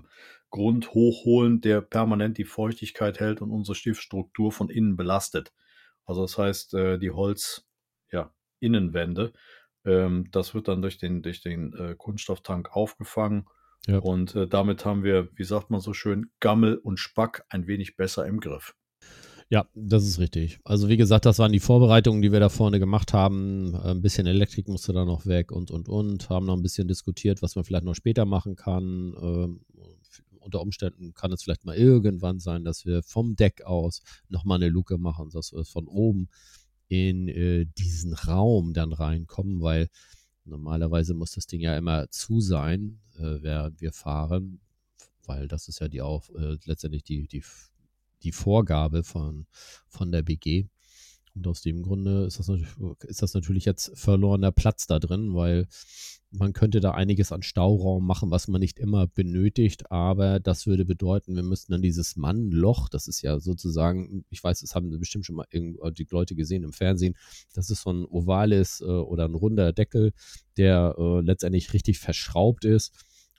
Grund 0.51 0.93
hochholen, 0.93 1.61
der 1.61 1.81
permanent 1.81 2.39
die 2.39 2.45
Feuchtigkeit 2.45 3.21
hält 3.21 3.43
und 3.43 3.51
unsere 3.51 3.75
Stiftstruktur 3.75 4.53
von 4.53 4.71
innen 4.71 4.97
belastet. 4.97 5.53
Also 6.05 6.23
das 6.23 6.39
heißt, 6.39 6.75
äh, 6.75 6.99
die 6.99 7.11
Holz, 7.11 7.67
ja, 8.11 8.33
Innenwände 8.61 9.33
Ähm, 9.85 10.29
das 10.33 10.55
wird 10.55 10.69
dann 10.69 10.83
durch 10.83 10.99
den, 10.99 11.23
durch 11.23 11.41
den 11.41 11.73
äh, 11.75 11.95
Kunststofftank 11.97 12.75
aufgefangen. 12.75 13.47
Ja. 13.87 13.99
Und 13.99 14.35
äh, 14.35 14.47
damit 14.49 14.85
haben 14.85 15.05
wir, 15.05 15.29
wie 15.37 15.45
sagt 15.45 15.71
man 15.71 15.81
so 15.81 15.93
schön, 15.95 16.31
Gammel 16.41 16.77
und 16.77 16.99
Spack 16.99 17.45
ein 17.49 17.67
wenig 17.67 17.97
besser 17.97 18.27
im 18.27 18.41
Griff. 18.41 18.75
Ja, 19.51 19.67
das 19.75 20.05
ist 20.05 20.19
richtig. 20.19 20.59
Also 20.65 20.89
wie 20.91 20.99
gesagt, 20.99 21.25
das 21.25 21.39
waren 21.39 21.53
die 21.53 21.61
Vorbereitungen, 21.61 22.21
die 22.21 22.33
wir 22.33 22.41
da 22.41 22.51
vorne 22.51 22.79
gemacht 22.79 23.15
haben. 23.15 23.75
Ein 23.77 24.03
bisschen 24.03 24.27
Elektrik 24.27 24.69
musste 24.69 24.93
da 24.93 25.07
noch 25.07 25.25
weg 25.25 25.53
und, 25.53 25.71
und, 25.71 25.89
und. 25.89 26.29
Haben 26.29 26.45
noch 26.45 26.57
ein 26.57 26.63
bisschen 26.63 26.87
diskutiert, 26.87 27.41
was 27.41 27.57
man 27.57 27.65
vielleicht 27.65 27.85
noch 27.85 27.95
später 27.95 28.27
machen 28.27 28.57
kann. 28.57 29.15
Unter 30.49 30.63
Umständen 30.63 31.13
kann 31.13 31.31
es 31.31 31.43
vielleicht 31.43 31.67
mal 31.67 31.77
irgendwann 31.77 32.41
sein, 32.41 32.65
dass 32.65 32.87
wir 32.87 33.03
vom 33.03 33.37
Deck 33.37 33.63
aus 33.65 34.01
nochmal 34.31 34.57
eine 34.57 34.71
Luke 34.71 34.97
machen, 34.97 35.29
dass 35.29 35.53
wir 35.53 35.67
von 35.67 35.87
oben 35.87 36.31
in 36.89 37.29
äh, 37.29 37.67
diesen 37.77 38.15
Raum 38.15 38.73
dann 38.73 38.95
reinkommen, 38.95 39.61
weil 39.61 39.91
normalerweise 40.47 41.13
muss 41.13 41.33
das 41.33 41.47
Ding 41.47 41.61
ja 41.61 41.77
immer 41.77 42.11
zu 42.11 42.41
sein, 42.41 42.99
äh, 43.19 43.43
während 43.43 43.83
wir 43.83 43.93
fahren, 43.93 44.61
weil 45.27 45.49
das 45.49 45.69
ist 45.69 45.81
ja 45.81 45.89
die 45.89 46.01
auch 46.01 46.31
äh, 46.31 46.57
letztendlich 46.65 47.05
die, 47.05 47.27
die 47.29 47.43
die 48.23 48.33
Vorgabe 48.33 49.05
von, 49.05 49.47
von 49.89 50.11
der 50.11 50.23
BG. 50.23 50.67
Und 51.39 51.47
aus 51.47 51.63
dem 51.63 51.83
Grunde 51.83 52.25
ist 52.25 52.41
das, 52.41 52.51
ist 53.07 53.23
das 53.23 53.35
natürlich 53.35 53.65
jetzt 53.65 53.93
verlorener 53.95 54.51
Platz 54.51 54.89
da 54.89 54.99
drin, 54.99 55.35
weil 55.35 55.69
man 56.31 56.53
könnte 56.53 56.81
da 56.81 56.91
einiges 56.91 57.33
an 57.33 57.43
Stauraum 57.43 58.05
machen, 58.07 58.31
was 58.31 58.49
man 58.49 58.61
nicht 58.61 58.79
immer 58.79 59.07
benötigt, 59.07 59.91
aber 59.91 60.41
das 60.41 60.67
würde 60.67 60.85
bedeuten, 60.85 61.37
wir 61.37 61.43
müssten 61.43 61.73
dann 61.73 61.81
dieses 61.81 62.17
Mannloch, 62.17 62.89
das 62.89 63.09
ist 63.09 63.23
ja 63.23 63.39
sozusagen, 63.39 64.25
ich 64.29 64.43
weiß, 64.43 64.61
das 64.61 64.75
haben 64.75 64.91
bestimmt 64.99 65.25
schon 65.25 65.37
mal 65.37 65.47
die 65.53 66.07
Leute 66.11 66.35
gesehen 66.35 66.65
im 66.65 66.73
Fernsehen, 66.73 67.15
das 67.55 67.71
ist 67.71 67.83
so 67.83 67.93
ein 67.93 68.05
ovales 68.05 68.81
äh, 68.81 68.85
oder 68.85 69.25
ein 69.25 69.35
runder 69.35 69.73
Deckel, 69.73 70.13
der 70.57 70.97
äh, 70.99 71.21
letztendlich 71.21 71.73
richtig 71.73 71.99
verschraubt 71.99 72.65
ist 72.65 72.93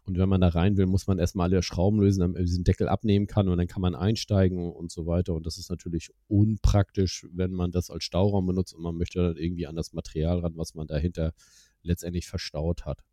und 0.10 0.18
wenn 0.18 0.28
man 0.28 0.42
da 0.42 0.48
rein 0.48 0.76
will, 0.76 0.88
muss 0.88 1.06
man 1.06 1.20
erstmal 1.20 1.52
alle 1.52 1.62
Schrauben 1.62 2.00
lösen, 2.00 2.22
damit 2.22 2.38
man 2.38 2.46
diesen 2.46 2.64
Deckel 2.64 2.90
abnehmen 2.90 3.28
kann 3.28 3.48
und 3.48 3.60
dann 3.60 3.68
kann 3.68 3.84
man 3.84 3.94
einsteigen 3.94 4.72
und 4.72 4.92
so 4.92 5.06
weiter. 5.06 5.36
Und 5.36 5.46
das 5.46 5.60
ist 5.60 5.70
natürlich 5.70 6.10
unpraktisch, 6.28 7.28
wenn 7.32 7.52
man 7.52 7.70
das 7.70 7.92
als 7.92 8.06
Stauraum 8.06 8.48
benutzt 8.48 8.74
und 8.74 8.82
man 8.82 8.96
möchte 8.96 9.22
dann 9.22 9.38
irgendwie 9.38 9.68
an 9.68 9.76
das 9.76 9.94
Material 9.94 10.40
ran, 10.40 10.54
was 10.56 10.74
man 10.74 10.88
dahinter 10.88 11.34
letztendlich 11.84 12.28
verstaut 12.28 12.86
hat. 12.86 13.04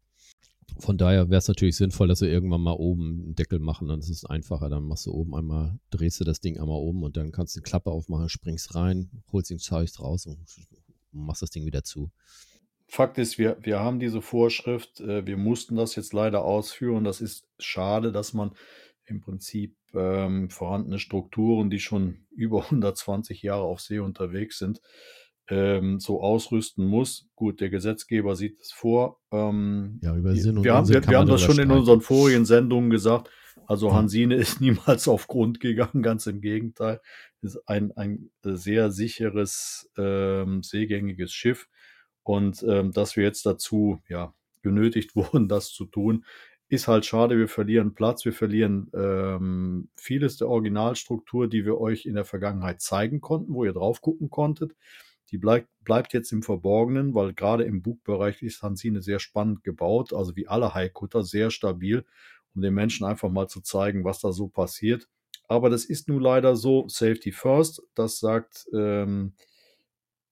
Von 0.79 0.97
daher 0.97 1.29
wäre 1.29 1.39
es 1.39 1.49
natürlich 1.49 1.77
sinnvoll, 1.77 2.09
dass 2.09 2.23
wir 2.23 2.31
irgendwann 2.31 2.63
mal 2.63 2.73
oben 2.73 3.25
einen 3.25 3.35
Deckel 3.35 3.59
machen, 3.59 3.89
dann 3.89 4.01
ist 4.01 4.09
es 4.09 4.25
einfacher. 4.25 4.71
Dann 4.71 4.85
machst 4.85 5.05
du 5.05 5.13
oben 5.13 5.35
einmal, 5.35 5.79
drehst 5.91 6.19
du 6.19 6.25
das 6.25 6.41
Ding 6.41 6.59
einmal 6.59 6.81
um 6.81 7.03
und 7.03 7.19
dann 7.19 7.31
kannst 7.31 7.55
du 7.55 7.61
die 7.61 7.65
Klappe 7.65 7.91
aufmachen, 7.91 8.31
springst 8.31 8.75
rein, 8.75 9.11
holst 9.31 9.51
den 9.51 9.59
Zeug 9.59 9.91
raus 10.01 10.25
und 10.25 10.39
machst 11.13 11.43
das 11.43 11.51
Ding 11.51 11.67
wieder 11.67 11.85
zu. 11.85 12.11
Fakt 12.89 13.19
ist, 13.19 13.37
wir, 13.39 13.57
wir 13.61 13.81
haben 13.81 13.99
diese 13.99 14.23
Vorschrift, 14.23 15.01
äh, 15.01 15.27
wir 15.27 15.37
mussten 15.37 15.77
das 15.77 15.97
jetzt 15.97 16.13
leider 16.13 16.45
ausführen. 16.45 17.05
Das 17.05 17.21
ist 17.21 17.49
schade, 17.59 18.13
dass 18.13 18.33
man 18.33 18.53
im 19.07 19.21
Prinzip 19.21 19.77
ähm, 19.95 20.51
vorhandene 20.51 20.99
Strukturen, 20.99 21.71
die 21.71 21.81
schon 21.81 22.27
über 22.31 22.65
120 22.65 23.43
Jahre 23.43 23.65
auf 23.65 23.81
See 23.81 23.99
unterwegs 23.99 24.59
sind, 24.59 24.81
ähm, 25.49 26.01
so 26.01 26.21
ausrüsten 26.21 26.87
muss. 26.87 27.29
Gut, 27.35 27.61
der 27.61 27.71
Gesetzgeber 27.71 28.37
sieht 28.37 28.61
es 28.61 28.73
vor. 28.73 29.21
Ähm, 29.33 30.01
ja, 30.03 30.17
über 30.17 30.35
Sinn 30.35 30.59
und 30.59 30.65
wir 30.65 30.75
haben, 30.75 30.89
wir, 30.89 31.07
wir 31.07 31.19
haben 31.19 31.29
das 31.29 31.43
schon 31.43 31.59
in 31.59 31.71
unseren 31.71 32.01
vorigen 32.01 32.45
Sendungen 32.45 32.91
gesagt. 32.91 33.31
Also 33.67 33.95
Hansine 33.95 34.35
ist 34.37 34.61
niemals 34.61 35.09
auf 35.09 35.27
Grund 35.27 35.61
gegangen, 35.61 36.03
ganz 36.03 36.27
im 36.27 36.41
Gegenteil. 36.41 37.01
Ist 37.43 37.59
ein, 37.69 37.93
ein 37.97 38.31
sehr 38.43 38.91
sicheres, 38.91 39.91
ähm, 39.97 40.63
seegängiges 40.63 41.33
Schiff. 41.33 41.69
Und 42.27 42.65
ähm, 42.69 42.91
dass 42.91 43.15
wir 43.15 43.23
jetzt 43.23 43.47
dazu 43.47 44.01
ja, 44.09 44.35
genötigt 44.63 45.15
wurden, 45.17 45.49
das 45.49 45.71
zu 45.71 45.85
tun, 45.85 46.25
ist 46.69 46.89
halt 46.89 47.07
schade. 47.07 47.39
Wir 47.39 47.47
verlieren 47.47 47.95
Platz, 47.95 48.25
wir 48.25 48.33
verlieren 48.33 48.91
ähm, 48.95 49.89
vieles 49.95 50.37
der 50.37 50.49
Originalstruktur, 50.49 51.49
die 51.49 51.65
wir 51.65 51.79
euch 51.79 52.05
in 52.05 52.17
der 52.17 52.25
Vergangenheit 52.25 52.81
zeigen 52.81 53.21
konnten, 53.21 53.55
wo 53.55 53.65
ihr 53.65 53.73
drauf 53.73 54.01
gucken 54.01 54.29
konntet. 54.29 54.75
Die 55.31 55.39
bleibt, 55.39 55.69
bleibt 55.85 56.15
jetzt 56.15 56.33
im 56.33 56.43
Verborgenen, 56.43 57.15
weil 57.15 57.33
gerade 57.33 57.63
im 57.63 57.81
Bugbereich 57.81 58.43
ist 58.43 58.61
Hansine 58.61 59.03
sehr 59.03 59.21
spannend 59.21 59.63
gebaut, 59.63 60.13
also 60.13 60.35
wie 60.35 60.49
alle 60.49 60.75
Haikutter, 60.75 61.23
sehr 61.23 61.53
stabil, 61.53 62.05
um 62.57 62.63
den 62.63 62.75
Menschen 62.75 63.07
einfach 63.07 63.31
mal 63.31 63.47
zu 63.47 63.61
zeigen, 63.61 64.05
was 64.05 64.19
da 64.19 64.33
so 64.33 64.49
passiert. 64.49 65.09
Aber 65.47 65.71
das 65.71 65.85
ist 65.85 66.09
nun 66.09 66.21
leider 66.21 66.57
so, 66.57 66.89
Safety 66.89 67.31
First, 67.31 67.83
das 67.95 68.19
sagt 68.19 68.67
ähm, 68.75 69.35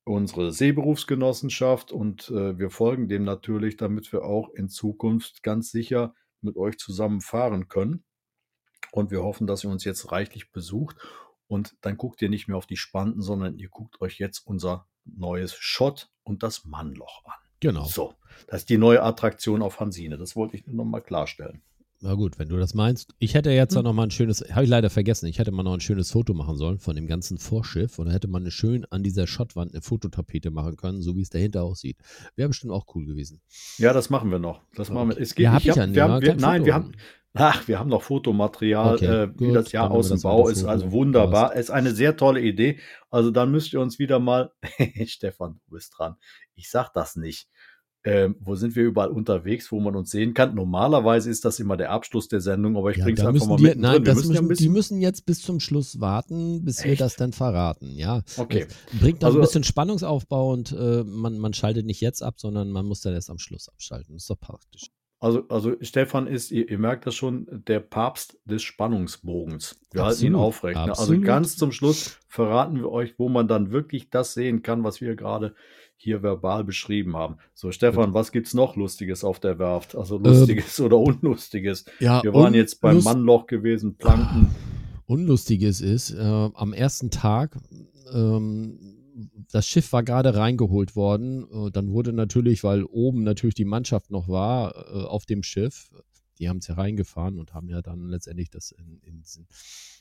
unsere 0.05 0.53
Seeberufsgenossenschaft 0.53 1.91
und 1.91 2.31
äh, 2.31 2.59
wir 2.59 2.71
folgen 2.71 3.09
dem 3.09 3.25
natürlich, 3.25 3.77
damit 3.77 4.13
wir 4.13 4.25
auch 4.25 4.51
in 4.51 4.69
Zukunft 4.69 5.43
ganz 5.43 5.71
sicher 5.71 6.15
mit 6.41 6.57
euch 6.57 6.77
zusammen 6.79 7.21
fahren 7.21 7.69
können. 7.69 8.05
Und 8.93 9.11
wir 9.11 9.23
hoffen, 9.23 9.47
dass 9.47 9.65
ihr 9.65 9.71
uns 9.71 9.85
jetzt 9.85 10.13
reichlich 10.13 10.53
besucht. 10.53 10.97
Und 11.49 11.77
dann 11.81 11.97
guckt 11.97 12.23
ihr 12.23 12.29
nicht 12.29 12.49
mehr 12.49 12.57
auf 12.57 12.67
die 12.67 12.77
Spanten, 12.77 13.23
sondern 13.23 13.57
ihr 13.57 13.69
guckt 13.69 14.01
euch 14.01 14.19
jetzt 14.19 14.47
unser 14.47 14.87
neues 15.05 15.55
Schott 15.55 16.11
und 16.23 16.43
das 16.43 16.65
Mannloch 16.65 17.25
an. 17.25 17.33
Genau. 17.61 17.85
So, 17.85 18.15
das 18.47 18.63
ist 18.63 18.71
die 18.71 18.79
neue 18.79 19.03
Attraktion 19.03 19.63
auf 19.63 19.81
Hansine. 19.81 20.19
Das 20.19 20.37
wollte 20.37 20.57
ich 20.57 20.67
nur 20.67 20.77
noch 20.77 20.85
mal 20.85 21.01
klarstellen. 21.01 21.63
Na 22.01 22.15
gut, 22.15 22.39
wenn 22.39 22.49
du 22.49 22.57
das 22.57 22.75
meinst. 22.75 23.15
Ich 23.19 23.35
hätte 23.35 23.51
jetzt 23.51 23.77
hm. 23.77 23.83
noch 23.83 23.93
mal 23.93 24.05
ein 24.05 24.11
schönes, 24.11 24.45
habe 24.53 24.65
ich 24.65 24.71
leider 24.71 24.91
vergessen, 24.91 25.27
ich 25.27 25.39
hätte 25.39 25.53
mal 25.53 25.63
noch 25.63 25.73
ein 25.73 25.81
schönes 25.81 26.11
Foto 26.11 26.35
machen 26.35 26.57
sollen 26.57 26.79
von 26.79 26.97
dem 26.97 27.07
ganzen 27.07 27.39
Vorschiff 27.39 27.99
und 27.99 28.07
dann 28.07 28.13
hätte 28.13 28.29
man 28.29 28.51
schön 28.51 28.85
an 28.91 29.03
dieser 29.03 29.27
Schottwand 29.27 29.73
eine 29.73 29.81
Fototapete 29.81 30.51
machen 30.51 30.77
können, 30.77 31.01
so 31.01 31.17
wie 31.17 31.23
es 31.23 31.31
dahinter 31.31 31.63
aussieht. 31.63 31.97
Wäre 32.37 32.49
bestimmt 32.49 32.73
auch 32.73 32.87
cool 32.95 33.07
gewesen. 33.07 33.41
Ja, 33.79 33.93
das 33.93 34.11
machen 34.11 34.31
wir 34.31 34.39
noch. 34.39 34.61
Das 34.75 34.91
machen 34.91 35.11
wir. 35.11 35.19
Es 35.19 35.35
geht, 35.35 35.45
ja, 35.45 35.53
hab 35.53 35.63
ich, 35.63 35.71
hab, 35.71 35.95
wir 35.95 36.03
haben, 36.05 36.23
wir, 36.23 36.35
nein, 36.35 36.61
Foto. 36.61 36.67
wir 36.67 36.75
haben, 36.75 36.93
ach, 37.35 37.69
wir 37.69 37.79
haben 37.79 37.91
noch 37.91 38.03
Fotomaterial, 38.03 38.95
okay, 38.97 39.07
äh, 39.07 39.29
wie 39.39 39.53
das 39.53 39.73
Jahr 39.73 39.91
Außenbau 39.91 40.49
ist. 40.49 40.65
Also 40.65 40.93
wunderbar. 40.93 41.55
Ist 41.55 41.71
eine 41.71 41.93
sehr 41.95 42.17
tolle 42.17 42.41
Idee. 42.41 42.81
Also 43.11 43.31
dann 43.31 43.51
müsst 43.51 43.73
ihr 43.73 43.81
uns 43.81 43.99
wieder 43.99 44.19
mal, 44.19 44.53
Stefan, 45.07 45.61
du 45.67 45.75
bist 45.75 45.95
dran. 45.97 46.17
Ich 46.55 46.71
sag 46.71 46.93
das 46.93 47.17
nicht. 47.17 47.49
Ähm, 48.07 48.37
wo 48.41 48.55
sind 48.55 48.77
wir 48.77 48.85
überall 48.85 49.09
unterwegs, 49.09 49.73
wo 49.73 49.81
man 49.81 49.97
uns 49.97 50.11
sehen 50.11 50.35
kann? 50.35 50.55
Normalerweise 50.55 51.31
ist 51.31 51.47
das 51.47 51.59
immer 51.59 51.79
der 51.79 51.91
Abschluss 51.91 52.29
der 52.29 52.43
Sendung, 52.43 52.77
aber 52.77 52.91
ich 52.91 52.99
ja, 52.99 53.05
bringe 53.05 53.19
es 53.19 53.25
einfach 53.25 53.47
mal 53.47 53.59
mit. 53.59 53.79
Nein, 53.79 54.03
müssen, 54.03 54.47
müssen 54.47 54.63
die 54.63 54.69
müssen 54.69 55.01
jetzt 55.01 55.25
bis 55.25 55.41
zum 55.41 55.59
Schluss 55.59 56.01
warten, 56.01 56.67
bis 56.67 56.81
Echt? 56.81 56.87
wir 56.87 56.97
das 56.97 57.17
dann 57.17 57.33
verraten. 57.33 57.97
Ja, 57.97 58.23
okay. 58.37 58.67
Das 58.69 59.01
bringt 59.01 59.23
dann 59.23 59.29
also, 59.29 59.39
ein 59.39 59.43
bisschen 59.43 59.65
Spannungsaufbau 59.65 60.53
und 60.53 60.73
äh, 60.73 61.03
man, 61.03 61.39
man 61.39 61.55
schaltet 61.55 61.87
nicht 61.87 62.03
jetzt 62.03 62.23
ab, 62.23 62.35
sondern 62.37 62.71
man 62.71 62.85
muss 62.85 63.01
dann 63.01 63.15
erst 63.15 63.31
am 63.31 63.39
Schluss 63.39 63.71
abschalten. 63.71 64.15
Das 64.15 64.25
ist 64.25 64.31
doch 64.31 64.39
praktisch. 64.39 64.91
Also, 65.25 65.49
also 65.49 65.75
Stefan 65.81 66.27
ist, 66.27 66.51
ihr, 66.51 66.69
ihr, 66.69 66.79
merkt 66.79 67.07
das 67.07 67.15
schon, 67.15 67.47
der 67.67 67.81
Papst 67.81 68.39
des 68.45 68.63
Spannungsbogens. 68.63 69.81
Wir 69.91 70.03
absolut, 70.03 70.05
halten 70.05 70.27
ihn 70.27 70.35
aufrecht. 70.35 70.77
Ne? 70.77 70.99
Also 70.99 71.19
ganz 71.21 71.57
zum 71.57 71.73
Schluss 71.73 72.19
verraten 72.29 72.77
wir 72.77 72.91
euch, 72.91 73.19
wo 73.19 73.31
man 73.31 73.49
dann 73.49 73.71
wirklich 73.71 74.11
das 74.11 74.35
sehen 74.35 74.61
kann, 74.61 74.85
was 74.85 75.01
wir 75.01 75.17
gerade 75.17 75.55
hier 75.97 76.23
verbal 76.23 76.65
beschrieben 76.65 77.17
haben. 77.17 77.37
So, 77.55 77.73
Stefan, 77.73 78.15
was 78.15 78.33
gibt 78.33 78.47
es 78.47 78.55
noch 78.55 78.77
Lustiges 78.77 79.25
auf 79.25 79.41
der 79.41 79.59
Werft? 79.59 79.97
Also 79.97 80.19
Lustiges 80.19 80.79
ähm, 80.79 80.85
oder 80.87 80.99
Unlustiges? 80.99 81.85
Ja, 82.01 82.23
Wir 82.23 82.35
waren 82.35 82.55
jetzt 82.55 82.81
beim 82.81 83.03
Mannloch 83.03 83.47
gewesen, 83.47 83.97
Planken. 83.97 84.51
Unlustiges 85.07 85.81
ist, 85.81 86.13
äh, 86.13 86.19
am 86.19 86.73
ersten 86.73 87.11
Tag, 87.11 87.59
ähm, 88.13 88.79
das 89.51 89.67
Schiff 89.67 89.93
war 89.93 90.03
gerade 90.03 90.35
reingeholt 90.35 90.97
worden. 90.97 91.47
Äh, 91.51 91.71
dann 91.71 91.91
wurde 91.91 92.13
natürlich, 92.13 92.65
weil 92.65 92.85
oben 92.85 93.23
natürlich 93.23 93.55
die 93.55 93.65
Mannschaft 93.65 94.11
noch 94.11 94.29
war 94.29 94.75
äh, 94.75 95.05
auf 95.05 95.27
dem 95.27 95.43
Schiff, 95.43 95.91
die 96.39 96.49
haben 96.49 96.59
es 96.59 96.67
ja 96.67 96.75
reingefahren 96.75 97.39
und 97.39 97.55
haben 97.55 97.69
ja 97.69 97.81
dann 97.81 98.09
letztendlich 98.09 98.51
das 98.51 98.73
in, 98.73 98.99
in, 99.03 99.23
in 99.37 99.47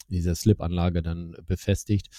dieser 0.10 0.36
Slip-Anlage 0.36 1.03
dann 1.03 1.36
befestigt. 1.45 2.10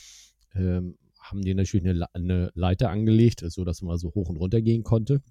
Ähm, 0.54 0.96
haben 1.24 1.42
die 1.42 1.54
natürlich 1.54 1.88
eine, 1.88 2.14
eine 2.14 2.50
Leiter 2.54 2.90
angelegt, 2.90 3.42
sodass 3.46 3.82
man 3.82 3.98
so 3.98 4.12
hoch 4.14 4.28
und 4.28 4.37
runter 4.37 4.60
gehen 4.60 4.84
konnte. 4.84 5.22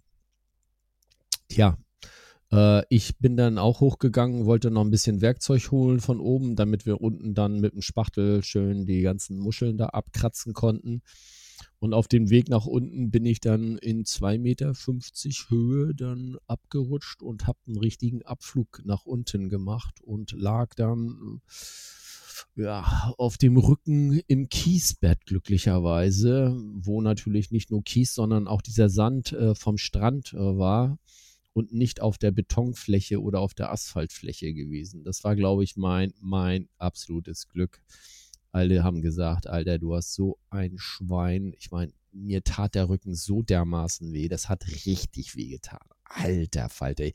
Tja, 1.50 1.78
äh, 2.52 2.84
ich 2.90 3.18
bin 3.20 3.38
dann 3.38 3.58
auch 3.60 3.80
hochgegangen, 3.80 4.46
wollte 4.46 4.72
noch 4.72 4.84
ein 4.84 4.92
bisschen 4.92 5.22
Werkzeug 5.22 5.72
holen 5.72 6.00
von 6.00 6.20
oben, 6.20 6.56
damit 6.56 6.86
wir 6.86 7.00
unten 7.00 7.36
dann 7.36 7.60
mit 7.60 7.74
dem 7.74 7.82
Spachtel 7.82 8.44
schön 8.44 8.86
die 8.86 9.02
ganzen 9.02 9.38
Muscheln 9.38 9.78
da 9.78 9.88
abkratzen 9.88 10.54
konnten. 10.54 11.04
Und 11.78 11.94
auf 11.94 12.08
dem 12.08 12.30
Weg 12.30 12.50
nach 12.50 12.66
unten 12.66 13.12
bin 13.12 13.26
ich 13.26 13.40
dann 13.40 13.78
in 13.78 14.04
2,50 14.04 14.40
Meter 14.40 14.74
Höhe 15.50 15.94
dann 15.94 16.38
abgerutscht 16.48 17.22
und 17.22 17.46
habe 17.46 17.60
einen 17.68 17.78
richtigen 17.78 18.24
Abflug 18.24 18.82
nach 18.86 19.06
unten 19.06 19.50
gemacht 19.50 20.02
und 20.02 20.32
lag 20.32 20.74
dann 20.76 21.42
ja, 22.56 23.14
auf 23.18 23.38
dem 23.38 23.58
Rücken 23.58 24.22
im 24.28 24.50
Kiesbett 24.50 25.26
glücklicherweise, 25.26 26.56
wo 26.76 27.02
natürlich 27.02 27.52
nicht 27.52 27.72
nur 27.72 27.84
Kies, 27.84 28.14
sondern 28.14 28.48
auch 28.48 28.62
dieser 28.62 28.90
Sand 28.90 29.34
äh, 29.34 29.56
vom 29.56 29.78
Strand 29.78 30.34
äh, 30.34 30.38
war 30.38 31.00
und 31.54 31.72
nicht 31.74 32.02
auf 32.02 32.18
der 32.18 32.32
Betonfläche 32.32 33.22
oder 33.22 33.40
auf 33.40 33.54
der 33.54 33.72
Asphaltfläche 33.72 34.54
gewesen. 34.54 35.04
Das 35.04 35.24
war, 35.24 35.36
glaube 35.36 35.64
ich, 35.64 35.78
mein, 35.78 36.14
mein 36.20 36.68
absolutes 36.78 37.48
Glück. 37.48 37.82
Alle 38.52 38.84
haben 38.84 39.02
gesagt, 39.02 39.48
Alter, 39.48 39.80
du 39.80 39.96
hast 39.96 40.14
so 40.14 40.38
ein 40.50 40.78
Schwein. 40.78 41.54
Ich 41.58 41.72
meine, 41.72 41.92
mir 42.12 42.44
tat 42.44 42.76
der 42.76 42.90
Rücken 42.90 43.16
so 43.16 43.42
dermaßen 43.42 44.14
weh, 44.14 44.28
das 44.28 44.50
hat 44.50 44.66
richtig 44.86 45.36
weh 45.36 45.50
getan. 45.50 45.80
Alter 46.04 46.70
Falter. 46.70 47.06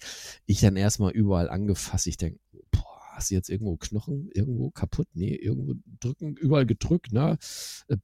Ich 0.46 0.60
dann 0.60 0.76
erstmal 0.76 1.12
überall 1.12 1.48
angefasst. 1.48 2.06
Ich 2.08 2.16
denke, 2.16 2.40
boah, 2.72 2.87
hast 3.18 3.30
du 3.30 3.34
jetzt 3.34 3.50
irgendwo 3.50 3.76
Knochen 3.76 4.30
irgendwo 4.32 4.70
kaputt? 4.70 5.08
Nee, 5.12 5.34
irgendwo 5.34 5.74
drücken, 6.00 6.36
überall 6.36 6.66
gedrückt, 6.66 7.12
ne? 7.12 7.36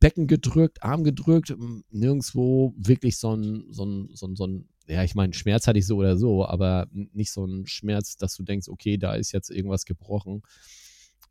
Becken 0.01 0.27
gedrückt, 0.27 0.83
Arm 0.83 1.05
gedrückt, 1.05 1.55
nirgendwo 1.91 2.75
wirklich 2.77 3.17
so 3.17 3.35
ein, 3.35 3.67
so 3.71 3.85
ein, 3.85 4.09
so 4.13 4.27
ein, 4.27 4.37
so 4.37 4.47
ein 4.47 4.69
ja, 4.87 5.03
ich 5.05 5.15
meine, 5.15 5.33
Schmerz 5.33 5.67
hatte 5.67 5.79
ich 5.79 5.87
so 5.87 5.97
oder 5.97 6.17
so, 6.19 6.45
aber 6.45 6.89
nicht 6.93 7.33
so 7.33 7.47
ein 7.47 7.67
Schmerz, 7.67 8.17
dass 8.17 8.37
du 8.37 8.43
denkst, 8.43 8.69
okay, 8.69 8.99
da 8.99 9.15
ist 9.15 9.33
jetzt 9.33 9.51
irgendwas 9.51 9.85
gebrochen. 9.87 10.43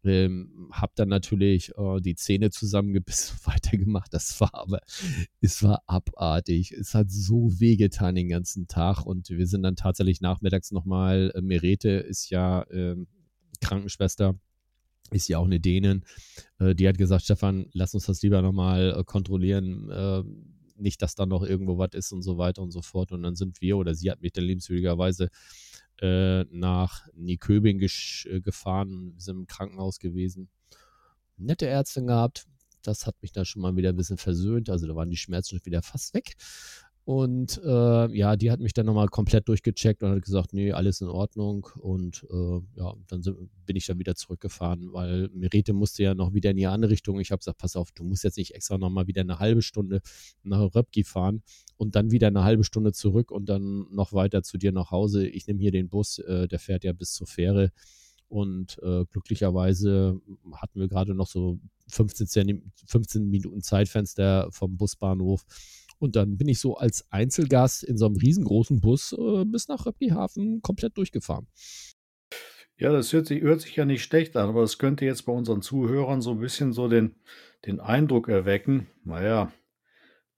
Ähm, 0.06 0.70
hab 0.72 0.96
dann 0.96 1.08
natürlich 1.08 1.72
äh, 1.78 2.02
die 2.02 2.16
Zähne 2.16 2.50
zusammengebissen 2.50 3.38
und 3.38 3.48
weitergemacht. 3.54 4.14
Das 4.14 4.40
war 4.42 4.54
aber, 4.54 4.80
es 5.40 5.64
war 5.64 5.84
abartig. 5.88 6.72
Es 6.72 6.94
hat 6.94 7.12
so 7.12 7.60
wehgetan 7.60 8.16
den 8.16 8.28
ganzen 8.30 8.68
Tag 8.68 9.06
und 9.06 9.30
wir 9.30 9.48
sind 9.48 9.64
dann 9.64 9.76
tatsächlich 9.76 10.20
nachmittags 10.20 10.72
nochmal, 10.72 11.32
äh, 11.36 11.42
Merete 11.42 11.90
ist 11.90 12.30
ja 12.30 12.64
äh, 12.64 12.96
Krankenschwester, 13.64 14.36
ist 15.12 15.28
ja 15.28 15.38
auch 15.38 15.46
eine 15.46 15.60
Dänin, 15.60 16.06
äh, 16.60 16.76
die 16.76 16.88
hat 16.88 16.98
gesagt, 16.98 17.24
Stefan, 17.24 17.68
lass 17.74 17.94
uns 17.94 18.06
das 18.06 18.22
lieber 18.22 18.42
nochmal 18.42 18.96
äh, 18.98 19.04
kontrollieren, 19.04 19.90
äh, 19.90 20.24
nicht, 20.76 21.02
dass 21.02 21.16
da 21.16 21.26
noch 21.26 21.44
irgendwo 21.44 21.78
was 21.78 21.92
ist 21.94 22.12
und 22.12 22.24
so 22.24 22.38
weiter 22.38 22.62
und 22.62 22.72
so 22.72 22.82
fort. 22.82 23.12
Und 23.12 23.24
dann 23.24 23.36
sind 23.36 23.62
wir, 23.62 23.78
oder 23.78 23.94
sie 23.96 24.10
hat 24.10 24.22
mich 24.22 24.34
dann 24.34 24.44
liebenswürdigerweise 24.44 25.30
äh, 26.02 26.44
nach 26.46 27.08
Nieköbing 27.14 27.80
äh, 27.80 28.42
gefahren, 28.42 29.14
sind 29.18 29.38
im 29.38 29.48
Krankenhaus 29.48 30.00
gewesen. 30.00 30.50
Nette 31.38 31.68
Ärztin 31.68 32.08
gehabt, 32.08 32.48
das 32.82 33.06
hat 33.06 33.16
mich 33.22 33.32
dann 33.32 33.46
schon 33.46 33.62
mal 33.62 33.76
wieder 33.76 33.90
ein 33.90 33.96
bisschen 33.96 34.18
versöhnt. 34.18 34.70
Also 34.70 34.88
da 34.88 34.96
waren 34.96 35.10
die 35.10 35.18
Schmerzen 35.18 35.58
schon 35.58 35.66
wieder 35.66 35.82
fast 35.82 36.14
weg. 36.14 36.36
Und 37.06 37.60
äh, 37.66 38.16
ja, 38.16 38.38
die 38.38 38.50
hat 38.50 38.62
mich 38.62 38.74
dann 38.74 38.86
nochmal 38.86 39.10
komplett 39.10 39.50
durchgecheckt 39.50 40.02
und 40.04 40.12
hat 40.12 40.22
gesagt, 40.22 40.54
nee, 40.54 40.72
alles 40.72 41.02
in 41.02 41.10
Ordnung. 41.10 41.68
Und 41.78 42.26
äh, 42.32 42.62
ja, 42.78 42.94
dann 43.08 43.22
bin 43.66 43.76
ich 43.76 43.88
dann 43.88 44.00
wieder 44.00 44.16
zurückgefahren, 44.16 44.94
weil 44.94 45.30
Merete 45.34 45.74
musste 45.74 46.04
ja 46.04 46.16
noch 46.16 46.34
wieder 46.34 46.52
in 46.52 46.58
die 46.58 46.66
andere 46.66 46.92
Richtung. 46.92 47.20
Ich 47.20 47.32
habe 47.32 47.40
gesagt, 47.40 47.58
pass 47.58 47.76
auf, 47.76 47.92
du 47.92 48.06
musst 48.06 48.24
jetzt 48.24 48.38
nicht 48.38 48.56
extra 48.56 48.78
nochmal 48.78 49.08
wieder 49.08 49.22
eine 49.22 49.40
halbe 49.40 49.62
Stunde 49.62 50.00
nach 50.44 50.74
Röpki 50.74 51.04
fahren 51.04 51.44
und 51.76 51.96
dann 51.96 52.12
wieder 52.12 52.28
eine 52.28 52.46
halbe 52.46 52.64
Stunde 52.64 52.94
zurück 52.94 53.32
und 53.32 53.50
dann 53.50 53.86
noch 53.92 54.14
weiter 54.14 54.42
zu 54.42 54.58
dir 54.58 54.72
nach 54.72 54.92
Hause. 54.92 55.28
Ich 55.28 55.46
nehme 55.46 55.60
hier 55.60 55.72
den 55.72 55.90
Bus, 55.90 56.20
äh, 56.20 56.48
der 56.48 56.60
fährt 56.60 56.86
ja 56.86 56.94
bis 56.94 57.12
zur 57.12 57.28
Fähre. 57.28 57.72
Und 58.30 58.80
äh, 58.82 59.04
glücklicherweise 59.12 60.20
hatten 60.54 60.80
wir 60.80 60.88
gerade 60.88 61.14
noch 61.14 61.28
so 61.28 61.60
15, 61.90 62.72
15 62.88 63.30
Minuten 63.30 63.62
Zeitfenster 63.62 64.48
vom 64.52 64.78
Busbahnhof 64.78 65.46
und 66.04 66.16
dann 66.16 66.38
bin 66.38 66.48
ich 66.48 66.60
so 66.60 66.76
als 66.76 67.06
Einzelgast 67.12 67.84
in 67.84 67.98
so 67.98 68.06
einem 68.06 68.16
riesengroßen 68.16 68.82
Bus 68.82 69.14
äh, 69.14 69.46
bis 69.46 69.68
nach 69.68 69.86
Röpkehafen 69.86 70.62
komplett 70.62 70.98
durchgefahren. 70.98 71.48
Ja, 72.78 72.92
das 72.92 73.14
hört 73.14 73.28
sich, 73.28 73.42
hört 73.42 73.62
sich 73.62 73.76
ja 73.76 73.86
nicht 73.86 74.04
schlecht 74.04 74.36
an, 74.36 74.50
aber 74.50 74.62
das 74.62 74.78
könnte 74.78 75.06
jetzt 75.06 75.24
bei 75.24 75.34
unseren 75.34 75.62
Zuhörern 75.62 76.22
so 76.22 76.32
ein 76.32 76.40
bisschen 76.40 76.74
so 76.74 76.88
den, 76.88 77.16
den 77.66 77.80
Eindruck 77.80 78.28
erwecken, 78.28 78.88
naja, 79.06 79.52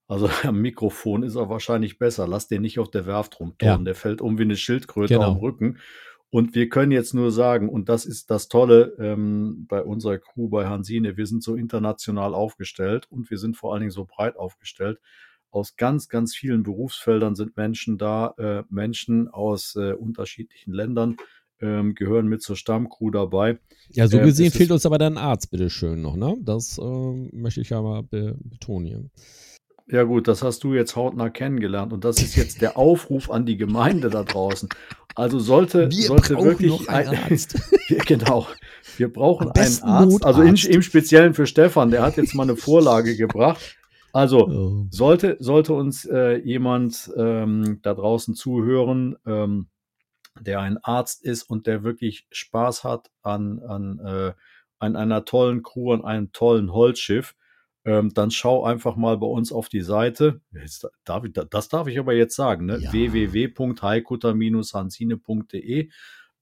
also 0.08 0.28
am 0.44 0.60
Mikrofon 0.60 1.22
ist 1.22 1.34
er 1.34 1.48
wahrscheinlich 1.48 1.98
besser. 1.98 2.26
Lass 2.28 2.48
den 2.48 2.62
nicht 2.62 2.78
auf 2.78 2.90
der 2.90 3.06
Werft 3.06 3.40
rumturnen. 3.40 3.80
Ja. 3.80 3.84
Der 3.84 3.94
fällt 3.94 4.20
um 4.20 4.38
wie 4.38 4.42
eine 4.42 4.56
Schildkröte 4.56 5.14
genau. 5.14 5.32
am 5.32 5.36
Rücken. 5.38 5.78
Und 6.30 6.54
wir 6.54 6.68
können 6.68 6.92
jetzt 6.92 7.14
nur 7.14 7.30
sagen, 7.30 7.68
und 7.68 7.88
das 7.88 8.04
ist 8.04 8.30
das 8.30 8.48
Tolle 8.48 8.96
ähm, 8.98 9.66
bei 9.68 9.82
unserer 9.82 10.18
Crew 10.18 10.48
bei 10.48 10.66
Hansine, 10.66 11.16
wir 11.16 11.26
sind 11.26 11.42
so 11.42 11.54
international 11.54 12.34
aufgestellt 12.34 13.06
und 13.10 13.30
wir 13.30 13.38
sind 13.38 13.56
vor 13.56 13.72
allen 13.72 13.80
Dingen 13.80 13.92
so 13.92 14.04
breit 14.04 14.36
aufgestellt, 14.36 15.00
aus 15.56 15.76
ganz, 15.76 16.08
ganz 16.08 16.36
vielen 16.36 16.62
Berufsfeldern 16.62 17.34
sind 17.34 17.56
Menschen 17.56 17.96
da, 17.96 18.34
äh, 18.36 18.62
Menschen 18.68 19.28
aus 19.28 19.74
äh, 19.74 19.92
unterschiedlichen 19.92 20.72
Ländern 20.72 21.16
ähm, 21.60 21.94
gehören 21.94 22.28
mit 22.28 22.42
zur 22.42 22.56
Stammcrew 22.56 23.10
dabei. 23.10 23.58
Ja, 23.88 24.06
so 24.06 24.18
ähm, 24.18 24.26
gesehen 24.26 24.52
fehlt 24.52 24.70
uns 24.70 24.84
aber 24.84 24.98
dann 24.98 25.14
ein 25.14 25.24
Arzt, 25.24 25.50
bitteschön 25.50 26.02
noch, 26.02 26.14
ne? 26.14 26.36
Das 26.42 26.76
äh, 26.78 26.82
möchte 27.32 27.62
ich 27.62 27.70
ja 27.70 27.80
mal 27.80 28.02
be 28.02 28.36
betonen. 28.38 29.10
Ja 29.90 30.02
gut, 30.02 30.28
das 30.28 30.42
hast 30.42 30.62
du 30.62 30.74
jetzt 30.74 30.94
hautnah 30.94 31.30
kennengelernt 31.30 31.92
und 31.92 32.04
das 32.04 32.20
ist 32.20 32.36
jetzt 32.36 32.60
der 32.60 32.76
Aufruf 32.76 33.30
an 33.30 33.46
die 33.46 33.56
Gemeinde 33.56 34.10
da 34.10 34.24
draußen. 34.24 34.68
Also 35.14 35.38
sollte, 35.38 35.90
wir 35.90 36.02
sollte 36.02 36.36
wirklich 36.36 36.90
ein 36.90 37.08
Arzt. 37.08 37.56
genau, 38.06 38.46
wir 38.98 39.10
brauchen 39.10 39.50
einen 39.52 39.82
Arzt. 39.82 40.24
Also 40.26 40.42
in, 40.42 40.56
im 40.56 40.82
Speziellen 40.82 41.32
für 41.32 41.46
Stefan, 41.46 41.90
der 41.90 42.02
hat 42.02 42.18
jetzt 42.18 42.34
mal 42.34 42.42
eine 42.42 42.56
Vorlage 42.56 43.16
gebracht. 43.16 43.76
Also 44.16 44.48
oh. 44.48 44.88
sollte, 44.90 45.36
sollte 45.40 45.74
uns 45.74 46.06
äh, 46.06 46.38
jemand 46.38 47.12
ähm, 47.18 47.80
da 47.82 47.92
draußen 47.92 48.34
zuhören, 48.34 49.16
ähm, 49.26 49.68
der 50.40 50.60
ein 50.60 50.78
Arzt 50.82 51.22
ist 51.22 51.42
und 51.42 51.66
der 51.66 51.84
wirklich 51.84 52.26
Spaß 52.30 52.82
hat 52.82 53.10
an, 53.20 53.60
an, 53.60 53.98
äh, 53.98 54.32
an 54.78 54.96
einer 54.96 55.26
tollen 55.26 55.62
Crew, 55.62 55.92
an 55.92 56.02
einem 56.02 56.32
tollen 56.32 56.72
Holzschiff, 56.72 57.36
ähm, 57.84 58.14
dann 58.14 58.30
schau 58.30 58.64
einfach 58.64 58.96
mal 58.96 59.18
bei 59.18 59.26
uns 59.26 59.52
auf 59.52 59.68
die 59.68 59.82
Seite. 59.82 60.40
Jetzt 60.50 60.88
darf 61.04 61.24
ich, 61.24 61.34
das 61.34 61.68
darf 61.68 61.86
ich 61.86 61.98
aber 61.98 62.14
jetzt 62.14 62.36
sagen, 62.36 62.64
ne? 62.64 62.78
Ja. 62.78 62.90
www.heikutter-hansine.de. 62.90 65.90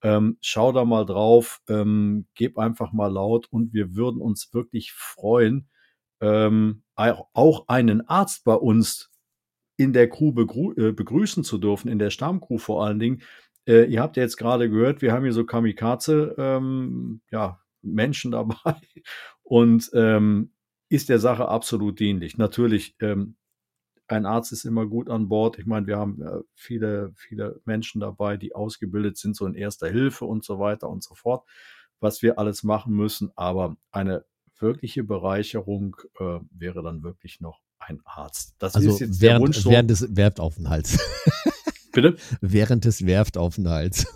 Ähm, 0.03 0.39
schau 0.41 0.71
da 0.71 0.85
mal 0.85 1.05
drauf, 1.05 1.61
ähm, 1.69 2.29
gib 2.37 2.57
einfach 2.57 2.93
mal 2.93 3.13
laut 3.13 3.49
und 3.51 3.75
wir 3.75 3.97
würden 3.97 4.21
uns 4.21 4.55
wirklich 4.55 4.93
freuen, 4.93 5.69
ähm, 6.21 6.83
auch 6.97 7.69
einen 7.69 8.09
Arzt 8.09 8.45
bei 8.45 8.55
uns 8.55 9.11
in 9.77 9.93
der 9.93 10.09
Crew 10.09 10.33
äh, 10.77 10.93
begrüßen 10.93 11.45
zu 11.45 11.59
dürfen, 11.59 11.89
in 11.89 11.99
der 11.99 12.11
Stammcrew 12.11 12.59
vor 12.59 12.85
allen 12.85 12.99
Dingen. 12.99 13.23
Äh, 13.67 13.85
ihr 13.85 14.01
habt 14.01 14.17
ja 14.17 14.23
jetzt 14.23 14.37
gerade 14.37 14.71
gehört, 14.71 15.03
wir 15.03 15.13
haben 15.13 15.25
hier 15.25 15.33
so 15.33 15.45
Kamikaze, 15.45 16.35
ähm, 16.39 17.21
ja, 17.31 17.61
Menschen 17.83 18.31
dabei 18.33 18.77
und 19.43 19.91
ähm, 19.95 20.53
ist 20.89 21.09
der 21.09 21.19
Sache 21.19 21.49
absolut 21.49 21.99
dienlich. 21.99 22.39
Natürlich, 22.39 22.95
ähm, 23.01 23.37
ein 24.07 24.27
Arzt 24.27 24.53
ist 24.53 24.65
immer 24.65 24.87
gut 24.87 25.09
an 25.09 25.29
Bord. 25.29 25.59
Ich 25.59 25.67
meine, 25.67 25.87
wir 25.87 25.97
haben 25.97 26.23
äh, 26.23 26.41
viele, 26.55 27.13
viele 27.17 27.61
Menschen 27.65 28.01
dabei, 28.01 28.37
die 28.37 28.55
ausgebildet 28.55 29.17
sind, 29.17 29.35
so 29.35 29.47
in 29.47 29.55
erster 29.55 29.89
Hilfe 29.89 30.27
und 30.27 30.45
so 30.45 30.59
weiter 30.59 30.91
und 30.91 31.03
so 31.03 31.15
fort, 31.15 31.49
was 32.01 32.23
wir 32.23 32.39
alles 32.39 32.63
machen 32.65 32.95
müssen. 32.95 33.33
Aber 33.35 33.77
eine 33.91 34.25
wirkliche 34.65 35.05
Bereicherung 35.05 35.97
äh, 36.19 36.41
wäre 36.51 36.83
dann 36.83 37.05
wirklich 37.05 37.41
noch 37.41 37.61
ein 37.79 38.01
Arzt. 38.05 38.57
Das 38.59 38.75
also 38.75 38.89
ist 38.89 39.01
jetzt 39.01 39.21
während, 39.21 39.41
der 39.43 39.47
Wunsch 39.47 39.59
so, 39.59 39.71
während 39.71 39.91
des 39.91 40.17
Werftaufenthalts. 40.17 40.99
Bitte? 41.93 42.17
Während 42.41 42.85
des 42.87 43.07
Werftaufenthalts. 43.07 44.07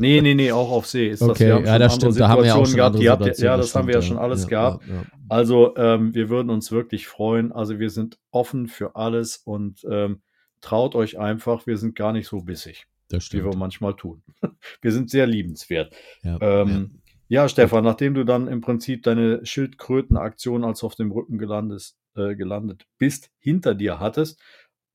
nee, 0.00 0.20
nee, 0.20 0.34
nee, 0.34 0.50
auch 0.50 0.72
auf 0.72 0.86
See 0.86 1.08
ist 1.08 1.22
okay, 1.22 1.50
das. 1.50 1.60
Wir 1.60 1.66
ja, 1.66 1.78
das 1.78 1.94
stimmt. 1.94 2.18
Da 2.18 2.28
haben 2.28 2.42
wir 2.42 2.56
auch 2.56 2.66
schon 2.66 2.76
gehabt. 2.76 2.96
Habt, 2.96 3.38
ja, 3.38 3.56
das, 3.56 3.66
das 3.66 3.74
haben 3.76 3.86
wir 3.86 3.94
ja 3.94 4.02
schon 4.02 4.18
alles 4.18 4.42
ja, 4.44 4.48
gehabt. 4.48 4.88
Ja, 4.88 4.94
ja. 4.94 5.02
Also, 5.28 5.76
ähm, 5.76 6.14
wir 6.14 6.30
würden 6.30 6.50
uns 6.50 6.72
wirklich 6.72 7.06
freuen. 7.06 7.52
Also, 7.52 7.78
wir 7.78 7.90
sind 7.90 8.18
offen 8.32 8.66
für 8.66 8.96
alles 8.96 9.36
und 9.36 9.86
ähm, 9.88 10.22
traut 10.60 10.96
euch 10.96 11.20
einfach. 11.20 11.64
Wir 11.66 11.78
sind 11.78 11.94
gar 11.94 12.12
nicht 12.12 12.26
so 12.26 12.40
bissig, 12.40 12.86
wie 13.08 13.44
wir 13.44 13.54
manchmal 13.54 13.94
tun. 13.94 14.24
wir 14.82 14.90
sind 14.90 15.08
sehr 15.08 15.28
liebenswert. 15.28 15.94
Ähm, 16.24 17.01
ja, 17.32 17.48
Stefan, 17.48 17.82
nachdem 17.82 18.12
du 18.12 18.24
dann 18.24 18.46
im 18.46 18.60
Prinzip 18.60 19.04
deine 19.04 19.40
Schildkrötenaktion, 19.46 20.64
als 20.64 20.80
du 20.80 20.86
auf 20.86 20.96
dem 20.96 21.10
Rücken 21.10 21.38
gelandet, 21.38 21.94
äh, 22.14 22.34
gelandet 22.34 22.84
bist, 22.98 23.30
hinter 23.38 23.74
dir 23.74 23.98
hattest, 23.98 24.38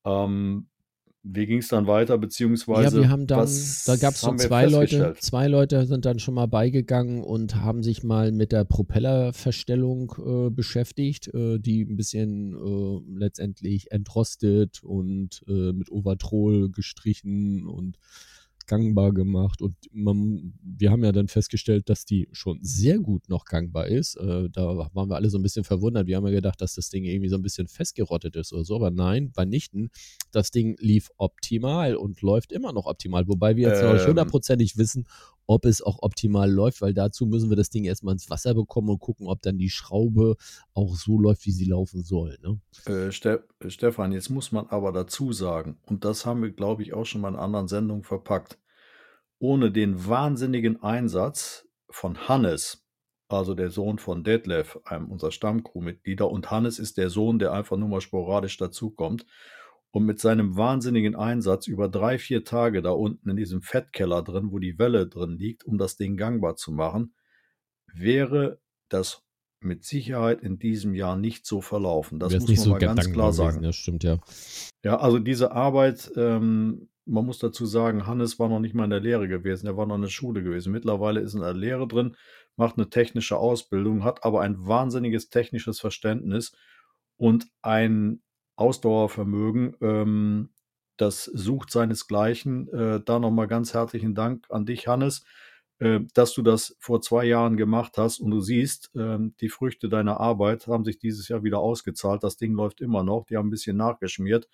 ähm, 0.04 0.68
wie 1.24 1.46
ging 1.46 1.58
es 1.58 1.66
dann 1.66 1.88
weiter, 1.88 2.16
beziehungsweise 2.16 2.98
ja, 2.98 3.02
wir 3.02 3.10
haben 3.10 3.26
dann, 3.26 3.48
da 3.86 3.96
gab 3.96 4.14
es 4.14 4.20
so 4.20 4.32
zwei 4.36 4.66
Leute, 4.66 5.16
zwei 5.18 5.48
Leute 5.48 5.84
sind 5.86 6.04
dann 6.04 6.20
schon 6.20 6.34
mal 6.34 6.46
beigegangen 6.46 7.24
und 7.24 7.56
haben 7.56 7.82
sich 7.82 8.04
mal 8.04 8.30
mit 8.30 8.52
der 8.52 8.64
Propellerverstellung 8.64 10.14
äh, 10.24 10.50
beschäftigt, 10.50 11.34
äh, 11.34 11.58
die 11.58 11.82
ein 11.82 11.96
bisschen 11.96 12.54
äh, 12.54 13.18
letztendlich 13.18 13.90
entrostet 13.90 14.84
und 14.84 15.42
äh, 15.48 15.72
mit 15.72 15.90
Overtroll 15.90 16.70
gestrichen 16.70 17.66
und 17.66 17.98
gangbar 18.68 19.12
gemacht 19.12 19.60
und 19.60 19.74
man, 19.92 20.52
wir 20.62 20.90
haben 20.92 21.02
ja 21.02 21.10
dann 21.10 21.26
festgestellt, 21.26 21.88
dass 21.88 22.04
die 22.04 22.28
schon 22.32 22.60
sehr 22.62 22.98
gut 23.00 23.28
noch 23.28 23.44
gangbar 23.44 23.88
ist. 23.88 24.16
Äh, 24.16 24.48
da 24.50 24.88
waren 24.92 25.08
wir 25.08 25.16
alle 25.16 25.30
so 25.30 25.38
ein 25.38 25.42
bisschen 25.42 25.64
verwundert. 25.64 26.06
Wir 26.06 26.16
haben 26.16 26.26
ja 26.26 26.32
gedacht, 26.32 26.60
dass 26.60 26.74
das 26.74 26.90
Ding 26.90 27.04
irgendwie 27.04 27.28
so 27.28 27.36
ein 27.36 27.42
bisschen 27.42 27.66
festgerottet 27.66 28.36
ist 28.36 28.52
oder 28.52 28.64
so, 28.64 28.76
aber 28.76 28.90
nein, 28.90 29.32
bei 29.34 29.44
nichten. 29.44 29.88
Das 30.30 30.50
Ding 30.50 30.76
lief 30.78 31.10
optimal 31.16 31.96
und 31.96 32.22
läuft 32.22 32.52
immer 32.52 32.72
noch 32.72 32.86
optimal, 32.86 33.26
wobei 33.26 33.56
wir 33.56 33.68
jetzt 33.68 33.80
ähm. 33.80 33.88
noch 33.88 33.94
nicht 33.94 34.06
hundertprozentig 34.06 34.76
wissen, 34.76 35.06
ob 35.48 35.64
es 35.64 35.82
auch 35.82 36.02
optimal 36.02 36.50
läuft, 36.50 36.82
weil 36.82 36.94
dazu 36.94 37.26
müssen 37.26 37.48
wir 37.50 37.56
das 37.56 37.70
Ding 37.70 37.84
erstmal 37.84 38.12
ins 38.12 38.30
Wasser 38.30 38.54
bekommen 38.54 38.90
und 38.90 39.00
gucken, 39.00 39.26
ob 39.26 39.42
dann 39.42 39.58
die 39.58 39.70
Schraube 39.70 40.36
auch 40.74 40.94
so 40.94 41.18
läuft, 41.18 41.46
wie 41.46 41.52
sie 41.52 41.64
laufen 41.64 42.02
soll. 42.02 42.38
Ne? 42.42 42.60
Äh, 42.86 43.10
Ste 43.10 43.44
Stefan, 43.66 44.12
jetzt 44.12 44.28
muss 44.28 44.52
man 44.52 44.66
aber 44.68 44.92
dazu 44.92 45.32
sagen, 45.32 45.78
und 45.86 46.04
das 46.04 46.26
haben 46.26 46.42
wir, 46.42 46.50
glaube 46.50 46.82
ich, 46.82 46.92
auch 46.92 47.06
schon 47.06 47.22
mal 47.22 47.30
in 47.30 47.36
anderen 47.36 47.66
Sendungen 47.66 48.04
verpackt, 48.04 48.58
ohne 49.38 49.72
den 49.72 50.06
wahnsinnigen 50.06 50.82
Einsatz 50.82 51.66
von 51.90 52.28
Hannes 52.28 52.84
also 53.28 53.54
der 53.54 53.70
Sohn 53.70 53.98
von 53.98 54.24
Detlef, 54.24 54.78
einem 54.84 55.10
unserer 55.10 55.32
Stammcrewmitglieder, 55.32 56.30
und 56.30 56.50
Hannes 56.50 56.78
ist 56.78 56.96
der 56.96 57.10
Sohn, 57.10 57.38
der 57.38 57.52
einfach 57.52 57.76
nur 57.76 57.88
mal 57.88 58.00
sporadisch 58.00 58.56
dazukommt. 58.56 59.26
Und 59.90 60.04
mit 60.04 60.20
seinem 60.20 60.56
wahnsinnigen 60.56 61.16
Einsatz 61.16 61.66
über 61.66 61.88
drei, 61.88 62.18
vier 62.18 62.44
Tage 62.44 62.82
da 62.82 62.90
unten 62.90 63.30
in 63.30 63.36
diesem 63.36 63.62
Fettkeller 63.62 64.22
drin, 64.22 64.50
wo 64.50 64.58
die 64.58 64.78
Welle 64.78 65.06
drin 65.06 65.38
liegt, 65.38 65.64
um 65.64 65.78
das 65.78 65.96
Ding 65.96 66.16
gangbar 66.16 66.56
zu 66.56 66.72
machen, 66.72 67.14
wäre 67.94 68.60
das 68.88 69.24
mit 69.60 69.84
Sicherheit 69.84 70.40
in 70.40 70.58
diesem 70.58 70.94
Jahr 70.94 71.16
nicht 71.16 71.46
so 71.46 71.60
verlaufen. 71.60 72.18
Das 72.18 72.32
Wär's 72.32 72.42
muss 72.42 72.50
nicht 72.50 72.58
man 72.60 72.64
so 72.64 72.70
mal 72.70 72.78
ganz 72.78 73.10
klar 73.10 73.30
gewesen, 73.30 73.36
sagen. 73.36 73.62
Das 73.62 73.76
stimmt, 73.76 74.04
ja. 74.04 74.18
Ja, 74.84 74.98
also 74.98 75.18
diese 75.18 75.52
Arbeit, 75.52 76.12
ähm, 76.16 76.88
man 77.06 77.24
muss 77.24 77.38
dazu 77.38 77.66
sagen, 77.66 78.06
Hannes 78.06 78.38
war 78.38 78.48
noch 78.48 78.60
nicht 78.60 78.74
mal 78.74 78.84
in 78.84 78.90
der 78.90 79.00
Lehre 79.00 79.26
gewesen, 79.26 79.66
er 79.66 79.76
war 79.76 79.86
noch 79.86 79.96
in 79.96 80.02
der 80.02 80.08
Schule 80.08 80.42
gewesen. 80.42 80.72
Mittlerweile 80.72 81.20
ist 81.20 81.34
er 81.34 81.38
in 81.38 81.42
der 81.42 81.54
Lehre 81.54 81.88
drin, 81.88 82.16
macht 82.56 82.76
eine 82.76 82.90
technische 82.90 83.36
Ausbildung, 83.36 84.04
hat 84.04 84.24
aber 84.24 84.42
ein 84.42 84.66
wahnsinniges 84.66 85.30
technisches 85.30 85.80
Verständnis 85.80 86.52
und 87.16 87.48
ein 87.62 88.22
Ausdauervermögen, 88.58 89.76
ähm, 89.80 90.50
das 90.96 91.24
sucht 91.24 91.70
seinesgleichen. 91.70 92.68
Äh, 92.72 93.00
da 93.04 93.18
nochmal 93.18 93.46
ganz 93.48 93.74
herzlichen 93.74 94.14
Dank 94.14 94.46
an 94.50 94.66
dich, 94.66 94.88
Hannes, 94.88 95.24
äh, 95.78 96.00
dass 96.14 96.34
du 96.34 96.42
das 96.42 96.76
vor 96.80 97.00
zwei 97.00 97.24
Jahren 97.24 97.56
gemacht 97.56 97.98
hast 97.98 98.18
und 98.20 98.30
du 98.32 98.40
siehst, 98.40 98.90
ähm, 98.96 99.34
die 99.40 99.48
Früchte 99.48 99.88
deiner 99.88 100.20
Arbeit 100.20 100.66
haben 100.66 100.84
sich 100.84 100.98
dieses 100.98 101.28
Jahr 101.28 101.42
wieder 101.44 101.60
ausgezahlt. 101.60 102.22
Das 102.24 102.36
Ding 102.36 102.52
läuft 102.54 102.80
immer 102.80 103.04
noch, 103.04 103.26
die 103.26 103.36
haben 103.36 103.48
ein 103.48 103.50
bisschen 103.50 103.76
nachgeschmiert 103.76 104.48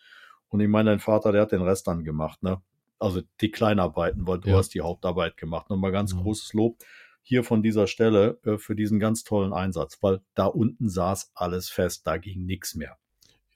und 0.48 0.60
ich 0.60 0.68
meine, 0.68 0.90
dein 0.90 1.00
Vater, 1.00 1.32
der 1.32 1.42
hat 1.42 1.52
den 1.52 1.62
Rest 1.62 1.86
dann 1.86 2.04
gemacht, 2.04 2.42
ne? 2.42 2.62
Also 2.98 3.22
die 3.40 3.50
Kleinarbeiten, 3.50 4.26
weil 4.26 4.38
du 4.40 4.50
Ja. 4.50 4.58
hast 4.58 4.70
die 4.74 4.80
Hauptarbeit 4.82 5.36
gemacht. 5.36 5.68
Nochmal 5.70 5.92
ganz 5.92 6.12
Genau. 6.12 6.22
großes 6.22 6.52
Lob 6.54 6.78
hier 7.22 7.42
von 7.44 7.62
dieser 7.62 7.86
Stelle 7.86 8.38
äh, 8.44 8.58
für 8.58 8.76
diesen 8.76 9.00
ganz 9.00 9.24
tollen 9.24 9.52
Einsatz, 9.52 9.98
weil 10.02 10.20
da 10.34 10.46
unten 10.46 10.88
saß 10.88 11.32
alles 11.34 11.68
fest, 11.70 12.06
da 12.06 12.18
ging 12.18 12.44
nichts 12.46 12.74
mehr. 12.74 12.98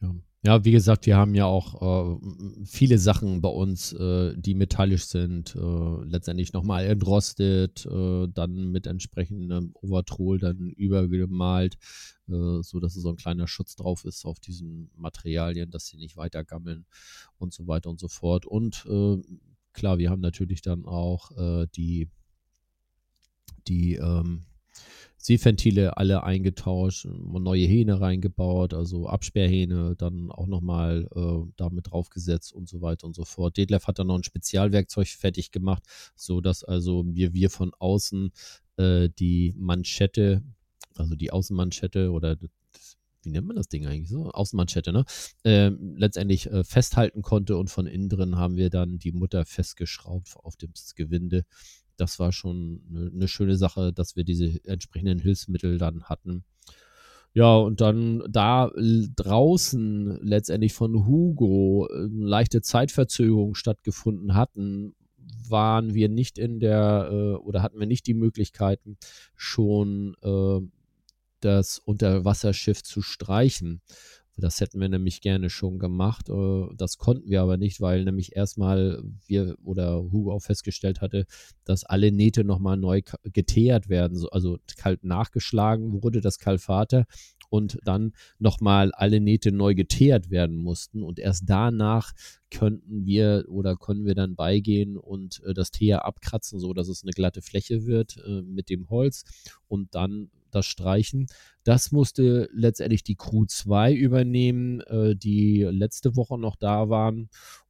Ja. 0.00 0.14
ja, 0.42 0.64
wie 0.64 0.70
gesagt, 0.70 1.06
wir 1.06 1.16
haben 1.16 1.34
ja 1.34 1.46
auch 1.46 1.82
äh, 1.82 2.64
viele 2.64 2.98
Sachen 2.98 3.40
bei 3.40 3.48
uns, 3.48 3.92
äh, 3.92 4.34
die 4.36 4.54
metallisch 4.54 5.06
sind, 5.06 5.56
äh, 5.56 6.04
letztendlich 6.04 6.52
nochmal 6.52 6.86
entrostet, 6.86 7.84
äh, 7.86 8.28
dann 8.28 8.70
mit 8.70 8.86
entsprechendem 8.86 9.72
Overtroll 9.74 10.38
dann 10.38 10.70
übergemalt, 10.70 11.78
äh, 12.28 12.62
so 12.62 12.78
dass 12.80 12.94
so 12.94 13.08
ein 13.08 13.16
kleiner 13.16 13.48
Schutz 13.48 13.74
drauf 13.74 14.04
ist 14.04 14.24
auf 14.24 14.38
diesen 14.38 14.90
Materialien, 14.96 15.70
dass 15.70 15.86
sie 15.86 15.96
nicht 15.96 16.16
weiter 16.16 16.44
gammeln 16.44 16.86
und 17.38 17.52
so 17.52 17.66
weiter 17.66 17.90
und 17.90 17.98
so 17.98 18.08
fort. 18.08 18.46
Und 18.46 18.86
äh, 18.88 19.20
klar, 19.72 19.98
wir 19.98 20.10
haben 20.10 20.20
natürlich 20.20 20.62
dann 20.62 20.84
auch 20.86 21.32
äh, 21.36 21.66
die, 21.74 22.08
die 23.66 23.94
ähm, 23.94 24.44
Seeventile 25.28 25.98
alle 25.98 26.22
eingetauscht, 26.22 27.04
neue 27.04 27.66
Hähne 27.66 28.00
reingebaut, 28.00 28.72
also 28.72 29.08
Absperrhähne 29.08 29.94
dann 29.94 30.30
auch 30.30 30.46
nochmal 30.46 31.06
äh, 31.14 31.52
damit 31.56 31.90
draufgesetzt 31.90 32.50
und 32.54 32.66
so 32.66 32.80
weiter 32.80 33.06
und 33.06 33.14
so 33.14 33.26
fort. 33.26 33.58
Detlef 33.58 33.86
hat 33.86 33.98
dann 33.98 34.06
noch 34.06 34.16
ein 34.16 34.24
Spezialwerkzeug 34.24 35.06
fertig 35.08 35.50
gemacht, 35.50 35.82
so 36.16 36.40
dass 36.40 36.64
also 36.64 37.04
wir, 37.06 37.34
wir 37.34 37.50
von 37.50 37.72
außen 37.78 38.30
äh, 38.78 39.10
die 39.18 39.52
Manschette, 39.58 40.42
also 40.94 41.14
die 41.14 41.30
Außenmanschette 41.30 42.10
oder 42.10 42.38
wie 43.22 43.30
nennt 43.30 43.46
man 43.46 43.56
das 43.56 43.68
Ding 43.68 43.86
eigentlich 43.86 44.08
so? 44.08 44.30
Außenmanschette, 44.30 44.92
ne? 44.92 45.04
Ähm, 45.44 45.94
letztendlich 45.98 46.46
äh, 46.46 46.64
festhalten 46.64 47.20
konnte 47.20 47.58
und 47.58 47.68
von 47.68 47.86
innen 47.86 48.08
drin 48.08 48.36
haben 48.36 48.56
wir 48.56 48.70
dann 48.70 48.98
die 48.98 49.12
Mutter 49.12 49.44
festgeschraubt 49.44 50.36
auf 50.36 50.56
dem 50.56 50.72
Gewinde 50.96 51.44
das 52.00 52.18
war 52.18 52.32
schon 52.32 52.82
eine, 52.88 53.10
eine 53.12 53.28
schöne 53.28 53.56
Sache, 53.56 53.92
dass 53.92 54.16
wir 54.16 54.24
diese 54.24 54.64
entsprechenden 54.64 55.18
Hilfsmittel 55.18 55.78
dann 55.78 56.04
hatten. 56.04 56.44
Ja, 57.34 57.56
und 57.56 57.80
dann 57.80 58.22
da 58.28 58.70
draußen 58.74 60.18
letztendlich 60.22 60.72
von 60.72 61.06
Hugo 61.06 61.86
äh, 61.86 62.08
leichte 62.10 62.62
Zeitverzögerung 62.62 63.54
stattgefunden 63.54 64.34
hatten, 64.34 64.94
waren 65.48 65.94
wir 65.94 66.08
nicht 66.08 66.38
in 66.38 66.58
der 66.58 67.08
äh, 67.10 67.34
oder 67.36 67.62
hatten 67.62 67.78
wir 67.78 67.86
nicht 67.86 68.06
die 68.06 68.14
Möglichkeiten, 68.14 68.96
schon 69.36 70.16
äh, 70.22 70.60
das 71.40 71.78
Unterwasserschiff 71.78 72.82
zu 72.82 73.02
streichen. 73.02 73.82
Das 74.40 74.60
hätten 74.60 74.80
wir 74.80 74.88
nämlich 74.88 75.20
gerne 75.20 75.50
schon 75.50 75.78
gemacht. 75.80 76.28
äh, 76.28 76.66
Das 76.76 76.96
konnten 76.98 77.28
wir 77.28 77.42
aber 77.42 77.56
nicht, 77.56 77.80
weil 77.80 78.04
nämlich 78.04 78.36
erstmal 78.36 79.02
wir 79.26 79.56
oder 79.64 80.00
Hugo 80.12 80.32
auch 80.32 80.42
festgestellt 80.42 81.00
hatte, 81.00 81.26
dass 81.64 81.82
alle 81.84 82.12
Nähte 82.12 82.44
nochmal 82.44 82.76
neu 82.76 83.02
geteert 83.24 83.88
werden, 83.88 84.16
so- 84.16 84.30
also 84.30 84.58
kalt 84.76 85.02
nachgeschlagen 85.04 86.02
wurde 86.04 86.20
das 86.20 86.38
Kalfater 86.38 87.04
und 87.50 87.78
dann 87.84 88.12
nochmal 88.38 88.92
alle 88.92 89.20
Nähte 89.20 89.50
neu 89.52 89.74
geteert 89.74 90.30
werden 90.30 90.56
mussten 90.56 91.02
und 91.02 91.18
erst 91.18 91.44
danach 91.46 92.12
könnten 92.50 93.06
wir 93.06 93.44
oder 93.48 93.76
können 93.76 94.04
wir 94.06 94.14
dann 94.14 94.36
beigehen 94.36 94.96
und 94.96 95.42
äh, 95.44 95.52
das 95.54 95.70
Teer 95.72 96.04
abkratzen, 96.04 96.60
so 96.60 96.72
dass 96.74 96.88
es 96.88 97.02
eine 97.02 97.12
glatte 97.12 97.42
Fläche 97.42 97.86
wird 97.86 98.18
äh, 98.18 98.42
mit 98.42 98.70
dem 98.70 98.88
Holz 98.88 99.24
und 99.66 99.94
dann 99.94 100.30
das 100.50 100.66
Streichen. 100.66 101.26
Das 101.64 101.92
musste 101.92 102.48
letztendlich 102.52 103.02
die 103.02 103.16
Crew 103.16 103.44
2 103.46 103.94
übernehmen, 103.94 104.80
äh, 104.82 105.16
die 105.16 105.62
letzte 105.62 106.16
Woche 106.16 106.38
noch 106.38 106.56
da 106.56 106.88
waren 106.88 107.28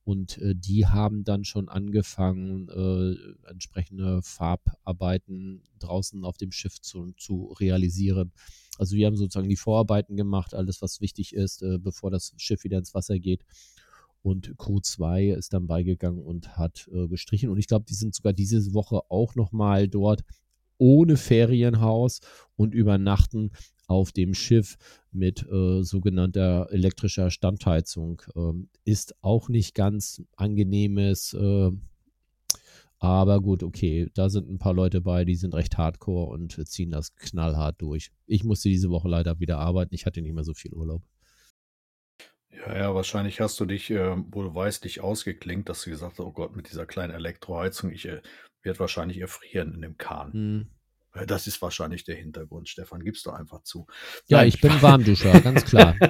und 0.08 0.38
äh, 0.38 0.54
die 0.54 0.86
haben 0.86 1.22
dann 1.22 1.44
schon 1.44 1.68
angefangen, 1.68 2.70
äh, 2.70 3.50
entsprechende 3.50 4.22
Farbarbeiten 4.22 5.62
draußen 5.80 6.24
auf 6.24 6.38
dem 6.38 6.50
Schiff 6.50 6.80
zu, 6.80 7.12
zu 7.18 7.54
realisieren. 7.60 8.32
Also 8.78 8.96
wir 8.96 9.06
haben 9.06 9.18
sozusagen 9.18 9.50
die 9.50 9.56
Vorarbeiten 9.56 10.16
gemacht, 10.16 10.54
alles 10.54 10.80
was 10.80 11.02
wichtig 11.02 11.34
ist, 11.34 11.62
äh, 11.62 11.76
bevor 11.78 12.10
das 12.10 12.32
Schiff 12.38 12.64
wieder 12.64 12.78
ins 12.78 12.94
Wasser 12.94 13.18
geht. 13.18 13.44
Und 14.22 14.56
Crew 14.56 14.80
2 14.80 15.28
ist 15.28 15.52
dann 15.52 15.66
beigegangen 15.66 16.22
und 16.22 16.56
hat 16.56 16.88
äh, 16.90 17.06
gestrichen. 17.06 17.50
Und 17.50 17.58
ich 17.58 17.66
glaube, 17.66 17.84
die 17.86 17.94
sind 17.94 18.14
sogar 18.14 18.32
diese 18.32 18.72
Woche 18.72 19.02
auch 19.10 19.34
nochmal 19.34 19.88
dort 19.88 20.24
ohne 20.78 21.16
Ferienhaus 21.16 22.20
und 22.56 22.74
übernachten 22.74 23.50
auf 23.86 24.12
dem 24.12 24.34
Schiff 24.34 24.76
mit 25.12 25.46
äh, 25.50 25.82
sogenannter 25.82 26.68
elektrischer 26.70 27.30
Standheizung. 27.30 28.22
Ähm, 28.36 28.68
ist 28.84 29.14
auch 29.22 29.48
nicht 29.48 29.74
ganz 29.74 30.22
angenehmes, 30.36 31.34
äh, 31.34 31.70
aber 33.00 33.40
gut, 33.40 33.62
okay, 33.62 34.10
da 34.14 34.28
sind 34.28 34.50
ein 34.50 34.58
paar 34.58 34.74
Leute 34.74 35.00
bei, 35.00 35.24
die 35.24 35.36
sind 35.36 35.54
recht 35.54 35.78
hardcore 35.78 36.26
und 36.26 36.68
ziehen 36.68 36.90
das 36.90 37.14
knallhart 37.14 37.80
durch. 37.80 38.10
Ich 38.26 38.42
musste 38.44 38.68
diese 38.68 38.90
Woche 38.90 39.08
leider 39.08 39.38
wieder 39.38 39.58
arbeiten, 39.58 39.94
ich 39.94 40.04
hatte 40.04 40.20
nicht 40.20 40.34
mehr 40.34 40.44
so 40.44 40.54
viel 40.54 40.72
Urlaub. 40.72 41.02
Ja, 42.50 42.76
ja, 42.76 42.94
wahrscheinlich 42.94 43.40
hast 43.40 43.60
du 43.60 43.66
dich 43.66 43.90
äh, 43.90 44.16
wohl 44.32 44.54
weißlich 44.54 45.00
ausgeklinkt, 45.00 45.68
dass 45.68 45.82
du 45.82 45.90
gesagt 45.90 46.12
hast, 46.18 46.20
oh 46.24 46.32
Gott, 46.32 46.56
mit 46.56 46.70
dieser 46.70 46.86
kleinen 46.86 47.12
Elektroheizung, 47.14 47.90
ich 47.92 48.06
äh, 48.08 48.20
werde 48.62 48.80
wahrscheinlich 48.80 49.18
erfrieren 49.18 49.74
in 49.74 49.82
dem 49.82 49.96
Kahn. 49.98 50.32
Hm. 50.32 50.66
Äh, 51.14 51.26
Das 51.26 51.46
ist 51.46 51.60
wahrscheinlich 51.62 52.04
der 52.04 52.16
Hintergrund, 52.16 52.68
Stefan, 52.68 53.04
gibst 53.04 53.26
du 53.26 53.30
einfach 53.30 53.62
zu. 53.62 53.86
Ja, 54.26 54.38
Nein, 54.38 54.48
ich 54.48 54.60
bin 54.60 54.72
Warmduscher, 54.82 55.40
ganz 55.40 55.64
klar. 55.64 55.94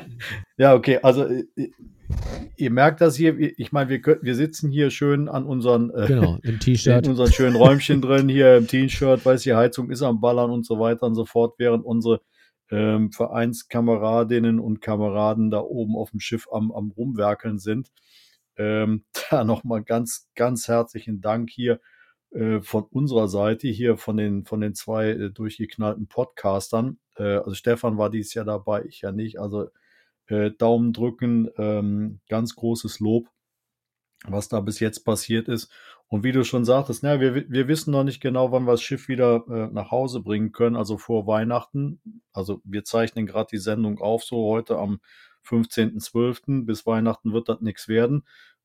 Ja, 0.57 0.74
okay, 0.74 0.99
also 1.03 1.24
äh, 1.24 1.45
äh, 1.57 1.70
ihr 2.57 2.70
merkt 2.70 3.01
das 3.01 3.14
hier, 3.16 3.39
ich 3.39 3.70
meine, 3.70 3.91
wir, 3.91 4.18
wir 4.22 4.34
sitzen 4.34 4.70
hier 4.70 4.91
schön 4.91 5.28
an 5.28 5.45
unseren, 5.45 5.91
äh, 5.91 6.07
Genau, 6.07 6.39
im 6.43 6.51
in 6.55 6.59
T-Shirt. 6.61 7.07
unseren 7.07 7.32
schönen 7.32 7.55
Räumchen 7.57 8.01
drin, 8.03 8.28
hier 8.28 8.57
im 8.57 8.66
T-Shirt, 8.66 9.24
weiß 9.24 9.43
die 9.43 9.55
Heizung 9.55 9.91
ist 9.91 10.03
am 10.03 10.20
Ballern 10.20 10.51
und 10.51 10.66
so 10.66 10.78
weiter 10.80 11.07
und 11.07 11.14
so 11.14 11.24
fort, 11.26 11.55
während 11.59 11.84
unsere 11.84 12.20
ähm, 12.70 13.12
Vereinskameradinnen 13.12 14.60
und 14.60 14.80
Kameraden 14.80 15.50
da 15.50 15.60
oben 15.60 15.96
auf 15.96 16.10
dem 16.10 16.20
Schiff 16.20 16.48
am, 16.52 16.72
am 16.72 16.90
Rumwerkeln 16.90 17.58
sind. 17.58 17.92
Ähm, 18.56 19.04
da 19.30 19.44
nochmal 19.44 19.82
ganz, 19.82 20.28
ganz 20.34 20.68
herzlichen 20.68 21.20
Dank 21.20 21.50
hier 21.50 21.80
äh, 22.30 22.60
von 22.60 22.84
unserer 22.84 23.28
Seite, 23.28 23.68
hier 23.68 23.96
von 23.96 24.16
den, 24.16 24.44
von 24.44 24.60
den 24.60 24.74
zwei 24.74 25.10
äh, 25.10 25.30
durchgeknallten 25.30 26.08
Podcastern. 26.08 26.98
Äh, 27.16 27.36
also 27.38 27.54
Stefan 27.54 27.98
war 27.98 28.10
dieses 28.10 28.34
Jahr 28.34 28.44
dabei, 28.44 28.84
ich 28.84 29.00
ja 29.00 29.12
nicht. 29.12 29.40
Also 29.40 29.68
äh, 30.26 30.50
Daumen 30.50 30.92
drücken, 30.92 31.48
ähm, 31.56 32.20
ganz 32.28 32.54
großes 32.54 33.00
Lob, 33.00 33.28
was 34.26 34.48
da 34.48 34.60
bis 34.60 34.80
jetzt 34.80 35.04
passiert 35.04 35.48
ist. 35.48 35.70
Und 36.08 36.24
wie 36.24 36.32
du 36.32 36.42
schon 36.44 36.64
sagtest, 36.64 37.02
na, 37.02 37.20
wir, 37.20 37.34
wir 37.50 37.68
wissen 37.68 37.90
noch 37.92 38.04
nicht 38.04 38.20
genau, 38.20 38.50
wann 38.50 38.64
wir 38.64 38.72
das 38.72 38.82
Schiff 38.82 39.08
wieder 39.08 39.44
äh, 39.48 39.72
nach 39.72 39.90
Hause 39.90 40.20
bringen 40.20 40.52
können, 40.52 40.76
also 40.76 40.96
vor 40.98 41.26
Weihnachten. 41.26 42.00
Also 42.32 42.60
wir 42.64 42.84
zeichnen 42.84 43.26
gerade 43.26 43.48
die 43.52 43.58
Sendung 43.58 44.00
auf, 44.00 44.24
so 44.24 44.48
heute 44.48 44.78
am 44.78 45.00
15.12. 45.46 46.64
Bis 46.64 46.86
Weihnachten 46.86 47.32
wird 47.32 47.48
das 47.48 47.60
nichts 47.60 47.88
werden. 47.88 48.24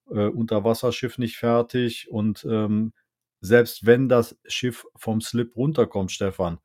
Äh, 0.09 0.27
Unterwasserschiff 0.27 1.17
nicht 1.17 1.37
fertig. 1.37 2.07
Und 2.09 2.45
ähm, 2.49 2.93
selbst 3.41 3.85
wenn 3.85 4.07
das 4.09 4.37
Schiff 4.45 4.85
vom 4.95 5.19
Slip 5.21 5.55
runterkommt, 5.55 6.11
Stefan, 6.11 6.59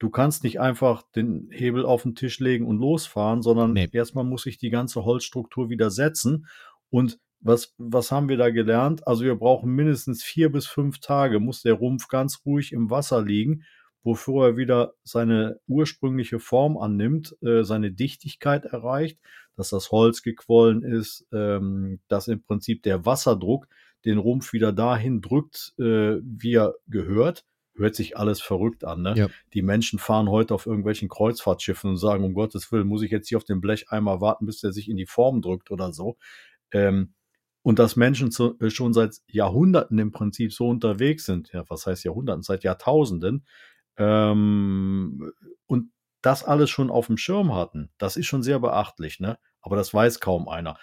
du 0.00 0.10
kannst 0.10 0.42
nicht 0.42 0.60
einfach 0.60 1.02
den 1.14 1.48
Hebel 1.52 1.86
auf 1.86 2.02
den 2.02 2.16
Tisch 2.16 2.40
legen 2.40 2.66
und 2.66 2.78
losfahren, 2.78 3.42
sondern 3.42 3.72
Nee. 3.72 3.88
erstmal 3.92 4.24
muss 4.24 4.42
sich 4.42 4.58
die 4.58 4.70
ganze 4.70 5.04
Holzstruktur 5.04 5.70
wieder 5.70 5.90
setzen. 5.90 6.48
Und 6.90 7.20
was, 7.44 7.74
was 7.76 8.10
haben 8.10 8.28
wir 8.28 8.38
da 8.38 8.50
gelernt? 8.50 9.06
Also 9.06 9.24
wir 9.24 9.36
brauchen 9.36 9.70
mindestens 9.70 10.24
vier 10.24 10.50
bis 10.50 10.66
fünf 10.66 10.98
Tage, 10.98 11.40
muss 11.40 11.62
der 11.62 11.74
Rumpf 11.74 12.08
ganz 12.08 12.40
ruhig 12.46 12.72
im 12.72 12.90
Wasser 12.90 13.22
liegen, 13.22 13.64
bevor 14.02 14.46
er 14.46 14.56
wieder 14.56 14.94
seine 15.04 15.60
ursprüngliche 15.68 16.40
Form 16.40 16.78
annimmt, 16.78 17.36
äh, 17.42 17.62
seine 17.62 17.92
Dichtigkeit 17.92 18.64
erreicht, 18.64 19.18
dass 19.56 19.70
das 19.70 19.90
Holz 19.90 20.22
gequollen 20.22 20.82
ist, 20.82 21.26
ähm, 21.32 22.00
dass 22.08 22.28
im 22.28 22.42
Prinzip 22.42 22.82
der 22.82 23.04
Wasserdruck 23.04 23.68
den 24.06 24.18
Rumpf 24.18 24.54
wieder 24.54 24.72
dahin 24.72 25.20
drückt, 25.20 25.74
äh, 25.78 26.16
wie 26.22 26.54
er 26.54 26.74
gehört. 26.88 27.44
Hört 27.76 27.94
sich 27.94 28.16
alles 28.16 28.40
verrückt 28.40 28.84
an. 28.84 29.02
Ne? 29.02 29.14
Ja. 29.16 29.28
Die 29.52 29.62
Menschen 29.62 29.98
fahren 29.98 30.30
heute 30.30 30.54
auf 30.54 30.64
irgendwelchen 30.64 31.08
Kreuzfahrtschiffen 31.08 31.90
und 31.90 31.96
sagen, 31.98 32.24
um 32.24 32.32
Gottes 32.32 32.70
Willen, 32.72 32.86
muss 32.86 33.02
ich 33.02 33.10
jetzt 33.10 33.28
hier 33.28 33.36
auf 33.36 33.44
dem 33.44 33.60
Blech 33.60 33.90
einmal 33.90 34.20
warten, 34.20 34.46
bis 34.46 34.60
der 34.60 34.72
sich 34.72 34.88
in 34.88 34.96
die 34.96 35.06
Form 35.06 35.42
drückt 35.42 35.70
oder 35.70 35.92
so. 35.92 36.16
Ähm, 36.70 37.14
und 37.64 37.78
dass 37.78 37.96
Menschen 37.96 38.30
zu, 38.30 38.58
äh, 38.60 38.68
schon 38.68 38.92
seit 38.92 39.22
Jahrhunderten 39.26 39.98
im 39.98 40.12
Prinzip 40.12 40.52
so 40.52 40.68
unterwegs 40.68 41.24
sind, 41.24 41.50
ja, 41.52 41.64
was 41.68 41.86
heißt 41.86 42.04
Jahrhunderten, 42.04 42.42
seit 42.42 42.62
Jahrtausenden, 42.62 43.46
ähm, 43.96 45.32
und 45.66 45.90
das 46.20 46.44
alles 46.44 46.68
schon 46.68 46.90
auf 46.90 47.06
dem 47.06 47.16
Schirm 47.16 47.54
hatten, 47.54 47.90
das 47.96 48.16
ist 48.16 48.26
schon 48.26 48.42
sehr 48.42 48.60
beachtlich, 48.60 49.18
ne? 49.18 49.38
Aber 49.62 49.76
das 49.76 49.94
weiß 49.94 50.20
kaum 50.20 50.46
einer. 50.46 50.76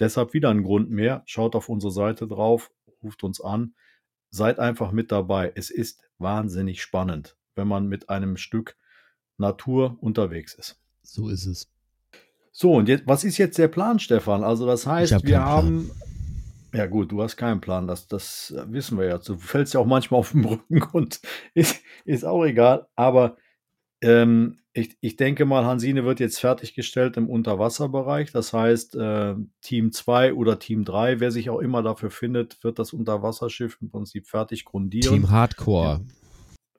Deshalb 0.00 0.34
wieder 0.34 0.50
ein 0.50 0.64
Grund 0.64 0.90
mehr. 0.90 1.22
Schaut 1.24 1.54
auf 1.54 1.68
unsere 1.68 1.92
Seite 1.92 2.26
drauf, 2.26 2.72
ruft 3.00 3.22
uns 3.22 3.40
an, 3.40 3.74
seid 4.30 4.58
einfach 4.58 4.90
mit 4.90 5.12
dabei. 5.12 5.52
Es 5.54 5.70
ist 5.70 6.02
wahnsinnig 6.18 6.82
spannend, 6.82 7.36
wenn 7.54 7.68
man 7.68 7.86
mit 7.86 8.08
einem 8.08 8.36
Stück 8.36 8.76
Natur 9.36 9.96
unterwegs 10.00 10.54
ist. 10.54 10.80
So 11.02 11.28
ist 11.28 11.46
es. 11.46 11.70
So, 12.50 12.72
und 12.72 12.88
jetzt, 12.88 13.06
was 13.06 13.22
ist 13.22 13.38
jetzt 13.38 13.56
der 13.56 13.68
Plan, 13.68 14.00
Stefan? 14.00 14.42
Also, 14.42 14.66
das 14.66 14.84
heißt, 14.84 15.12
hab 15.12 15.22
wir 15.22 15.44
haben. 15.44 15.92
Ja, 16.74 16.86
gut, 16.86 17.12
du 17.12 17.22
hast 17.22 17.36
keinen 17.36 17.60
Plan, 17.60 17.86
das, 17.86 18.08
das 18.08 18.52
wissen 18.66 18.98
wir 18.98 19.06
ja. 19.06 19.18
Du 19.18 19.38
fällst 19.38 19.74
ja 19.74 19.80
auch 19.80 19.86
manchmal 19.86 20.18
auf 20.18 20.32
den 20.32 20.44
Rücken 20.44 20.82
und 20.92 21.20
ist, 21.54 21.82
ist 22.04 22.24
auch 22.24 22.44
egal. 22.44 22.88
Aber 22.96 23.36
ähm, 24.02 24.58
ich, 24.72 24.96
ich 25.00 25.14
denke 25.14 25.44
mal, 25.44 25.64
Hansine 25.64 26.04
wird 26.04 26.18
jetzt 26.18 26.40
fertiggestellt 26.40 27.16
im 27.16 27.30
Unterwasserbereich. 27.30 28.32
Das 28.32 28.52
heißt, 28.52 28.96
äh, 28.96 29.36
Team 29.60 29.92
2 29.92 30.34
oder 30.34 30.58
Team 30.58 30.84
3, 30.84 31.20
wer 31.20 31.30
sich 31.30 31.48
auch 31.48 31.60
immer 31.60 31.84
dafür 31.84 32.10
findet, 32.10 32.64
wird 32.64 32.80
das 32.80 32.92
Unterwasserschiff 32.92 33.78
im 33.80 33.88
Prinzip 33.88 34.26
fertig 34.26 34.64
grundieren. 34.64 35.14
Team 35.14 35.30
Hardcore. 35.30 36.04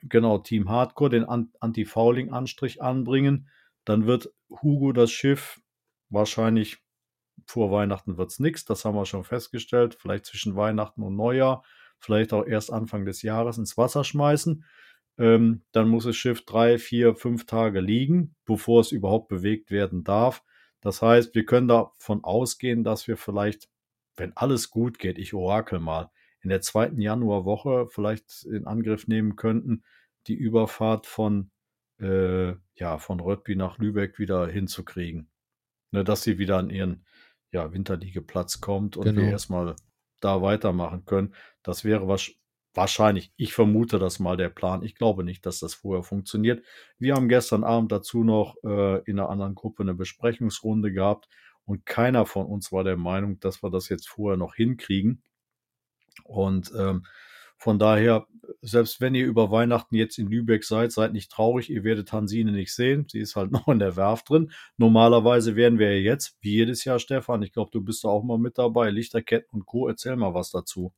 Genau, 0.02 0.39
Team 0.39 0.70
Hardcore, 0.70 1.10
den 1.10 1.24
Anti-Fouling-Anstrich 1.24 2.82
anbringen. 2.82 3.48
Dann 3.86 4.06
wird 4.06 4.34
Hugo 4.50 4.91
das 4.91 5.12
Schiff 5.12 5.62
wahrscheinlich 6.10 6.84
vor 7.45 7.71
Weihnachten 7.71 8.17
wird 8.17 8.31
es 8.31 8.39
nichts, 8.39 8.65
das 8.65 8.86
haben 8.86 8.95
wir 8.95 9.05
schon 9.05 9.23
festgestellt. 9.23 9.95
Vielleicht 9.99 10.25
zwischen 10.25 10.55
Weihnachten 10.55 11.03
und 11.03 11.15
Neujahr, 11.15 11.63
vielleicht 11.99 12.33
auch 12.33 12.45
erst 12.45 12.71
Anfang 12.71 13.05
des 13.05 13.21
Jahres 13.21 13.57
ins 13.57 13.77
Wasser 13.77 14.03
schmeißen. 14.03 14.65
Ähm, 15.17 15.63
dann 15.71 15.88
muss 15.88 16.05
das 16.05 16.15
Schiff 16.15 16.45
drei, 16.45 16.77
vier, 16.77 17.15
fünf 17.15 17.45
Tage 17.45 17.79
liegen, 17.79 18.36
bevor 18.45 18.81
es 18.81 18.91
überhaupt 18.91 19.29
bewegt 19.29 19.71
werden 19.71 20.03
darf. 20.03 20.43
Das 20.81 21.01
heißt, 21.01 21.33
wir 21.36 21.45
können 21.45 21.67
davon 21.67 22.23
ausgehen, 22.23 22.83
dass 22.83 23.07
wir 23.07 23.17
vielleicht, 23.17 23.69
wenn 24.17 24.36
alles 24.36 24.69
gut 24.69 24.99
geht, 24.99 25.17
ich 25.17 25.33
orakel 25.33 25.79
mal, 25.79 26.11
in 26.41 26.49
der 26.49 26.61
zweiten 26.61 27.01
Januarwoche 27.01 27.88
vielleicht 27.89 28.43
in 28.43 28.67
Angriff 28.67 29.07
nehmen 29.07 29.36
könnten, 29.36 29.83
die 30.27 30.36
Überfahrt 30.36 31.07
von, 31.07 31.49
äh, 31.99 32.53
ja, 32.75 32.97
von 32.99 33.19
Röttby 33.19 33.55
nach 33.55 33.77
Lübeck 33.79 34.19
wieder 34.19 34.47
hinzukriegen. 34.47 35.29
Ne, 35.91 36.03
dass 36.03 36.23
sie 36.23 36.38
wieder 36.38 36.57
an 36.57 36.69
ihren 36.69 37.05
ja, 37.56 37.74
Winterliegeplatz 37.74 38.62
kommt 38.62 38.97
und 38.97 39.06
genau. 39.06 39.22
wir 39.22 39.30
erstmal 39.30 39.76
da 40.22 40.41
weitermachen 40.41 41.06
können. 41.06 41.34
Das 41.64 41.84
wäre 41.84 42.08
was, 42.08 42.32
Wahrscheinlich, 42.76 43.32
ich 43.38 43.53
vermute 43.53 43.99
das 43.99 44.20
mal 44.20 44.36
der 44.36 44.49
Plan. 44.49 44.84
Ich 44.84 44.95
glaube 44.95 45.24
nicht, 45.24 45.45
dass 45.45 45.60
das 45.60 45.74
vorher 45.74 46.03
funktioniert. 46.03 46.62
Wir 46.99 47.16
haben 47.16 47.30
gestern 47.30 47.64
Abend 47.64 47.93
dazu 47.93 48.26
noch 48.26 48.58
äh, 48.66 49.01
in 49.06 49.18
einer 49.18 49.30
anderen 49.30 49.56
Gruppe 49.56 49.84
eine 49.84 49.93
Besprechungsrunde 49.93 50.91
gehabt 50.91 51.30
und 51.64 51.86
keiner 51.86 52.26
von 52.26 52.45
uns 52.45 52.74
war 52.74 52.84
der 52.84 52.97
Meinung, 52.97 53.39
dass 53.39 53.64
wir 53.64 53.70
das 53.70 53.88
jetzt 53.88 54.10
vorher 54.10 54.36
noch 54.36 54.56
hinkriegen. 54.56 55.24
Und 56.26 56.70
ähm, 56.78 57.06
von 57.66 57.80
daher, 57.80 58.28
selbst 58.61 59.01
wenn 59.01 59.16
ihr 59.16 59.26
über 59.26 59.49
Weihnachten 59.49 59.95
jetzt 59.95 60.20
in 60.20 60.28
Lübeck 60.28 60.63
seid, 60.63 60.91
seid 60.91 61.13
nicht 61.13 61.32
traurig, 61.32 61.72
ihr 61.72 61.84
werdet 61.84 62.13
Hansine 62.13 62.51
nicht 62.51 62.72
sehen. 62.76 63.07
Sie 63.09 63.18
ist 63.20 63.36
halt 63.36 63.51
noch 63.51 63.68
in 63.68 63.80
der 63.80 63.95
Werft 63.95 64.30
drin. 64.30 64.51
Normalerweise 64.78 65.55
wären 65.55 65.80
wir 65.80 65.91
ja 65.97 66.11
jetzt, 66.11 66.38
wie 66.41 66.51
jedes 66.51 66.86
Jahr, 66.86 66.99
Stefan, 66.99 67.41
ich 67.41 67.53
glaube, 67.53 67.72
du 67.72 67.82
bist 67.82 68.03
da 68.03 68.09
auch 68.09 68.24
mal 68.24 68.38
mit 68.38 68.59
dabei, 68.59 68.91
Lichterketten 68.91 69.49
und 69.51 69.66
Co. 69.66 69.88
Erzähl 69.88 70.16
mal 70.16 70.36
was 70.36 70.51
dazu. 70.51 70.93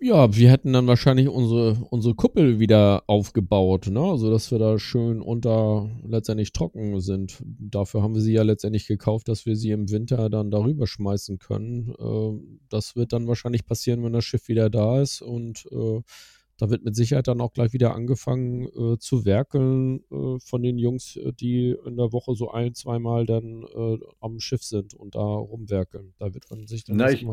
Ja, 0.00 0.32
wir 0.36 0.48
hätten 0.52 0.72
dann 0.72 0.86
wahrscheinlich 0.86 1.28
unsere, 1.28 1.74
unsere 1.90 2.14
Kuppel 2.14 2.60
wieder 2.60 3.02
aufgebaut, 3.08 3.88
ne? 3.88 4.00
Also 4.00 4.30
dass 4.30 4.52
wir 4.52 4.60
da 4.60 4.78
schön 4.78 5.20
unter 5.20 5.90
letztendlich 6.06 6.52
trocken 6.52 7.00
sind. 7.00 7.42
Dafür 7.44 8.02
haben 8.02 8.14
wir 8.14 8.22
sie 8.22 8.32
ja 8.34 8.42
letztendlich 8.44 8.86
gekauft, 8.86 9.26
dass 9.26 9.44
wir 9.44 9.56
sie 9.56 9.72
im 9.72 9.90
Winter 9.90 10.30
dann 10.30 10.52
darüber 10.52 10.86
schmeißen 10.86 11.40
können. 11.40 11.94
Äh, 11.98 12.58
das 12.68 12.94
wird 12.94 13.12
dann 13.12 13.26
wahrscheinlich 13.26 13.66
passieren, 13.66 14.04
wenn 14.04 14.12
das 14.12 14.24
Schiff 14.24 14.46
wieder 14.46 14.70
da 14.70 15.02
ist. 15.02 15.20
Und 15.20 15.66
äh, 15.72 16.00
da 16.58 16.70
wird 16.70 16.84
mit 16.84 16.94
Sicherheit 16.94 17.26
dann 17.26 17.40
auch 17.40 17.52
gleich 17.52 17.72
wieder 17.72 17.92
angefangen 17.96 18.68
äh, 18.68 18.98
zu 18.98 19.24
werkeln 19.24 20.04
äh, 20.12 20.38
von 20.38 20.62
den 20.62 20.78
Jungs, 20.78 21.18
die 21.40 21.74
in 21.86 21.96
der 21.96 22.12
Woche 22.12 22.36
so 22.36 22.52
ein, 22.52 22.74
zweimal 22.74 23.26
dann 23.26 23.64
äh, 23.64 23.98
am 24.20 24.38
Schiff 24.38 24.62
sind 24.62 24.94
und 24.94 25.16
da 25.16 25.20
rumwerkeln. 25.20 26.14
Da 26.20 26.34
wird 26.34 26.48
man 26.50 26.68
sich 26.68 26.84
dann 26.84 26.96
Na, 26.98 27.10
ich, 27.10 27.26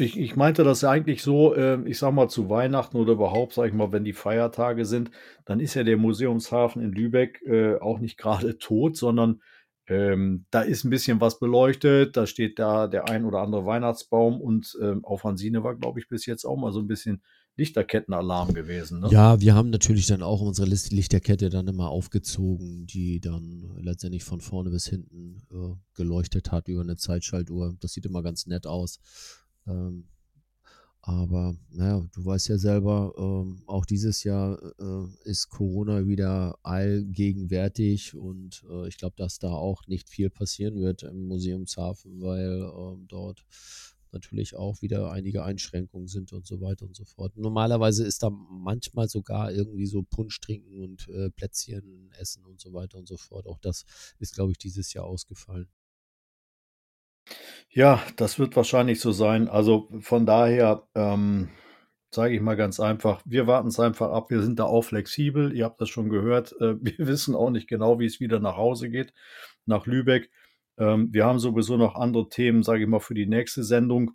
ich, 0.00 0.18
ich 0.18 0.36
meinte 0.36 0.64
das 0.64 0.84
eigentlich 0.84 1.22
so, 1.22 1.54
äh, 1.54 1.80
ich 1.86 1.98
sag 1.98 2.12
mal 2.12 2.28
zu 2.28 2.48
Weihnachten 2.48 2.96
oder 2.96 3.12
überhaupt, 3.12 3.54
sag 3.54 3.68
ich 3.68 3.74
mal, 3.74 3.92
wenn 3.92 4.04
die 4.04 4.12
Feiertage 4.12 4.84
sind, 4.84 5.10
dann 5.44 5.60
ist 5.60 5.74
ja 5.74 5.84
der 5.84 5.96
Museumshafen 5.96 6.82
in 6.82 6.92
Lübeck 6.92 7.42
äh, 7.46 7.76
auch 7.76 7.98
nicht 7.98 8.18
gerade 8.18 8.58
tot, 8.58 8.96
sondern 8.96 9.40
ähm, 9.86 10.44
da 10.50 10.60
ist 10.60 10.84
ein 10.84 10.90
bisschen 10.90 11.20
was 11.20 11.38
beleuchtet, 11.38 12.16
da 12.16 12.26
steht 12.26 12.58
da 12.58 12.88
der 12.88 13.08
ein 13.08 13.24
oder 13.24 13.40
andere 13.40 13.64
Weihnachtsbaum 13.64 14.40
und 14.40 14.76
ähm, 14.82 15.04
auf 15.04 15.24
Hansine 15.24 15.64
war, 15.64 15.74
glaube 15.76 15.98
ich, 15.98 16.08
bis 16.08 16.26
jetzt 16.26 16.44
auch 16.44 16.56
mal 16.56 16.72
so 16.72 16.80
ein 16.80 16.88
bisschen 16.88 17.22
Lichterkettenalarm 17.56 18.54
gewesen. 18.54 19.00
Ne? 19.00 19.08
Ja, 19.10 19.40
wir 19.40 19.54
haben 19.54 19.70
natürlich 19.70 20.06
dann 20.06 20.22
auch 20.22 20.40
unsere 20.40 20.68
Lichterkette 20.68 21.50
dann 21.50 21.66
immer 21.66 21.88
aufgezogen, 21.88 22.86
die 22.86 23.20
dann 23.20 23.76
letztendlich 23.80 24.24
von 24.24 24.40
vorne 24.40 24.70
bis 24.70 24.86
hinten 24.86 25.42
äh, 25.50 25.74
geleuchtet 25.94 26.52
hat 26.52 26.68
über 26.68 26.82
eine 26.82 26.96
Zeitschaltuhr. 26.96 27.74
Das 27.80 27.92
sieht 27.92 28.06
immer 28.06 28.22
ganz 28.22 28.46
nett 28.46 28.66
aus. 28.66 29.00
Ähm, 29.68 30.08
aber 31.02 31.56
naja, 31.70 32.06
du 32.12 32.24
weißt 32.24 32.48
ja 32.48 32.58
selber, 32.58 33.14
ähm, 33.16 33.62
auch 33.66 33.86
dieses 33.86 34.24
Jahr 34.24 34.60
äh, 34.78 35.06
ist 35.30 35.48
Corona 35.48 36.06
wieder 36.06 36.58
allgegenwärtig 36.62 38.14
und 38.14 38.62
äh, 38.68 38.88
ich 38.88 38.98
glaube, 38.98 39.14
dass 39.16 39.38
da 39.38 39.48
auch 39.50 39.86
nicht 39.86 40.10
viel 40.10 40.28
passieren 40.28 40.80
wird 40.80 41.04
im 41.04 41.26
Museumshafen, 41.28 42.20
weil 42.20 42.62
äh, 42.62 43.06
dort 43.06 43.46
natürlich 44.12 44.56
auch 44.56 44.82
wieder 44.82 45.10
einige 45.10 45.44
Einschränkungen 45.44 46.08
sind 46.08 46.32
und 46.32 46.46
so 46.46 46.60
weiter 46.60 46.86
und 46.86 46.96
so 46.96 47.04
fort. 47.04 47.36
Normalerweise 47.36 48.04
ist 48.04 48.22
da 48.22 48.30
manchmal 48.30 49.08
sogar 49.08 49.52
irgendwie 49.52 49.86
so 49.86 50.02
Punsch 50.02 50.40
trinken 50.40 50.80
und 50.82 51.08
äh, 51.08 51.30
Plätzchen 51.30 52.10
essen 52.18 52.44
und 52.44 52.60
so 52.60 52.72
weiter 52.72 52.98
und 52.98 53.08
so 53.08 53.16
fort. 53.16 53.46
Auch 53.46 53.58
das 53.60 53.84
ist, 54.18 54.34
glaube 54.34 54.52
ich, 54.52 54.58
dieses 54.58 54.92
Jahr 54.92 55.04
ausgefallen. 55.04 55.68
Ja, 57.70 58.02
das 58.16 58.38
wird 58.38 58.56
wahrscheinlich 58.56 59.00
so 59.00 59.12
sein. 59.12 59.48
Also 59.48 59.88
von 60.00 60.26
daher, 60.26 60.88
ähm, 60.94 61.50
sage 62.10 62.34
ich 62.34 62.40
mal 62.40 62.56
ganz 62.56 62.80
einfach, 62.80 63.22
wir 63.24 63.46
warten 63.46 63.68
es 63.68 63.78
einfach 63.78 64.10
ab. 64.10 64.30
Wir 64.30 64.42
sind 64.42 64.58
da 64.58 64.64
auch 64.64 64.82
flexibel. 64.82 65.54
Ihr 65.54 65.64
habt 65.64 65.80
das 65.80 65.88
schon 65.88 66.08
gehört. 66.08 66.52
Äh, 66.60 66.76
wir 66.80 67.06
wissen 67.06 67.34
auch 67.34 67.50
nicht 67.50 67.68
genau, 67.68 67.98
wie 68.00 68.06
es 68.06 68.20
wieder 68.20 68.40
nach 68.40 68.56
Hause 68.56 68.90
geht, 68.90 69.12
nach 69.66 69.86
Lübeck. 69.86 70.30
Ähm, 70.78 71.08
wir 71.12 71.26
haben 71.26 71.38
sowieso 71.38 71.76
noch 71.76 71.94
andere 71.94 72.28
Themen, 72.28 72.62
sage 72.62 72.82
ich 72.82 72.88
mal, 72.88 73.00
für 73.00 73.14
die 73.14 73.26
nächste 73.26 73.64
Sendung. 73.64 74.12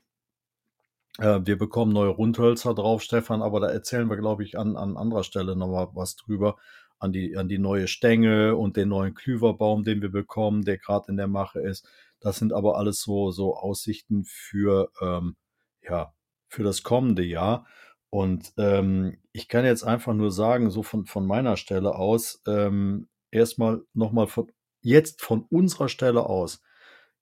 Äh, 1.20 1.42
wir 1.44 1.58
bekommen 1.58 1.94
neue 1.94 2.10
Rundhölzer 2.10 2.74
drauf, 2.74 3.04
Stefan, 3.04 3.42
aber 3.42 3.60
da 3.60 3.68
erzählen 3.68 4.10
wir, 4.10 4.18
glaube 4.18 4.44
ich, 4.44 4.58
an, 4.58 4.76
an 4.78 4.98
anderer 4.98 5.24
Stelle 5.24 5.56
nochmal 5.56 5.90
was 5.94 6.16
drüber. 6.16 6.58
An 7.00 7.12
die, 7.12 7.36
an 7.36 7.50
die 7.50 7.60
neue 7.60 7.88
Stänge 7.88 8.56
und 8.56 8.78
den 8.78 8.90
neuen 8.90 9.14
Klüverbaum, 9.14 9.84
den 9.84 10.02
wir 10.02 10.12
bekommen, 10.12 10.64
der 10.64 10.78
gerade 10.78 11.10
in 11.10 11.18
der 11.18 11.28
Mache 11.28 11.60
ist. 11.60 11.88
Das 12.20 12.38
sind 12.38 12.54
aber 12.54 12.78
alles 12.78 13.02
so, 13.02 13.32
so 13.32 13.56
Aussichten 13.58 14.24
für, 14.26 14.90
ähm, 15.02 15.36
ja, 15.82 16.14
für 16.48 16.64
das 16.64 16.84
kommende 16.84 17.24
Jahr. 17.24 17.68
Und 18.10 18.54
ähm, 18.58 19.18
ich 19.32 19.48
kann 19.48 19.66
jetzt 19.66 19.84
einfach 19.84 20.14
nur 20.14 20.32
sagen, 20.32 20.70
so 20.70 20.84
von, 20.84 21.06
von 21.06 21.26
meiner 21.26 21.58
Stelle 21.58 21.96
aus, 21.96 22.42
ähm, 22.48 23.10
erstmal 23.32 23.82
nochmal 23.94 24.28
von, 24.28 24.52
jetzt 24.82 25.22
von 25.22 25.46
unserer 25.50 25.90
Stelle 25.90 26.26
aus, 26.28 26.62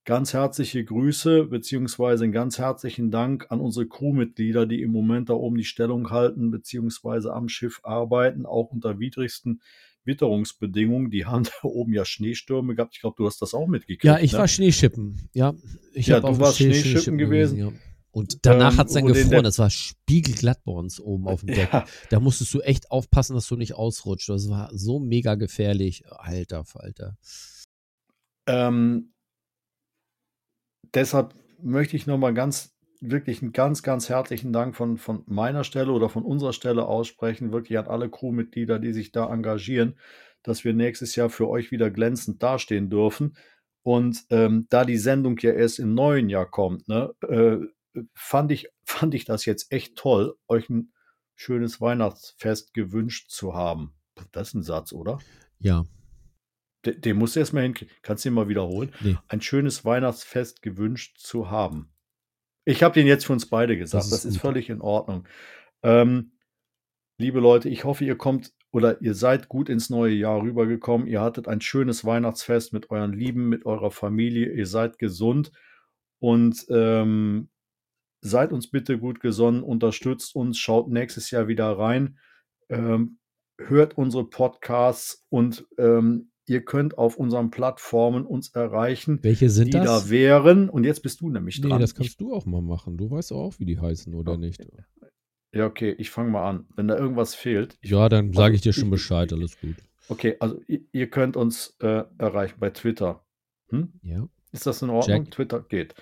ganz 0.04 0.32
herzliche 0.32 0.84
Grüße 0.84 1.44
beziehungsweise 1.44 2.24
einen 2.24 2.32
ganz 2.32 2.58
herzlichen 2.58 3.10
Dank 3.10 3.46
an 3.50 3.60
unsere 3.60 3.86
Crewmitglieder, 3.86 4.66
die 4.66 4.82
im 4.82 4.90
Moment 4.90 5.28
da 5.28 5.34
oben 5.34 5.56
die 5.56 5.64
Stellung 5.64 6.10
halten 6.10 6.50
beziehungsweise 6.50 7.32
am 7.32 7.48
Schiff 7.48 7.80
arbeiten, 7.84 8.44
auch 8.44 8.70
unter 8.70 8.98
widrigsten 8.98 9.60
Witterungsbedingungen. 10.04 11.10
Die 11.10 11.26
haben 11.26 11.44
da 11.62 11.68
oben 11.68 11.92
ja 11.92 12.04
Schneestürme 12.04 12.74
gehabt. 12.74 12.94
Ich 12.94 13.00
glaube, 13.00 13.16
du 13.16 13.26
hast 13.26 13.40
das 13.40 13.54
auch 13.54 13.68
mitgekriegt. 13.68 14.04
Ja, 14.04 14.18
ich 14.18 14.32
ne? 14.32 14.38
war 14.38 14.48
Schneeschippen. 14.48 15.28
Ja, 15.32 15.54
ich 15.94 16.08
ja, 16.08 16.20
du 16.20 16.38
warst 16.38 16.56
Schneeschippen, 16.56 16.90
Schneeschippen 16.90 17.18
gewesen. 17.18 17.56
gewesen 17.56 17.74
ja. 17.74 17.80
Und 18.14 18.44
danach 18.44 18.72
Ähm, 18.72 18.78
hat 18.78 18.88
es 18.88 18.92
dann 18.92 19.06
gefroren. 19.06 19.42
Das 19.42 19.58
war 19.58 19.70
spiegelglatt 19.70 20.62
bei 20.64 20.72
uns 20.72 21.00
oben 21.00 21.26
auf 21.26 21.40
dem 21.40 21.54
Deck. 21.54 21.68
Ja. 21.72 21.86
Da 22.10 22.20
musstest 22.20 22.52
du 22.52 22.60
echt 22.60 22.90
aufpassen, 22.90 23.34
dass 23.34 23.46
du 23.46 23.56
nicht 23.56 23.74
ausrutscht. 23.74 24.28
Das 24.28 24.50
war 24.50 24.68
so 24.74 24.98
mega 24.98 25.34
gefährlich. 25.34 26.04
Alter 26.10 26.64
Falter. 26.64 27.16
Ähm, 28.46 29.12
deshalb 30.94 31.34
möchte 31.60 31.96
ich 31.96 32.06
nochmal 32.06 32.34
ganz, 32.34 32.74
wirklich 33.00 33.42
einen 33.42 33.52
ganz, 33.52 33.82
ganz 33.82 34.08
herzlichen 34.08 34.52
Dank 34.52 34.76
von, 34.76 34.96
von 34.96 35.24
meiner 35.26 35.64
Stelle 35.64 35.92
oder 35.92 36.08
von 36.08 36.24
unserer 36.24 36.52
Stelle 36.52 36.86
aussprechen, 36.86 37.52
wirklich 37.52 37.78
an 37.78 37.86
alle 37.86 38.08
Crewmitglieder, 38.08 38.78
die 38.78 38.92
sich 38.92 39.12
da 39.12 39.32
engagieren, 39.32 39.96
dass 40.42 40.64
wir 40.64 40.72
nächstes 40.72 41.16
Jahr 41.16 41.30
für 41.30 41.48
euch 41.48 41.70
wieder 41.70 41.90
glänzend 41.90 42.42
dastehen 42.42 42.90
dürfen. 42.90 43.36
Und 43.82 44.24
ähm, 44.30 44.66
da 44.70 44.84
die 44.84 44.98
Sendung 44.98 45.36
ja 45.38 45.52
erst 45.52 45.80
im 45.80 45.94
neuen 45.94 46.28
Jahr 46.28 46.48
kommt, 46.48 46.88
ne, 46.88 47.12
äh, 47.28 47.58
fand, 48.14 48.52
ich, 48.52 48.68
fand 48.84 49.14
ich 49.14 49.24
das 49.24 49.44
jetzt 49.44 49.72
echt 49.72 49.96
toll, 49.96 50.36
euch 50.48 50.68
ein 50.70 50.92
schönes 51.34 51.80
Weihnachtsfest 51.80 52.74
gewünscht 52.74 53.30
zu 53.30 53.54
haben. 53.54 53.92
Das 54.30 54.48
ist 54.48 54.54
ein 54.54 54.62
Satz, 54.62 54.92
oder? 54.92 55.18
Ja. 55.58 55.84
Den, 56.84 57.00
den 57.00 57.16
musst 57.16 57.36
du 57.36 57.40
erst 57.40 57.52
mal 57.52 57.62
hinkriegen. 57.62 57.94
Kannst 58.02 58.24
du 58.24 58.28
ihn 58.30 58.34
mal 58.34 58.48
wiederholen? 58.48 58.92
Nee. 59.00 59.16
Ein 59.28 59.40
schönes 59.40 59.84
Weihnachtsfest 59.84 60.62
gewünscht 60.62 61.18
zu 61.18 61.50
haben. 61.50 61.92
Ich 62.64 62.82
habe 62.82 62.94
den 62.94 63.06
jetzt 63.06 63.26
für 63.26 63.32
uns 63.32 63.46
beide 63.46 63.76
gesagt. 63.76 64.04
Das 64.04 64.10
Das 64.10 64.18
ist 64.20 64.24
ist, 64.26 64.34
gut. 64.34 64.42
völlig 64.42 64.70
in 64.70 64.80
Ordnung. 64.80 65.26
Ähm, 65.82 66.32
liebe 67.18 67.40
Leute, 67.40 67.68
ich 67.68 67.84
hoffe, 67.84 68.04
ihr 68.04 68.16
kommt 68.16 68.52
oder 68.72 69.00
ihr 69.02 69.14
seid 69.14 69.48
gut 69.48 69.68
ins 69.68 69.90
neue 69.90 70.14
Jahr 70.14 70.40
rübergekommen. 70.42 71.06
Ihr 71.06 71.20
hattet 71.20 71.46
ein 71.46 71.60
schönes 71.60 72.04
Weihnachtsfest 72.04 72.72
mit 72.72 72.90
euren 72.90 73.12
Lieben, 73.12 73.48
mit 73.48 73.66
eurer 73.66 73.90
Familie. 73.90 74.52
Ihr 74.52 74.66
seid 74.66 74.98
gesund 74.98 75.52
und 76.20 76.64
ähm, 76.70 77.50
seid 78.22 78.52
uns 78.52 78.70
bitte 78.70 78.98
gut 78.98 79.20
gesonnen. 79.20 79.62
Unterstützt 79.62 80.34
uns. 80.34 80.58
Schaut 80.58 80.88
nächstes 80.88 81.30
Jahr 81.30 81.48
wieder 81.48 81.78
rein. 81.78 82.18
Ähm, 82.70 83.18
hört 83.58 83.98
unsere 83.98 84.24
Podcasts 84.28 85.26
und 85.28 85.66
ähm, 85.78 86.31
ihr 86.46 86.64
könnt 86.64 86.98
auf 86.98 87.16
unseren 87.16 87.50
Plattformen 87.50 88.26
uns 88.26 88.50
erreichen, 88.50 89.18
Welche 89.22 89.48
sind 89.50 89.68
die 89.68 89.78
das? 89.78 90.04
da 90.04 90.10
wären. 90.10 90.68
Und 90.68 90.84
jetzt 90.84 91.02
bist 91.02 91.20
du 91.20 91.30
nämlich 91.30 91.60
nee, 91.60 91.68
dran. 91.68 91.80
das 91.80 91.90
Ich, 91.92 91.96
kannst 91.96 92.20
du 92.20 92.32
auch 92.34 92.46
mal 92.46 92.62
machen. 92.62 92.96
Du 92.96 93.10
weißt 93.10 93.32
auch, 93.32 93.58
wie 93.58 93.64
die 93.64 93.78
heißen, 93.78 94.14
oder 94.14 94.32
Ja. 94.32 94.38
nicht? 94.38 94.60
ja, 95.52 95.66
okay, 95.66 95.94
ich 95.98 96.10
fange 96.10 96.30
mal 96.30 96.48
an. 96.48 96.66
Wenn 96.76 96.88
da 96.88 96.96
irgendwas 96.98 97.34
fehlt. 97.34 97.76
Ja, 97.82 98.08
dann 98.08 98.32
sage 98.32 98.44
also 98.44 98.54
ich 98.56 98.60
dir 98.62 98.72
schon 98.72 98.90
Bescheid. 98.90 99.32
Alles 99.32 99.60
gut. 99.60 99.76
okay, 100.08 100.36
also 100.40 100.60
ihr, 100.66 100.80
ihr 100.92 101.08
könnt 101.10 101.36
uns 101.36 101.76
äh, 101.80 102.04
erreichen 102.18 102.56
bei 102.58 102.70
Twitter. 102.70 103.24
Hm? 103.70 103.92
Ja. 104.02 104.28
Ist 104.52 104.66
das 104.66 104.82
in 104.82 104.90
Ordnung? 104.90 105.24
Check. 105.24 105.30
Twitter 105.32 105.60
geht. 105.60 105.94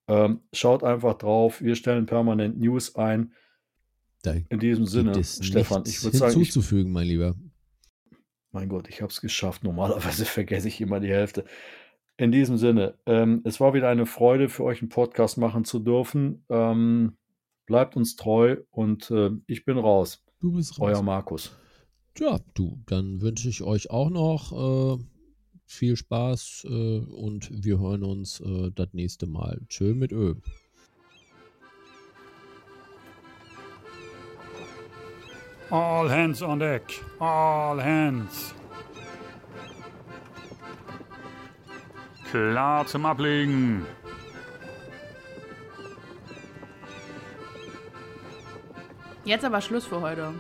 Ähm, 0.08 0.40
schaut 0.52 0.84
einfach 0.84 1.14
drauf. 1.14 1.62
Wir 1.62 1.74
stellen 1.74 2.06
permanent 2.06 2.58
News 2.58 2.94
ein. 2.96 3.32
Da 4.22 4.34
In 4.48 4.58
diesem 4.58 4.86
Sinne, 4.86 5.22
Stefan, 5.24 5.84
ich 5.86 6.02
würde 6.02 6.16
sagen, 6.16 6.32
ich, 6.32 6.48
hinzuzufügen, 6.48 6.92
mein 6.92 7.06
Lieber. 7.06 7.34
mein 8.50 8.68
Gott, 8.68 8.88
ich 8.88 9.02
habe 9.02 9.10
es 9.10 9.20
geschafft. 9.20 9.64
Normalerweise 9.64 10.24
vergesse 10.24 10.68
ich 10.68 10.80
immer 10.80 11.00
die 11.00 11.08
Hälfte. 11.08 11.44
In 12.18 12.32
diesem 12.32 12.56
Sinne, 12.56 12.94
ähm, 13.06 13.42
es 13.44 13.60
war 13.60 13.74
wieder 13.74 13.88
eine 13.88 14.06
Freude, 14.06 14.48
für 14.48 14.64
euch 14.64 14.80
einen 14.80 14.88
Podcast 14.88 15.38
machen 15.38 15.64
zu 15.64 15.78
dürfen. 15.78 16.44
Ähm, 16.48 17.16
bleibt 17.66 17.96
uns 17.96 18.16
treu 18.16 18.56
und 18.70 19.10
äh, 19.10 19.30
ich 19.46 19.64
bin 19.64 19.76
raus. 19.76 20.24
Du 20.40 20.52
bist 20.52 20.80
raus. 20.80 20.96
Euer 20.96 21.02
Markus. 21.02 21.56
Ja, 22.18 22.38
du, 22.54 22.78
dann 22.86 23.20
wünsche 23.20 23.48
ich 23.50 23.62
euch 23.62 23.90
auch 23.90 24.08
noch 24.08 24.52
äh, 24.52 25.04
viel 25.66 25.96
Spaß 25.96 26.66
äh, 26.66 26.98
und 27.00 27.50
wir 27.52 27.78
hören 27.78 28.04
uns 28.04 28.40
äh, 28.40 28.70
das 28.74 28.88
nächste 28.92 29.26
Mal. 29.26 29.60
Tschö 29.68 29.94
mit 29.94 30.12
Ö. 30.12 30.34
All 35.68 36.08
hands 36.08 36.40
on 36.42 36.58
deck. 36.58 36.82
All 37.18 37.82
hands. 37.82 38.54
Klar 42.30 42.86
zum 42.86 43.04
Ablegen. 43.04 43.84
Jetzt 49.24 49.44
aber 49.44 49.60
Schluss 49.60 49.84
für 49.84 50.00
heute. 50.00 50.32